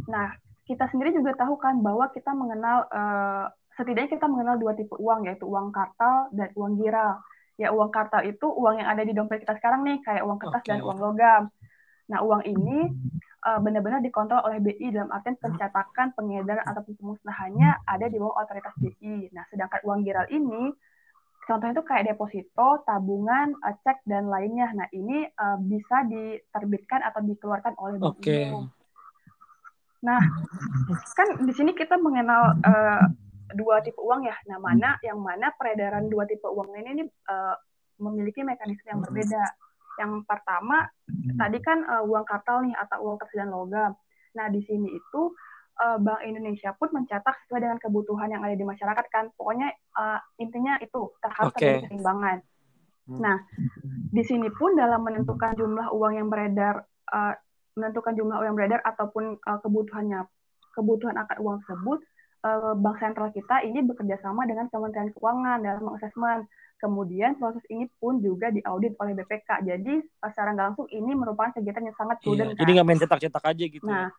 Nah, 0.08 0.28
kita 0.70 0.88
sendiri 0.88 1.12
juga 1.12 1.36
tahu 1.36 1.60
kan 1.60 1.82
bahwa 1.84 2.08
kita 2.16 2.32
mengenal 2.32 2.88
uh, 2.94 3.52
setidaknya 3.76 4.10
kita 4.20 4.26
mengenal 4.28 4.60
dua 4.60 4.74
tipe 4.76 4.96
uang 4.96 5.28
yaitu 5.28 5.48
uang 5.48 5.72
kartal 5.72 6.28
dan 6.36 6.50
uang 6.56 6.80
giral. 6.80 7.22
Ya 7.60 7.70
uang 7.70 7.94
kartal 7.94 8.26
itu 8.26 8.48
uang 8.48 8.82
yang 8.82 8.90
ada 8.90 9.04
di 9.06 9.14
dompet 9.14 9.46
kita 9.46 9.56
sekarang 9.60 9.86
nih 9.86 10.02
kayak 10.02 10.24
uang 10.26 10.40
kertas 10.42 10.62
okay. 10.66 10.70
dan 10.76 10.80
uang 10.82 10.98
logam. 10.98 11.44
Nah 12.12 12.20
uang 12.26 12.42
ini 12.44 12.90
uh, 13.48 13.60
benar-benar 13.62 14.04
dikontrol 14.04 14.44
oleh 14.44 14.60
BI 14.60 14.92
dalam 14.92 15.14
artian 15.14 15.38
pencetakan, 15.38 16.12
pengedaran 16.18 16.66
ataupun 16.66 16.98
pemusnahannya 17.00 17.86
ada 17.88 18.06
di 18.10 18.18
bawah 18.18 18.44
otoritas 18.44 18.76
BI. 18.82 19.30
Nah 19.32 19.46
sedangkan 19.54 19.80
uang 19.88 20.00
giral 20.04 20.28
ini 20.34 20.74
contohnya 21.46 21.74
itu 21.74 21.84
kayak 21.84 22.06
deposito, 22.12 22.84
tabungan, 22.84 23.56
uh, 23.62 23.76
cek 23.86 24.04
dan 24.10 24.28
lainnya. 24.28 24.74
Nah 24.74 24.88
ini 24.92 25.30
uh, 25.30 25.58
bisa 25.62 26.04
diterbitkan 26.10 27.06
atau 27.06 27.22
dikeluarkan 27.24 27.78
oleh 27.78 27.96
BI. 28.02 28.10
Okay. 28.20 28.48
Nah, 30.02 30.22
kan 31.14 31.46
di 31.46 31.54
sini 31.54 31.78
kita 31.78 31.94
mengenal 32.02 32.58
uh, 32.66 33.06
dua 33.56 33.84
tipe 33.84 34.00
uang 34.00 34.26
ya. 34.26 34.36
Nah, 34.50 34.58
mana 34.58 34.98
yang 35.06 35.20
mana 35.20 35.52
peredaran 35.56 36.08
dua 36.08 36.28
tipe 36.28 36.46
uang 36.48 36.74
ini, 36.78 36.90
ini 37.02 37.04
uh, 37.28 37.56
memiliki 38.02 38.42
mekanisme 38.42 38.88
yang 38.88 39.02
berbeda. 39.04 39.44
Yang 40.00 40.24
pertama, 40.26 40.88
tadi 41.38 41.60
kan 41.62 41.84
uh, 41.86 42.04
uang 42.08 42.26
kartal 42.26 42.64
nih 42.66 42.74
atau 42.76 42.98
uang 43.06 43.18
kertas 43.20 43.38
dan 43.38 43.52
logam. 43.52 43.92
Nah, 44.34 44.48
di 44.48 44.64
sini 44.64 44.88
itu 44.96 45.22
uh, 45.84 45.98
Bank 46.00 46.24
Indonesia 46.24 46.72
pun 46.74 46.90
mencetak 46.96 47.36
sesuai 47.46 47.62
dengan 47.62 47.78
kebutuhan 47.78 48.32
yang 48.32 48.42
ada 48.42 48.56
di 48.56 48.66
masyarakat 48.66 49.06
kan. 49.12 49.30
Pokoknya 49.36 49.70
uh, 50.00 50.20
intinya 50.40 50.80
itu 50.80 51.12
harus 51.22 51.54
okay. 51.54 51.86
keseimbangan. 51.86 52.40
Nah, 53.12 53.44
di 54.14 54.24
sini 54.24 54.48
pun 54.56 54.78
dalam 54.80 55.04
menentukan 55.04 55.52
jumlah 55.60 55.92
uang 55.92 56.16
yang 56.16 56.32
beredar 56.32 56.88
uh, 57.12 57.34
menentukan 57.76 58.16
jumlah 58.16 58.40
uang 58.40 58.48
yang 58.54 58.58
beredar 58.58 58.80
ataupun 58.84 59.36
uh, 59.44 59.60
kebutuhannya 59.60 60.28
kebutuhan 60.72 61.16
akan 61.20 61.38
uang 61.44 61.58
tersebut 61.64 62.00
uh, 62.46 62.74
bank 62.78 62.98
sentral 63.02 63.30
kita 63.34 63.66
ini 63.66 63.82
bekerja 63.86 64.20
sama 64.22 64.46
dengan 64.46 64.68
Kementerian 64.70 65.10
Keuangan 65.14 65.60
dalam 65.62 65.82
mengasesmen 65.86 66.46
kemudian 66.82 67.38
proses 67.38 67.62
ini 67.70 67.86
pun 68.02 68.18
juga 68.20 68.50
diaudit 68.50 68.98
oleh 68.98 69.14
BPK 69.14 69.66
jadi 69.66 69.94
uh, 70.02 70.30
secara 70.34 70.54
nggak 70.58 70.68
langsung 70.74 70.88
ini 70.90 71.12
merupakan 71.14 71.54
kegiatan 71.54 71.86
yang 71.90 71.98
sangat 71.98 72.18
prudent 72.22 72.52
iya, 72.52 72.54
kan? 72.54 72.60
jadi 72.66 72.72
nggak 72.74 72.88
main 72.88 73.02
cetak-cetak 73.02 73.44
aja 73.46 73.66
gitu 73.66 73.86
ya? 73.86 73.92
nah 73.92 74.10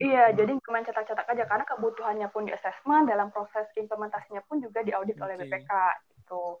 Iya, 0.00 0.32
jadi 0.32 0.56
main 0.72 0.80
cetak-cetak 0.80 1.28
aja 1.28 1.44
karena 1.44 1.64
kebutuhannya 1.68 2.32
pun 2.32 2.48
di 2.48 2.56
assessment, 2.56 3.04
dalam 3.04 3.28
proses 3.28 3.68
implementasinya 3.76 4.40
pun 4.48 4.56
juga 4.56 4.80
diaudit 4.80 5.12
okay. 5.12 5.24
oleh 5.28 5.34
BPK 5.44 5.72
gitu. 6.16 6.56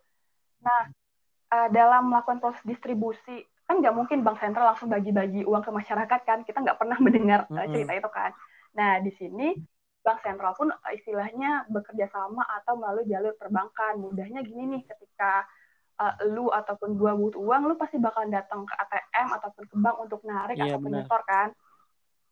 Nah, 0.60 0.92
uh, 1.48 1.68
dalam 1.72 2.12
melakukan 2.12 2.36
proses 2.36 2.60
distribusi 2.68 3.48
kan 3.70 3.78
nggak 3.78 3.94
mungkin 3.94 4.26
bank 4.26 4.42
sentral 4.42 4.74
langsung 4.74 4.90
bagi-bagi 4.90 5.46
uang 5.46 5.62
ke 5.62 5.70
masyarakat 5.70 6.20
kan 6.26 6.42
kita 6.42 6.58
nggak 6.58 6.74
pernah 6.74 6.98
mendengar 7.04 7.46
mm 7.46 7.54
-hmm. 7.54 7.70
cerita 7.70 7.92
itu 7.94 8.10
kan 8.10 8.30
nah 8.70 8.98
di 8.98 9.10
sini 9.14 9.54
bank 10.00 10.18
sentral 10.24 10.56
pun 10.56 10.72
istilahnya 10.96 11.68
bekerja 11.68 12.08
sama 12.08 12.40
atau 12.60 12.76
melalui 12.80 13.04
jalur 13.04 13.36
perbankan. 13.36 14.00
Mudahnya 14.00 14.40
gini 14.40 14.76
nih 14.76 14.82
ketika 14.88 15.44
uh, 16.00 16.14
lu 16.28 16.48
ataupun 16.48 16.96
gua 16.96 17.12
butuh 17.12 17.40
uang 17.40 17.68
lu 17.68 17.74
pasti 17.76 18.00
bakal 18.00 18.24
datang 18.32 18.64
ke 18.64 18.74
ATM 18.74 19.28
ataupun 19.36 19.64
ke 19.68 19.76
bank 19.76 19.96
untuk 20.00 20.20
narik 20.24 20.56
yeah, 20.56 20.72
ataupun 20.72 20.90
nyetor 20.96 21.22
kan? 21.28 21.48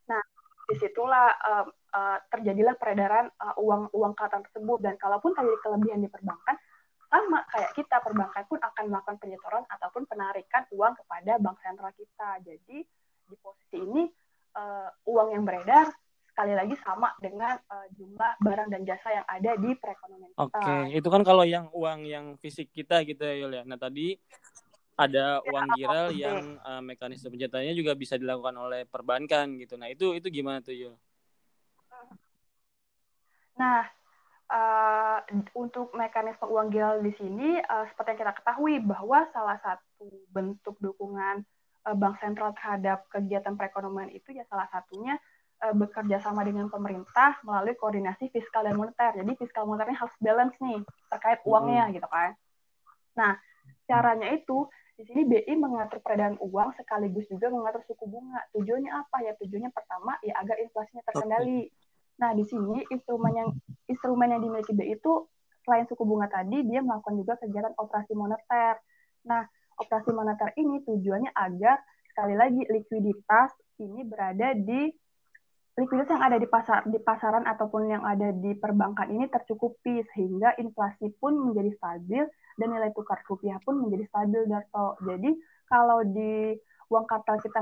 Nah 0.09 0.23
di 0.69 0.75
situlah 0.81 1.29
uh, 1.33 1.65
uh, 1.97 2.19
terjadilah 2.29 2.77
peredaran 2.77 3.29
uh, 3.41 3.57
uang 3.61 3.93
uang 3.93 4.13
kartal 4.17 4.41
tersebut. 4.49 4.79
Dan 4.81 4.97
kalaupun 4.97 5.37
terjadi 5.37 5.59
kelebihan 5.61 6.01
di 6.01 6.09
perbankan 6.09 6.57
sama 7.09 7.41
kayak 7.49 7.73
kita 7.73 8.05
perbankan 8.05 8.45
pun 8.49 8.61
akan 8.61 8.85
melakukan 8.93 9.17
penyetoran 9.17 9.65
ataupun 9.65 10.05
penarikan 10.05 10.65
uang 10.73 10.93
kepada 11.05 11.37
bank 11.41 11.57
sentral 11.61 11.93
kita. 11.97 12.41
Jadi 12.45 12.85
di 13.29 13.37
posisi 13.45 13.77
ini 13.77 14.09
uh, 14.57 14.89
uang 15.05 15.37
yang 15.37 15.45
beredar 15.45 15.89
sekali 16.39 16.55
lagi 16.55 16.79
sama 16.87 17.11
dengan 17.19 17.59
uh, 17.67 17.87
jumlah 17.99 18.39
barang 18.47 18.71
dan 18.71 18.87
jasa 18.87 19.11
yang 19.11 19.27
ada 19.27 19.59
di 19.59 19.75
perekonomian 19.75 20.31
kita. 20.31 20.47
Oke, 20.47 20.55
okay. 20.55 20.83
itu 20.95 21.09
kan 21.11 21.23
kalau 21.27 21.43
yang 21.43 21.67
uang 21.75 22.07
yang 22.07 22.39
fisik 22.39 22.71
kita 22.71 23.03
gitu 23.03 23.27
ya 23.27 23.35
Yul 23.43 23.59
ya. 23.59 23.63
Nah 23.67 23.75
tadi 23.75 24.15
ada 24.95 25.43
ya, 25.43 25.51
uang 25.51 25.67
giral 25.75 26.07
yang 26.15 26.63
uh, 26.63 26.79
mekanisme 26.79 27.35
pencetannya 27.35 27.75
juga 27.75 27.99
bisa 27.99 28.15
dilakukan 28.15 28.55
oleh 28.55 28.87
perbankan 28.87 29.59
gitu. 29.59 29.75
Nah 29.75 29.91
itu 29.91 30.15
itu 30.15 30.31
gimana 30.31 30.63
tuh 30.63 30.79
Yul? 30.79 30.95
Nah 33.59 33.83
uh, 34.47 35.19
untuk 35.59 35.91
mekanisme 35.91 36.47
uang 36.47 36.71
giral 36.71 37.03
di 37.03 37.19
sini, 37.19 37.59
uh, 37.67 37.83
seperti 37.91 38.15
yang 38.15 38.21
kita 38.23 38.35
ketahui 38.39 38.79
bahwa 38.79 39.27
salah 39.35 39.59
satu 39.59 40.07
bentuk 40.31 40.79
dukungan 40.79 41.43
uh, 41.83 41.99
bank 41.99 42.15
sentral 42.23 42.55
terhadap 42.55 43.11
kegiatan 43.11 43.59
perekonomian 43.59 44.15
itu 44.15 44.31
ya 44.31 44.47
salah 44.47 44.71
satunya 44.71 45.19
uh, 45.65 45.75
bekerja 45.75 46.23
sama 46.23 46.47
dengan 46.47 46.71
pemerintah 46.71 47.39
melalui 47.43 47.75
koordinasi 47.75 48.31
fiskal 48.31 48.67
dan 48.67 48.79
moneter. 48.79 49.19
Jadi 49.19 49.33
fiskal 49.39 49.67
moneternya 49.67 49.99
harus 49.99 50.15
balance 50.23 50.57
nih 50.63 50.81
terkait 51.11 51.41
uangnya 51.45 51.85
hmm. 51.89 51.95
gitu 51.99 52.09
kan. 52.09 52.31
Nah, 53.19 53.33
caranya 53.91 54.29
itu 54.35 54.67
di 54.99 55.07
sini 55.07 55.23
BI 55.31 55.55
mengatur 55.55 56.03
peredaran 56.03 56.35
uang 56.43 56.75
sekaligus 56.75 57.27
juga 57.31 57.51
mengatur 57.51 57.83
suku 57.87 58.05
bunga. 58.07 58.43
Tujuannya 58.55 58.91
apa 58.91 59.17
ya? 59.23 59.33
Tujuannya 59.39 59.71
pertama 59.71 60.19
ya 60.23 60.35
agar 60.43 60.59
inflasinya 60.59 61.03
terkendali. 61.07 61.71
Nah, 62.19 62.35
di 62.35 62.45
sini 62.47 62.83
instrumen 62.91 63.33
yang 63.35 63.51
instrumen 63.87 64.29
yang 64.35 64.43
dimiliki 64.43 64.75
BI 64.75 64.99
itu 64.99 65.13
selain 65.63 65.87
suku 65.87 66.03
bunga 66.03 66.27
tadi, 66.33 66.65
dia 66.67 66.81
melakukan 66.83 67.15
juga 67.15 67.39
kegiatan 67.39 67.75
operasi 67.79 68.17
moneter. 68.17 68.81
Nah, 69.29 69.47
operasi 69.79 70.11
moneter 70.11 70.51
ini 70.59 70.83
tujuannya 70.83 71.31
agar 71.31 71.79
sekali 72.11 72.35
lagi 72.35 72.67
likuiditas 72.67 73.55
ini 73.79 74.03
berada 74.03 74.57
di 74.59 74.91
likuiditas 75.79 76.11
yang 76.11 76.25
ada 76.27 76.39
di 76.43 76.49
pasar 76.51 76.83
di 76.91 76.99
pasaran 76.99 77.47
ataupun 77.47 77.87
yang 77.87 78.03
ada 78.03 78.35
di 78.35 78.51
perbankan 78.59 79.15
ini 79.15 79.31
tercukupi 79.31 80.03
sehingga 80.11 80.59
inflasi 80.59 81.15
pun 81.23 81.39
menjadi 81.39 81.71
stabil 81.79 82.27
dan 82.59 82.67
nilai 82.75 82.91
tukar 82.91 83.23
rupiah 83.31 83.63
pun 83.63 83.87
menjadi 83.87 84.11
stabil 84.11 84.43
Darto. 84.51 84.99
Jadi 85.07 85.31
kalau 85.71 86.03
di 86.03 86.59
uang 86.89 87.05
kartal 87.07 87.39
kita 87.39 87.61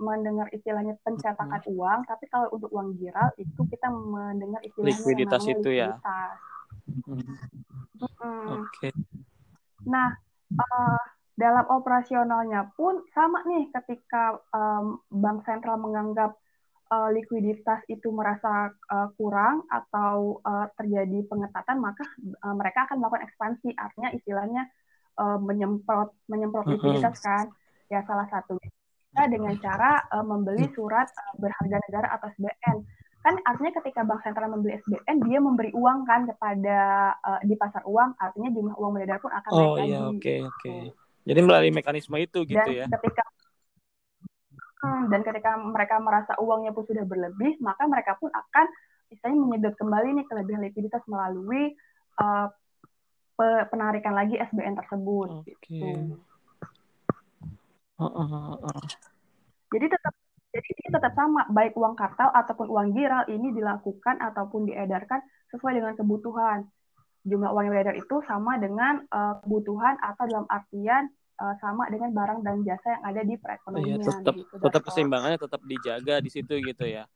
mendengar 0.00 0.48
istilahnya 0.54 0.96
pencetakan 1.04 1.60
hmm. 1.60 1.74
uang, 1.76 2.00
tapi 2.08 2.24
kalau 2.30 2.48
untuk 2.54 2.70
uang 2.72 2.96
giral 2.96 3.28
itu 3.36 3.60
kita 3.68 3.90
mendengar 3.90 4.64
istilahnya 4.64 4.96
likuiditas 4.96 5.44
itu 5.44 5.70
ya. 5.76 5.98
Hmm. 6.88 7.36
Oke. 8.64 8.88
Okay. 8.88 8.92
Nah, 9.84 10.14
uh, 10.56 11.02
dalam 11.36 11.66
operasionalnya 11.68 12.70
pun 12.78 13.04
sama 13.12 13.44
nih 13.44 13.68
ketika 13.74 14.38
um, 14.54 15.02
bank 15.10 15.44
sentral 15.44 15.76
menganggap 15.76 16.38
uh, 16.90 17.08
likuiditas 17.14 17.86
itu 17.86 18.10
merasa 18.10 18.74
uh, 18.90 19.08
kurang 19.14 19.64
atau 19.70 20.42
uh, 20.42 20.66
terjadi 20.74 21.24
pengetatan, 21.30 21.78
maka 21.78 22.04
uh, 22.44 22.54
mereka 22.54 22.90
akan 22.90 23.00
melakukan 23.00 23.24
ekspansi. 23.30 23.72
Artinya 23.78 24.10
istilahnya 24.12 24.62
uh, 25.18 25.38
menyemprot 25.40 26.12
menyemprot 26.26 26.66
likuiditas 26.68 27.18
kan 27.22 27.48
ya 27.90 28.04
salah 28.06 28.26
satunya 28.30 28.70
kita 29.10 29.26
dengan 29.26 29.54
cara 29.58 30.06
uh, 30.14 30.22
membeli 30.22 30.70
surat 30.72 31.10
uh, 31.10 31.34
berharga 31.36 31.76
negara 31.90 32.08
atau 32.14 32.30
SBN 32.38 32.78
kan 33.20 33.34
artinya 33.44 33.72
ketika 33.82 34.00
bank 34.00 34.24
sentral 34.24 34.48
membeli 34.48 34.80
SBN 34.80 35.16
dia 35.28 35.38
memberi 35.44 35.70
uang 35.76 36.08
kan 36.08 36.24
kepada 36.24 36.78
uh, 37.20 37.40
di 37.44 37.52
pasar 37.58 37.84
uang 37.84 38.16
artinya 38.16 38.48
jumlah 38.48 38.74
uang 38.80 38.96
beredar 38.96 39.20
pun 39.20 39.28
akan 39.28 39.50
oh, 39.52 39.76
naik 39.76 39.92
iya, 39.92 39.98
lagi. 40.00 40.08
oke 40.08 40.16
okay, 40.16 40.38
oke. 40.40 40.56
Okay. 40.56 40.80
Jadi 41.20 41.40
melalui 41.44 41.68
mekanisme 41.68 42.16
itu 42.16 42.38
gitu 42.48 42.56
dan 42.56 42.72
ya. 42.72 42.86
ketika 42.88 43.22
hmm, 44.80 45.12
dan 45.12 45.20
ketika 45.24 45.56
mereka 45.60 45.96
merasa 46.00 46.32
uangnya 46.40 46.72
pun 46.72 46.84
sudah 46.84 47.04
berlebih, 47.04 47.60
maka 47.60 47.84
mereka 47.86 48.16
pun 48.16 48.32
akan 48.32 48.66
misalnya 49.10 49.36
menyedot 49.42 49.74
kembali 49.76 50.08
nih 50.16 50.26
kelebihan 50.30 50.62
likuiditas 50.64 51.02
melalui 51.10 51.74
uh, 52.22 52.48
penarikan 53.72 54.12
lagi 54.12 54.36
SBN 54.36 54.76
tersebut 54.76 55.28
okay. 55.42 55.56
gitu. 55.64 56.20
Jadi 59.70 59.86
tetap 59.88 60.14
jadi 60.50 60.82
tetap 60.90 61.12
sama 61.14 61.46
baik 61.46 61.78
uang 61.78 61.94
kartal 61.94 62.34
ataupun 62.34 62.66
uang 62.66 62.88
giral 62.90 63.22
ini 63.30 63.54
dilakukan 63.54 64.18
ataupun 64.18 64.66
diedarkan 64.66 65.22
sesuai 65.54 65.78
dengan 65.78 65.94
kebutuhan. 65.94 66.66
Jumlah 67.22 67.52
uang 67.54 67.64
yang 67.70 67.74
beredar 67.76 67.94
itu 67.94 68.16
sama 68.26 68.58
dengan 68.58 69.04
uh, 69.14 69.38
kebutuhan 69.44 69.94
atau 70.02 70.24
dalam 70.26 70.46
artian 70.50 71.06
uh, 71.40 71.54
sama 71.58 71.88
dengan 71.88 72.12
barang 72.12 72.44
dan 72.44 72.60
jasa 72.62 73.00
yang 73.00 73.04
ada 73.08 73.20
di 73.24 73.34
perekonomian. 73.40 73.98
Iya, 73.98 74.04
tetap 74.04 74.34
gitu, 74.36 74.54
tetap 74.60 74.82
keseimbangannya 74.84 75.38
tetap 75.40 75.60
dijaga 75.64 76.14
di 76.20 76.30
situ 76.30 76.54
gitu 76.60 76.84
ya. 76.84 77.08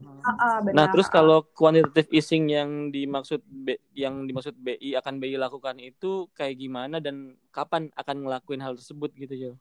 Uh, 0.00 0.30
uh, 0.32 0.56
benar. 0.64 0.76
Nah, 0.76 0.86
terus 0.92 1.08
kalau 1.08 1.44
quantitative 1.56 2.08
easing 2.12 2.52
yang 2.52 2.92
dimaksud 2.92 3.40
B, 3.44 3.76
yang 3.96 4.28
dimaksud 4.28 4.56
BI 4.56 4.96
akan 4.96 5.16
BI 5.16 5.36
lakukan 5.40 5.80
itu 5.80 6.28
kayak 6.36 6.60
gimana 6.60 7.00
dan 7.00 7.36
kapan 7.52 7.88
akan 7.96 8.28
ngelakuin 8.28 8.60
hal 8.60 8.76
tersebut 8.76 9.12
gitu, 9.16 9.34
Jo? 9.36 9.52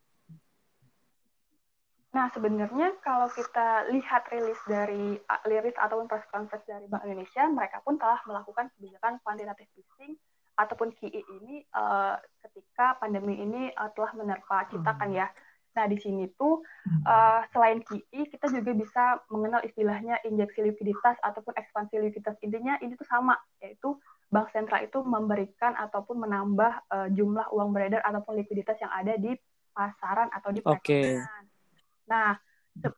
Nah, 2.09 2.25
sebenarnya 2.33 2.97
kalau 3.05 3.29
kita 3.29 3.85
lihat 3.93 4.25
rilis 4.33 4.57
dari 4.65 5.13
liris 5.45 5.77
ataupun 5.77 6.09
press 6.09 6.25
conference 6.33 6.65
dari 6.65 6.89
Bank 6.89 7.05
Indonesia, 7.05 7.45
mereka 7.45 7.85
pun 7.85 8.01
telah 8.01 8.17
melakukan 8.25 8.73
kebijakan 8.73 9.21
quantitative 9.21 9.69
easing 9.77 10.17
ataupun 10.59 10.91
QE 10.99 11.23
ini 11.23 11.63
uh, 11.71 12.19
ketika 12.43 12.99
pandemi 12.99 13.39
ini 13.39 13.71
uh, 13.79 13.87
telah 13.95 14.11
menerpa 14.19 14.67
kita 14.67 14.91
kan 14.99 15.09
ya. 15.15 15.31
Nah, 15.79 15.85
di 15.87 15.95
sini 15.95 16.27
tuh 16.35 16.59
uh, 17.07 17.41
selain 17.55 17.79
QE, 17.79 18.27
kita 18.27 18.51
juga 18.51 18.75
bisa 18.75 19.03
mengenal 19.31 19.63
istilahnya 19.63 20.19
injeksi 20.27 20.65
likuiditas 20.65 21.15
ataupun 21.23 21.55
ekspansi 21.55 21.95
likuiditas. 21.95 22.35
Intinya 22.43 22.75
ini 22.83 22.99
tuh 22.99 23.07
sama, 23.07 23.39
yaitu 23.63 23.95
bank 24.27 24.51
sentral 24.51 24.83
itu 24.83 24.99
memberikan 25.05 25.77
ataupun 25.79 26.25
menambah 26.25 26.73
uh, 26.91 27.07
jumlah 27.15 27.47
uang 27.55 27.71
beredar 27.71 28.03
ataupun 28.03 28.43
likuiditas 28.43 28.75
yang 28.81 28.91
ada 28.91 29.15
di 29.15 29.37
pasaran 29.71 30.27
atau 30.35 30.49
di 30.51 30.59
perekonomian. 30.59 30.83
Okay. 30.83 31.23
Nah, 32.09 32.35
se 32.75 32.89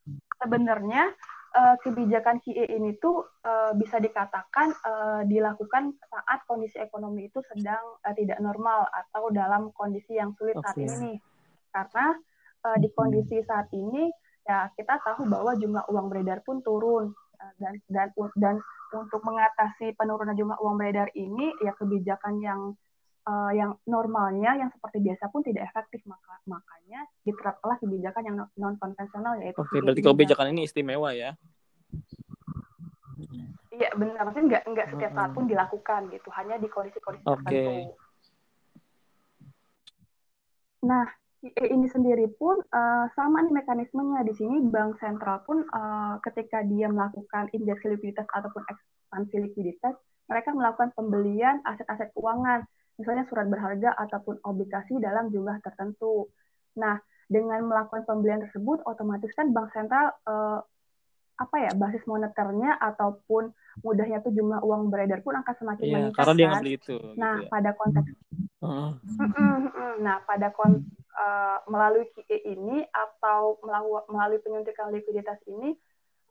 sebenarnya 0.42 1.14
uh, 1.56 1.76
kebijakan 1.84 2.40
QE 2.44 2.66
ini 2.68 2.96
tuh 3.00 3.28
uh, 3.44 3.72
bisa 3.76 4.00
dikatakan 4.00 4.72
uh, 4.84 5.22
dilakukan 5.28 5.96
saat 6.08 6.40
kondisi 6.48 6.80
ekonomi 6.80 7.28
itu 7.28 7.40
sedang 7.52 8.00
uh, 8.04 8.14
tidak 8.16 8.40
normal 8.40 8.88
atau 8.92 9.32
dalam 9.32 9.70
kondisi 9.76 10.16
yang 10.16 10.32
sulit 10.40 10.56
okay. 10.58 10.64
saat 10.64 10.78
ini. 10.80 11.14
Karena 11.72 12.16
uh, 12.68 12.78
di 12.80 12.90
kondisi 12.92 13.44
saat 13.44 13.68
ini 13.76 14.12
ya 14.48 14.68
kita 14.74 14.98
tahu 15.06 15.30
bahwa 15.30 15.54
jumlah 15.54 15.86
uang 15.92 16.08
beredar 16.10 16.42
pun 16.42 16.66
turun 16.66 17.14
uh, 17.14 17.54
dan 17.62 17.78
dan 17.88 18.08
dan 18.36 18.56
untuk 18.92 19.22
mengatasi 19.24 19.96
penurunan 19.96 20.36
jumlah 20.36 20.58
uang 20.60 20.76
beredar 20.76 21.08
ini 21.16 21.54
ya 21.64 21.72
kebijakan 21.78 22.42
yang 22.44 22.62
uh, 23.28 23.52
yang 23.54 23.78
normalnya 23.86 24.58
yang 24.58 24.70
seperti 24.74 25.02
biasa 25.02 25.30
pun 25.30 25.42
tidak 25.46 25.70
efektif 25.70 26.02
maka 26.10 26.42
makanya 26.50 27.06
diterapkanlah 27.26 27.78
kebijakan 27.82 28.24
yang 28.26 28.36
non 28.58 28.76
konvensional 28.78 29.38
yaitu 29.42 29.62
Oke, 29.62 29.82
berarti 29.82 30.02
kebijakan 30.02 30.54
ini 30.54 30.66
istimewa 30.66 31.14
ya. 31.14 31.38
Iya 33.72 33.90
benar, 33.98 34.28
maksudnya 34.28 34.48
nggak 34.58 34.64
nggak 34.74 34.88
setiap 34.94 35.12
saat 35.16 35.32
pun 35.34 35.46
dilakukan 35.50 36.02
gitu, 36.14 36.30
hanya 36.38 36.56
di 36.62 36.68
kondisi-kondisi 36.70 37.26
okay. 37.26 37.42
tertentu. 37.42 37.94
Nah, 40.82 41.06
ini 41.46 41.88
sendiri 41.90 42.30
pun 42.38 42.62
uh, 42.62 43.06
sama 43.18 43.42
nih 43.42 43.54
mekanismenya 43.62 44.22
di 44.22 44.34
sini 44.38 44.62
bank 44.70 45.02
sentral 45.02 45.42
pun 45.46 45.66
uh, 45.74 46.22
ketika 46.22 46.62
dia 46.66 46.86
melakukan 46.86 47.50
injeksi 47.54 47.98
likuiditas 47.98 48.30
ataupun 48.30 48.62
ekspansi 48.70 49.50
likuiditas 49.50 49.98
mereka 50.30 50.54
melakukan 50.54 50.94
pembelian 50.94 51.58
aset-aset 51.66 52.14
keuangan 52.14 52.62
misalnya 53.00 53.28
surat 53.28 53.48
berharga 53.48 53.96
ataupun 53.96 54.42
obligasi 54.44 55.00
dalam 55.00 55.32
jumlah 55.32 55.60
tertentu. 55.64 56.28
Nah, 56.78 57.00
dengan 57.32 57.64
melakukan 57.64 58.04
pembelian 58.04 58.44
tersebut 58.44 58.84
otomatis 58.84 59.32
kan 59.32 59.56
bank 59.56 59.72
sentral 59.72 60.12
uh, 60.28 60.60
apa 61.40 61.56
ya 61.58 61.72
basis 61.74 62.06
moneternya 62.06 62.78
ataupun 62.78 63.50
mudahnya 63.82 64.22
tuh 64.22 64.30
jumlah 64.36 64.62
uang 64.62 64.94
beredar 64.94 65.26
pun 65.26 65.34
akan 65.40 65.56
semakin 65.58 65.84
yeah, 65.88 65.96
meningkat. 65.98 66.20
Karena 66.22 66.34
dia 66.38 66.50
kan? 66.52 66.64
itu. 66.68 66.96
Nah, 67.18 67.36
gitu 67.40 67.46
ya. 67.48 67.50
pada 67.50 67.70
konteks 67.74 68.10
uh. 68.62 68.92
Nah, 70.06 70.18
pada 70.26 70.48
kon 70.54 70.86
uh, 71.18 71.58
melalui 71.66 72.06
QE 72.14 72.38
ini 72.46 72.86
atau 72.90 73.58
melalui 74.12 74.40
penyuntikan 74.44 74.94
likuiditas 74.94 75.40
ini 75.50 75.74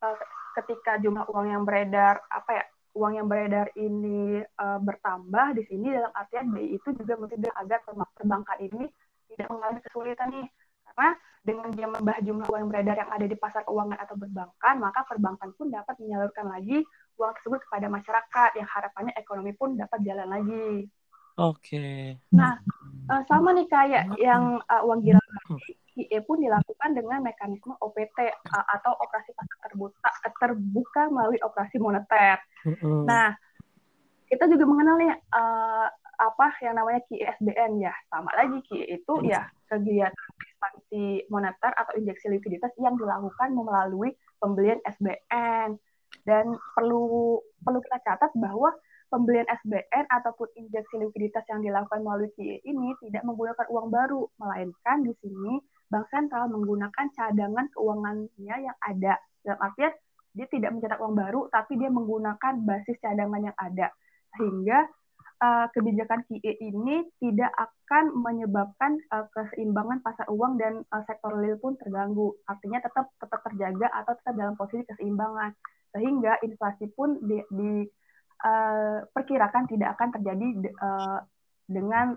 uh, 0.05 0.17
ketika 0.59 0.99
jumlah 0.99 1.27
uang 1.31 1.47
yang 1.51 1.63
beredar 1.63 2.23
apa 2.31 2.51
ya 2.51 2.65
uang 2.95 3.13
yang 3.17 3.27
beredar 3.31 3.71
ini 3.79 4.43
uh, 4.59 4.79
bertambah 4.83 5.55
di 5.55 5.63
sini 5.71 5.95
dalam 5.95 6.11
artian 6.15 6.51
BI 6.51 6.75
itu 6.75 6.89
juga 6.99 7.15
mencegah 7.19 7.55
agar 7.59 7.79
perbankan 8.19 8.59
ini 8.59 8.91
tidak 9.31 9.47
mengalami 9.47 9.81
kesulitan 9.87 10.29
nih 10.35 10.47
karena 10.91 11.09
dengan 11.41 11.69
dia 11.73 11.87
menambah 11.89 12.19
jumlah 12.27 12.47
uang 12.51 12.61
yang 12.61 12.71
beredar 12.71 12.97
yang 12.99 13.11
ada 13.15 13.27
di 13.31 13.37
pasar 13.39 13.63
keuangan 13.65 13.97
atau 13.97 14.15
perbankan 14.19 14.75
maka 14.83 15.01
perbankan 15.07 15.51
pun 15.55 15.71
dapat 15.71 15.95
menyalurkan 16.03 16.47
lagi 16.51 16.83
uang 17.17 17.33
tersebut 17.41 17.61
kepada 17.69 17.87
masyarakat 17.87 18.51
yang 18.59 18.69
harapannya 18.69 19.13
ekonomi 19.15 19.53
pun 19.53 19.77
dapat 19.77 19.99
jalan 20.03 20.29
lagi. 20.29 20.89
Oke. 21.41 21.79
Okay. 21.79 22.01
Nah, 22.37 22.59
uh, 23.09 23.23
sama 23.25 23.57
nih 23.57 23.69
kayak 23.71 24.13
yang 24.21 24.61
uh, 24.69 24.83
uang 24.85 25.01
gila 25.01 25.21
QE 26.01 26.19
pun 26.25 26.41
dilakukan 26.41 26.97
dengan 26.97 27.21
mekanisme 27.21 27.77
OPT 27.77 28.19
atau 28.49 28.93
operasi 28.97 29.37
pasar 29.37 29.57
terbuka 29.69 30.11
terbuka 30.41 31.03
melalui 31.13 31.37
operasi 31.45 31.77
moneter. 31.77 32.41
Mm-hmm. 32.65 33.05
Nah, 33.05 33.37
kita 34.33 34.49
juga 34.49 34.65
mengenal 34.65 34.97
nih 34.97 35.13
uh, 35.13 35.87
apa 36.21 36.47
yang 36.65 36.81
namanya 36.81 37.05
QISBN 37.05 37.85
ya. 37.85 37.93
Sama 38.09 38.33
lagi 38.33 38.65
QI 38.65 38.97
itu 38.97 39.13
mm-hmm. 39.13 39.29
ya 39.29 39.45
kegiatan 39.69 40.29
ekspansi 40.41 41.29
moneter 41.29 41.73
atau 41.77 41.93
injeksi 42.01 42.33
likuiditas 42.33 42.73
yang 42.81 42.97
dilakukan 42.97 43.53
melalui 43.53 44.17
pembelian 44.41 44.81
SBN. 44.89 45.77
Dan 46.25 46.57
perlu 46.77 47.41
perlu 47.61 47.79
kita 47.85 48.01
catat 48.03 48.33
bahwa 48.37 48.73
pembelian 49.11 49.45
SBN 49.51 50.07
ataupun 50.07 50.47
injeksi 50.55 50.97
likuiditas 51.03 51.43
yang 51.51 51.61
dilakukan 51.61 52.01
melalui 52.01 52.31
QE 52.39 52.63
ini 52.63 52.95
tidak 53.03 53.27
menggunakan 53.27 53.67
uang 53.69 53.91
baru, 53.91 54.31
melainkan 54.39 55.03
di 55.03 55.13
sini 55.19 55.59
Bank 55.91 56.07
Sentral 56.09 56.47
menggunakan 56.55 57.07
cadangan 57.19 57.67
keuangannya 57.75 58.57
yang 58.63 58.79
ada. 58.79 59.19
Dalam 59.43 59.59
artian, 59.59 59.91
dia 60.31 60.47
tidak 60.47 60.71
mencetak 60.79 61.03
uang 61.03 61.19
baru, 61.19 61.51
tapi 61.51 61.75
dia 61.75 61.91
menggunakan 61.91 62.63
basis 62.63 62.95
cadangan 63.03 63.43
yang 63.43 63.57
ada. 63.59 63.91
Sehingga 64.39 64.87
uh, 65.43 65.67
kebijakan 65.75 66.23
QE 66.31 66.63
ini 66.63 67.11
tidak 67.19 67.51
akan 67.59 68.15
menyebabkan 68.23 69.03
uh, 69.11 69.27
keseimbangan 69.35 69.99
pasar 70.07 70.31
uang 70.31 70.63
dan 70.63 70.87
uh, 70.95 71.03
sektor 71.11 71.35
real 71.35 71.59
pun 71.59 71.75
terganggu. 71.83 72.39
Artinya 72.47 72.79
tetap 72.79 73.11
tetap 73.19 73.43
terjaga 73.51 73.91
atau 73.91 74.13
tetap 74.15 74.35
dalam 74.39 74.55
posisi 74.55 74.87
keseimbangan. 74.87 75.51
Sehingga 75.91 76.39
inflasi 76.47 76.87
pun 76.95 77.19
di, 77.19 77.43
di 77.51 77.83
uh, 78.47 79.03
perkirakan 79.11 79.67
tidak 79.67 79.99
akan 79.99 80.09
terjadi 80.15 80.47
uh, 80.79 81.19
dengan 81.67 82.15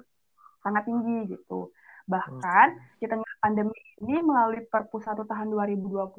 sangat 0.62 0.86
tinggi 0.86 1.34
gitu. 1.34 1.74
Bahkan 2.04 2.68
di 3.00 3.06
tengah 3.08 3.34
pandemi 3.40 3.80
ini 4.04 4.20
melalui 4.20 4.64
Perpu 4.68 5.00
1 5.00 5.24
tahun 5.24 5.48
2020, 5.52 6.12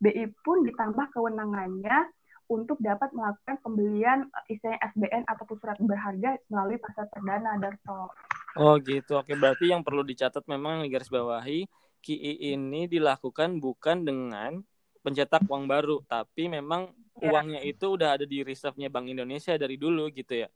BI 0.00 0.24
pun 0.40 0.64
ditambah 0.64 1.12
kewenangannya 1.12 2.08
untuk 2.48 2.80
dapat 2.80 3.12
melakukan 3.12 3.60
pembelian 3.60 4.24
eh, 4.24 4.56
istilahnya 4.56 4.80
SBN 4.96 5.22
ataupun 5.28 5.56
surat 5.60 5.76
berharga 5.84 6.40
melalui 6.48 6.80
pasar 6.80 7.04
perdana 7.12 7.60
Darto. 7.60 8.08
Oh 8.56 8.74
gitu. 8.80 9.20
Oke, 9.20 9.36
berarti 9.36 9.68
yang 9.68 9.84
perlu 9.84 10.00
dicatat 10.00 10.48
memang 10.48 10.88
garis 10.88 11.12
bawahi 11.12 11.68
KI 12.00 12.56
ini 12.56 12.88
dilakukan 12.88 13.60
bukan 13.60 14.02
dengan 14.02 14.64
pencetak 15.04 15.44
uang 15.44 15.68
baru, 15.68 16.00
tapi 16.08 16.48
memang 16.48 16.90
ya. 17.20 17.30
uangnya 17.30 17.60
itu 17.62 17.84
udah 17.94 18.18
ada 18.18 18.24
di 18.24 18.40
reserve-nya 18.42 18.88
Bank 18.88 19.12
Indonesia 19.12 19.54
dari 19.54 19.76
dulu 19.76 20.08
gitu 20.10 20.42
ya. 20.42 20.48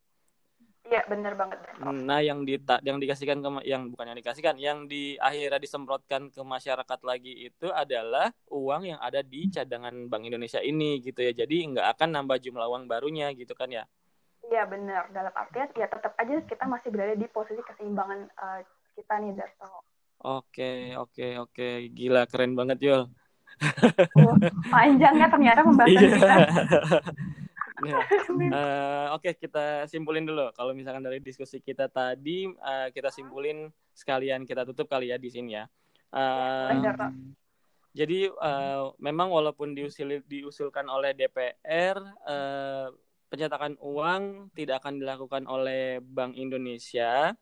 Iya 0.83 1.07
benar 1.07 1.39
banget. 1.39 1.59
Nah 1.79 2.19
yang 2.19 2.43
di 2.43 2.59
yang 2.83 2.99
dikasihkan 2.99 3.39
ke 3.39 3.49
yang 3.71 3.89
bukan 3.95 4.13
yang 4.13 4.19
dikasihkan, 4.19 4.55
yang 4.59 4.79
di 4.91 5.15
akhirnya 5.15 5.63
disemprotkan 5.63 6.29
ke 6.29 6.43
masyarakat 6.43 7.01
lagi 7.07 7.49
itu 7.49 7.71
adalah 7.71 8.35
uang 8.51 8.91
yang 8.91 9.01
ada 9.01 9.23
di 9.23 9.47
cadangan 9.47 9.95
Bank 10.11 10.27
Indonesia 10.27 10.59
ini 10.59 10.99
gitu 10.99 11.23
ya. 11.23 11.33
Jadi 11.33 11.71
nggak 11.75 11.87
akan 11.97 12.09
nambah 12.19 12.43
jumlah 12.43 12.67
uang 12.67 12.85
barunya 12.91 13.31
gitu 13.31 13.55
kan 13.55 13.71
ya? 13.71 13.87
Iya 14.51 14.67
benar. 14.67 15.07
Dalam 15.15 15.33
artian 15.33 15.71
ya 15.79 15.87
tetap 15.87 16.19
aja 16.19 16.35
kita 16.51 16.65
masih 16.67 16.89
berada 16.91 17.15
di 17.15 17.31
posisi 17.31 17.63
keseimbangan 17.63 18.21
uh, 18.37 18.61
kita 18.99 19.15
nih 19.23 19.33
Darto. 19.39 19.87
Oke 20.23 20.99
oke 20.99 21.27
oke, 21.47 21.69
gila 21.95 22.27
keren 22.27 22.59
banget 22.59 22.79
Yul. 22.83 23.03
Oh, 24.19 24.35
panjang 24.75 25.15
ya 25.15 25.31
ternyata 25.31 25.63
pembahasan 25.63 25.95
iya. 25.95 26.11
kita. 26.11 26.37
uh, 28.55 29.17
Oke, 29.17 29.33
okay, 29.33 29.33
kita 29.37 29.87
simpulin 29.91 30.25
dulu. 30.25 30.55
Kalau 30.55 30.73
misalkan 30.73 31.03
dari 31.03 31.19
diskusi 31.19 31.59
kita 31.59 31.91
tadi, 31.91 32.47
uh, 32.47 32.89
kita 32.95 33.11
simpulin 33.11 33.69
sekalian 33.93 34.47
kita 34.47 34.63
tutup 34.63 34.87
kali 34.87 35.11
ya 35.11 35.19
di 35.19 35.29
sini 35.29 35.59
ya. 35.59 35.65
Uh, 36.13 36.71
jadi 37.93 38.33
uh, 38.33 38.97
memang 38.97 39.29
walaupun 39.29 39.77
diusul, 39.77 40.25
diusulkan 40.25 40.89
oleh 40.89 41.13
DPR, 41.13 42.01
uh, 42.25 42.89
pencetakan 43.29 43.77
uang 43.81 44.53
tidak 44.53 44.85
akan 44.85 45.01
dilakukan 45.01 45.45
oleh 45.49 46.01
Bank 46.01 46.37
Indonesia 46.37 47.33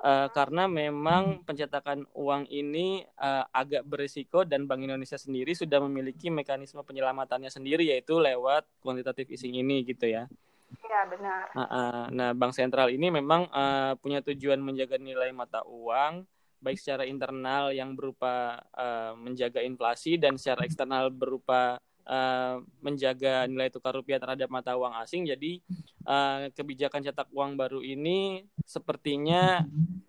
uh, 0.00 0.28
karena 0.32 0.66
memang 0.66 1.44
pencetakan 1.44 2.08
uang 2.16 2.48
ini 2.48 3.04
uh, 3.20 3.44
agak 3.52 3.84
berisiko 3.86 4.42
dan 4.42 4.64
Bank 4.64 4.84
Indonesia 4.84 5.20
sendiri 5.20 5.52
sudah 5.52 5.78
memiliki 5.84 6.32
mekanisme 6.32 6.80
penyelamatannya 6.82 7.52
sendiri 7.52 7.86
yaitu 7.88 8.18
lewat 8.18 8.66
kuantitatif 8.80 9.28
easing 9.30 9.56
ini 9.56 9.84
gitu 9.84 10.08
ya. 10.08 10.26
Iya 10.70 11.00
benar. 11.10 11.42
Uh, 11.54 11.62
uh, 11.62 12.00
nah 12.14 12.30
Bank 12.32 12.54
Sentral 12.54 12.90
ini 12.94 13.10
memang 13.10 13.50
uh, 13.50 13.94
punya 13.98 14.22
tujuan 14.22 14.58
menjaga 14.62 14.96
nilai 14.98 15.30
mata 15.34 15.62
uang 15.66 16.24
baik 16.60 16.76
secara 16.76 17.08
internal 17.08 17.72
yang 17.72 17.96
berupa 17.96 18.60
uh, 18.76 19.16
menjaga 19.16 19.64
inflasi 19.64 20.20
dan 20.20 20.36
secara 20.36 20.68
eksternal 20.68 21.08
berupa 21.08 21.80
uh, 22.10 22.58
menjaga 22.82 23.46
nilai 23.46 23.70
tukar 23.70 23.94
rupiah 23.94 24.18
terhadap 24.18 24.50
mata 24.50 24.74
uang 24.74 24.98
asing. 24.98 25.30
Jadi 25.30 25.62
uh, 26.04 26.50
kebijakan 26.52 27.06
cetak 27.06 27.30
uang 27.30 27.54
baru 27.54 27.80
ini 27.80 28.42
sepertinya 28.66 29.62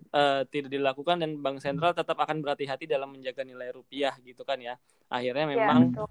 uh, 0.09 0.41
tidak 0.49 0.73
dilakukan 0.73 1.21
dan 1.21 1.37
bank 1.37 1.61
sentral 1.61 1.93
tetap 1.93 2.17
akan 2.17 2.41
berhati-hati 2.41 2.89
dalam 2.89 3.13
menjaga 3.13 3.45
nilai 3.45 3.69
rupiah 3.69 4.17
gitu 4.25 4.41
kan 4.41 4.57
ya. 4.57 4.75
Akhirnya 5.07 5.45
iya, 5.45 5.53
memang 5.53 5.79
ya, 5.93 6.03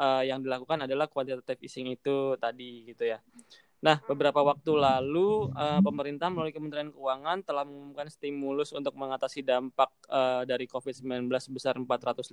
uh, 0.00 0.22
yang 0.24 0.40
dilakukan 0.40 0.88
adalah 0.88 1.06
quantitative 1.06 1.60
easing 1.60 1.92
itu 1.92 2.34
tadi 2.40 2.88
gitu 2.88 3.04
ya. 3.04 3.20
Nah, 3.84 4.00
beberapa 4.08 4.40
waktu 4.40 4.80
lalu 4.80 5.52
uh, 5.52 5.84
pemerintah 5.84 6.32
melalui 6.32 6.56
Kementerian 6.56 6.88
Keuangan 6.88 7.44
telah 7.44 7.68
mengumumkan 7.68 8.08
stimulus 8.08 8.72
untuk 8.72 8.96
mengatasi 8.96 9.44
dampak 9.44 9.92
uh, 10.08 10.40
dari 10.48 10.64
COVID-19 10.64 11.28
sebesar 11.36 11.76
405,1 11.76 12.32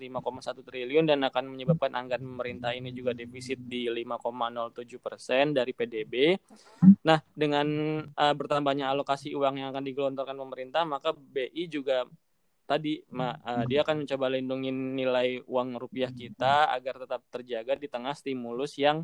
triliun 0.63 1.11
dan 1.11 1.19
akan 1.27 1.51
menyebabkan 1.51 1.91
anggaran 1.91 2.23
pemerintah 2.23 2.71
ini 2.71 2.95
juga 2.95 3.11
defisit 3.11 3.59
di 3.67 3.91
5,07 3.91 4.95
persen 5.03 5.51
dari 5.51 5.75
PDB. 5.75 6.39
Nah, 7.03 7.19
dengan 7.35 7.67
uh, 7.99 8.33
bertambahnya 8.39 8.87
alokasi 8.87 9.35
uang 9.35 9.59
yang 9.59 9.75
akan 9.75 9.83
digelontorkan 9.83 10.39
pemerintah, 10.39 10.87
maka 10.87 11.11
BI 11.11 11.67
juga 11.67 12.07
tadi 12.63 13.03
ma, 13.11 13.35
uh, 13.35 13.67
dia 13.67 13.83
akan 13.83 14.07
mencoba 14.07 14.31
lindungi 14.31 14.71
nilai 14.71 15.43
uang 15.43 15.75
rupiah 15.75 16.15
kita 16.15 16.71
agar 16.71 17.03
tetap 17.03 17.27
terjaga 17.27 17.75
di 17.75 17.91
tengah 17.91 18.15
stimulus 18.15 18.79
yang 18.79 19.03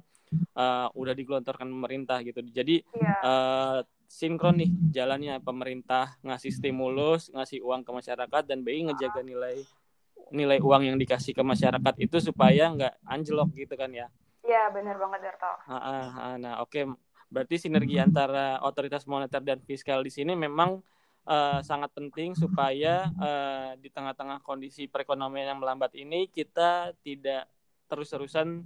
uh, 0.55 0.87
udah 0.93 1.13
digelontorkan 1.13 1.67
pemerintah 1.67 2.21
gitu. 2.23 2.43
Jadi 2.43 2.83
yeah. 2.95 3.01
Iya. 3.01 3.15
uh, 3.23 3.79
sinkron 4.07 4.63
nih 4.63 4.71
jalannya 4.95 5.39
pemerintah 5.43 6.15
ngasih 6.23 6.51
stimulus, 6.55 7.27
ngasih 7.31 7.59
uang 7.63 7.83
ke 7.83 7.91
masyarakat 7.91 8.43
dan 8.47 8.63
BI 8.63 8.87
ngejaga 8.87 9.21
nilai 9.23 9.59
nilai 10.31 10.59
uang 10.59 10.83
yang 10.91 10.97
dikasih 10.99 11.31
ke 11.31 11.43
masyarakat 11.43 11.95
itu 12.03 12.19
supaya 12.19 12.71
nggak 12.71 12.93
anjlok 13.07 13.51
gitu 13.55 13.75
kan 13.79 13.91
ya. 13.91 14.07
Iya, 14.47 14.71
benar 14.71 14.95
banget 14.95 15.19
Darto. 15.27 15.51
Nah, 16.39 16.63
oke. 16.63 16.71
Okay. 16.71 16.83
Berarti 17.27 17.59
sinergi 17.59 17.99
antara 17.99 18.63
otoritas 18.63 19.03
moneter 19.03 19.43
dan 19.43 19.59
fiskal 19.59 19.99
di 19.99 20.07
sini 20.07 20.31
memang 20.31 20.79
uh, 21.27 21.59
sangat 21.59 21.91
penting 21.91 22.33
supaya 22.33 23.11
uh, 23.19 23.75
di 23.75 23.91
tengah-tengah 23.91 24.39
kondisi 24.41 24.87
perekonomian 24.87 25.51
yang 25.51 25.59
melambat 25.59 25.91
ini 25.99 26.31
kita 26.31 26.95
tidak 27.03 27.51
terus-terusan 27.91 28.63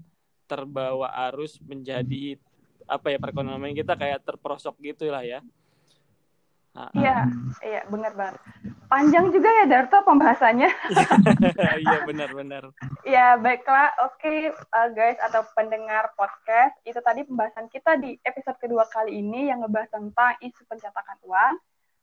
terbawa 0.51 1.07
arus 1.31 1.55
menjadi 1.63 2.35
apa 2.83 3.07
ya 3.07 3.17
perekonomian 3.23 3.71
kita 3.71 3.95
kayak 3.95 4.19
terperosok 4.27 4.75
gitu 4.83 5.07
lah 5.07 5.23
ya. 5.23 5.39
Iya, 6.71 7.27
iya 7.67 7.81
benar 7.91 8.15
banget. 8.15 8.39
Panjang 8.87 9.27
juga 9.31 9.51
ya 9.51 9.65
Darto 9.67 9.97
pembahasannya. 10.07 10.71
Iya 11.81 12.05
benar-benar. 12.07 12.63
Ya 13.03 13.35
baiklah, 13.35 13.91
oke 14.07 14.15
okay, 14.21 14.39
uh, 14.51 14.89
guys 14.95 15.19
atau 15.19 15.43
pendengar 15.51 16.15
podcast 16.15 16.77
itu 16.87 16.99
tadi 17.03 17.27
pembahasan 17.27 17.67
kita 17.67 17.99
di 17.99 18.15
episode 18.23 18.55
kedua 18.61 18.87
kali 18.87 19.19
ini 19.19 19.51
yang 19.51 19.63
ngebahas 19.65 19.91
tentang 19.91 20.35
isu 20.39 20.63
pencetakan 20.67 21.19
uang. 21.27 21.53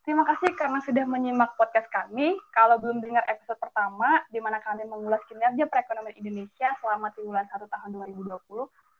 Terima 0.08 0.24
kasih 0.24 0.56
karena 0.56 0.80
sudah 0.80 1.04
menyimak 1.04 1.52
podcast 1.60 1.84
kami. 1.92 2.32
Kalau 2.56 2.80
belum 2.80 3.04
dengar 3.04 3.28
episode 3.28 3.60
pertama, 3.60 4.24
di 4.32 4.40
mana 4.40 4.56
kami 4.64 4.88
mengulas 4.88 5.20
kinerja 5.28 5.68
perekonomian 5.68 6.16
Indonesia 6.16 6.72
selama 6.80 7.12
triwulan 7.12 7.44
1 7.44 7.60
tahun 7.68 7.90
2020, 8.16 8.40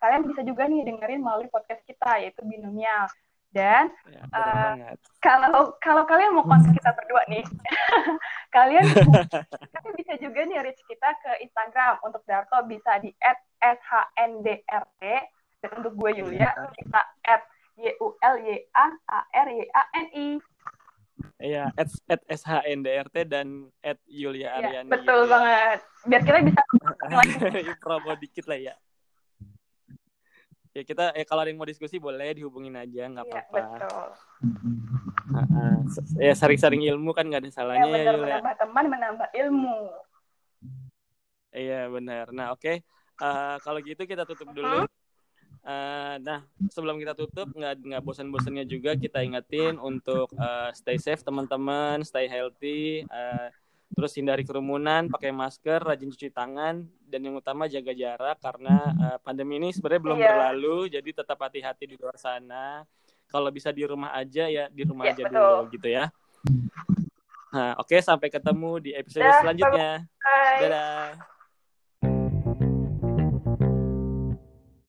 kalian 0.05 0.23
bisa 0.29 0.45
juga 0.45 0.69
nih 0.69 0.85
dengerin 0.85 1.25
melalui 1.25 1.49
podcast 1.49 1.81
kita, 1.89 2.21
yaitu 2.21 2.45
Binomial. 2.45 3.09
Dan 3.49 3.89
ya, 4.05 4.21
uh, 4.37 4.93
kalau 5.25 5.73
kalau 5.81 6.05
kalian 6.05 6.37
mau 6.37 6.45
kontak 6.45 6.77
kita 6.77 6.93
berdua 6.93 7.25
nih, 7.33 7.41
kalian 8.61 8.85
kalian 9.81 9.95
bisa 9.97 10.13
juga 10.21 10.45
nih 10.45 10.61
reach 10.61 10.85
kita 10.85 11.09
ke 11.25 11.41
Instagram 11.41 12.05
untuk 12.05 12.21
Darto 12.29 12.61
bisa 12.69 13.01
di 13.01 13.09
@shnDRT 13.65 15.03
dan 15.65 15.71
untuk 15.73 15.97
gue 15.97 16.21
Yulia 16.21 16.53
iya. 16.53 16.69
kita 16.77 17.01
y 17.79 17.95
u 18.03 18.13
Iya, 21.39 21.71
at, 21.75 21.91
at 22.11 22.23
SHNDRT 22.27 23.17
dan 23.31 23.71
at 23.83 23.99
Yulia 24.07 24.51
iya, 24.51 24.59
Aryani. 24.59 24.91
Ya, 24.91 24.95
betul 24.95 25.21
gitu. 25.27 25.33
banget. 25.33 25.79
Biar 26.07 26.23
kita 26.27 26.39
bisa 26.47 26.61
promo 27.83 28.13
dikit 28.19 28.47
lah 28.51 28.59
ya. 28.59 28.75
Ya 30.77 30.83
kita 30.87 31.11
eh 31.19 31.27
kalau 31.27 31.43
ada 31.43 31.51
yang 31.51 31.59
mau 31.59 31.67
diskusi 31.67 31.99
boleh 31.99 32.39
dihubungin 32.39 32.79
aja 32.79 33.11
nggak 33.11 33.27
iya, 33.27 33.35
apa-apa. 33.35 33.57
Ya, 33.59 33.67
betul. 33.67 34.09
Uh, 35.29 35.39
uh, 35.39 35.77
ya 36.23 36.35
sering-sering 36.39 36.83
ilmu 36.87 37.11
kan 37.11 37.27
nggak 37.27 37.43
ada 37.43 37.51
salahnya 37.51 37.91
ya, 37.91 37.95
benar, 37.95 38.15
ya 38.15 38.23
menambah 38.23 38.55
teman 38.63 38.85
menambah 38.87 39.29
ilmu. 39.35 39.79
Iya 41.51 41.81
benar. 41.91 42.27
Nah 42.31 42.47
oke 42.55 42.63
okay. 42.63 42.77
uh, 43.19 43.59
kalau 43.63 43.83
gitu 43.83 44.07
kita 44.07 44.23
tutup 44.23 44.55
dulu. 44.55 44.67
Uh 44.67 44.87
-huh. 44.87 44.98
Uh, 45.69 46.17
nah, 46.25 46.41
sebelum 46.73 46.97
kita 46.97 47.13
tutup, 47.13 47.53
nggak 47.53 47.85
nggak 47.85 48.01
bosan-bosannya 48.01 48.65
juga 48.65 48.97
kita 48.97 49.21
ingetin 49.21 49.77
untuk 49.77 50.33
uh, 50.41 50.73
stay 50.73 50.97
safe 50.97 51.21
teman-teman, 51.21 52.01
stay 52.09 52.25
healthy, 52.25 53.05
uh, 53.13 53.53
terus 53.93 54.17
hindari 54.17 54.49
kerumunan, 54.49 55.13
pakai 55.13 55.29
masker, 55.29 55.85
rajin 55.85 56.09
cuci 56.09 56.33
tangan, 56.33 56.89
dan 57.05 57.21
yang 57.21 57.37
utama 57.37 57.69
jaga 57.69 57.93
jarak 57.93 58.41
karena 58.41 58.77
uh, 58.97 59.19
pandemi 59.21 59.61
ini 59.61 59.69
sebenarnya 59.69 60.03
belum 60.09 60.19
yeah. 60.25 60.29
berlalu, 60.33 60.79
jadi 60.89 61.11
tetap 61.21 61.37
hati-hati 61.37 61.85
di 61.85 62.01
luar 62.01 62.17
sana. 62.17 62.89
Kalau 63.29 63.53
bisa 63.53 63.69
di 63.69 63.85
rumah 63.85 64.17
aja 64.17 64.49
ya 64.49 64.73
di 64.73 64.89
rumah 64.89 65.05
yeah, 65.05 65.21
aja 65.21 65.23
betul. 65.29 65.37
dulu 65.37 65.63
gitu 65.77 65.89
ya. 65.93 66.05
Nah, 67.53 67.77
oke 67.77 67.93
okay, 67.93 68.01
sampai 68.01 68.33
ketemu 68.33 68.73
di 68.81 68.91
episode 68.97 69.29
selanjutnya. 69.45 70.09
Bye. 70.17 70.61
Dadah. 70.65 71.37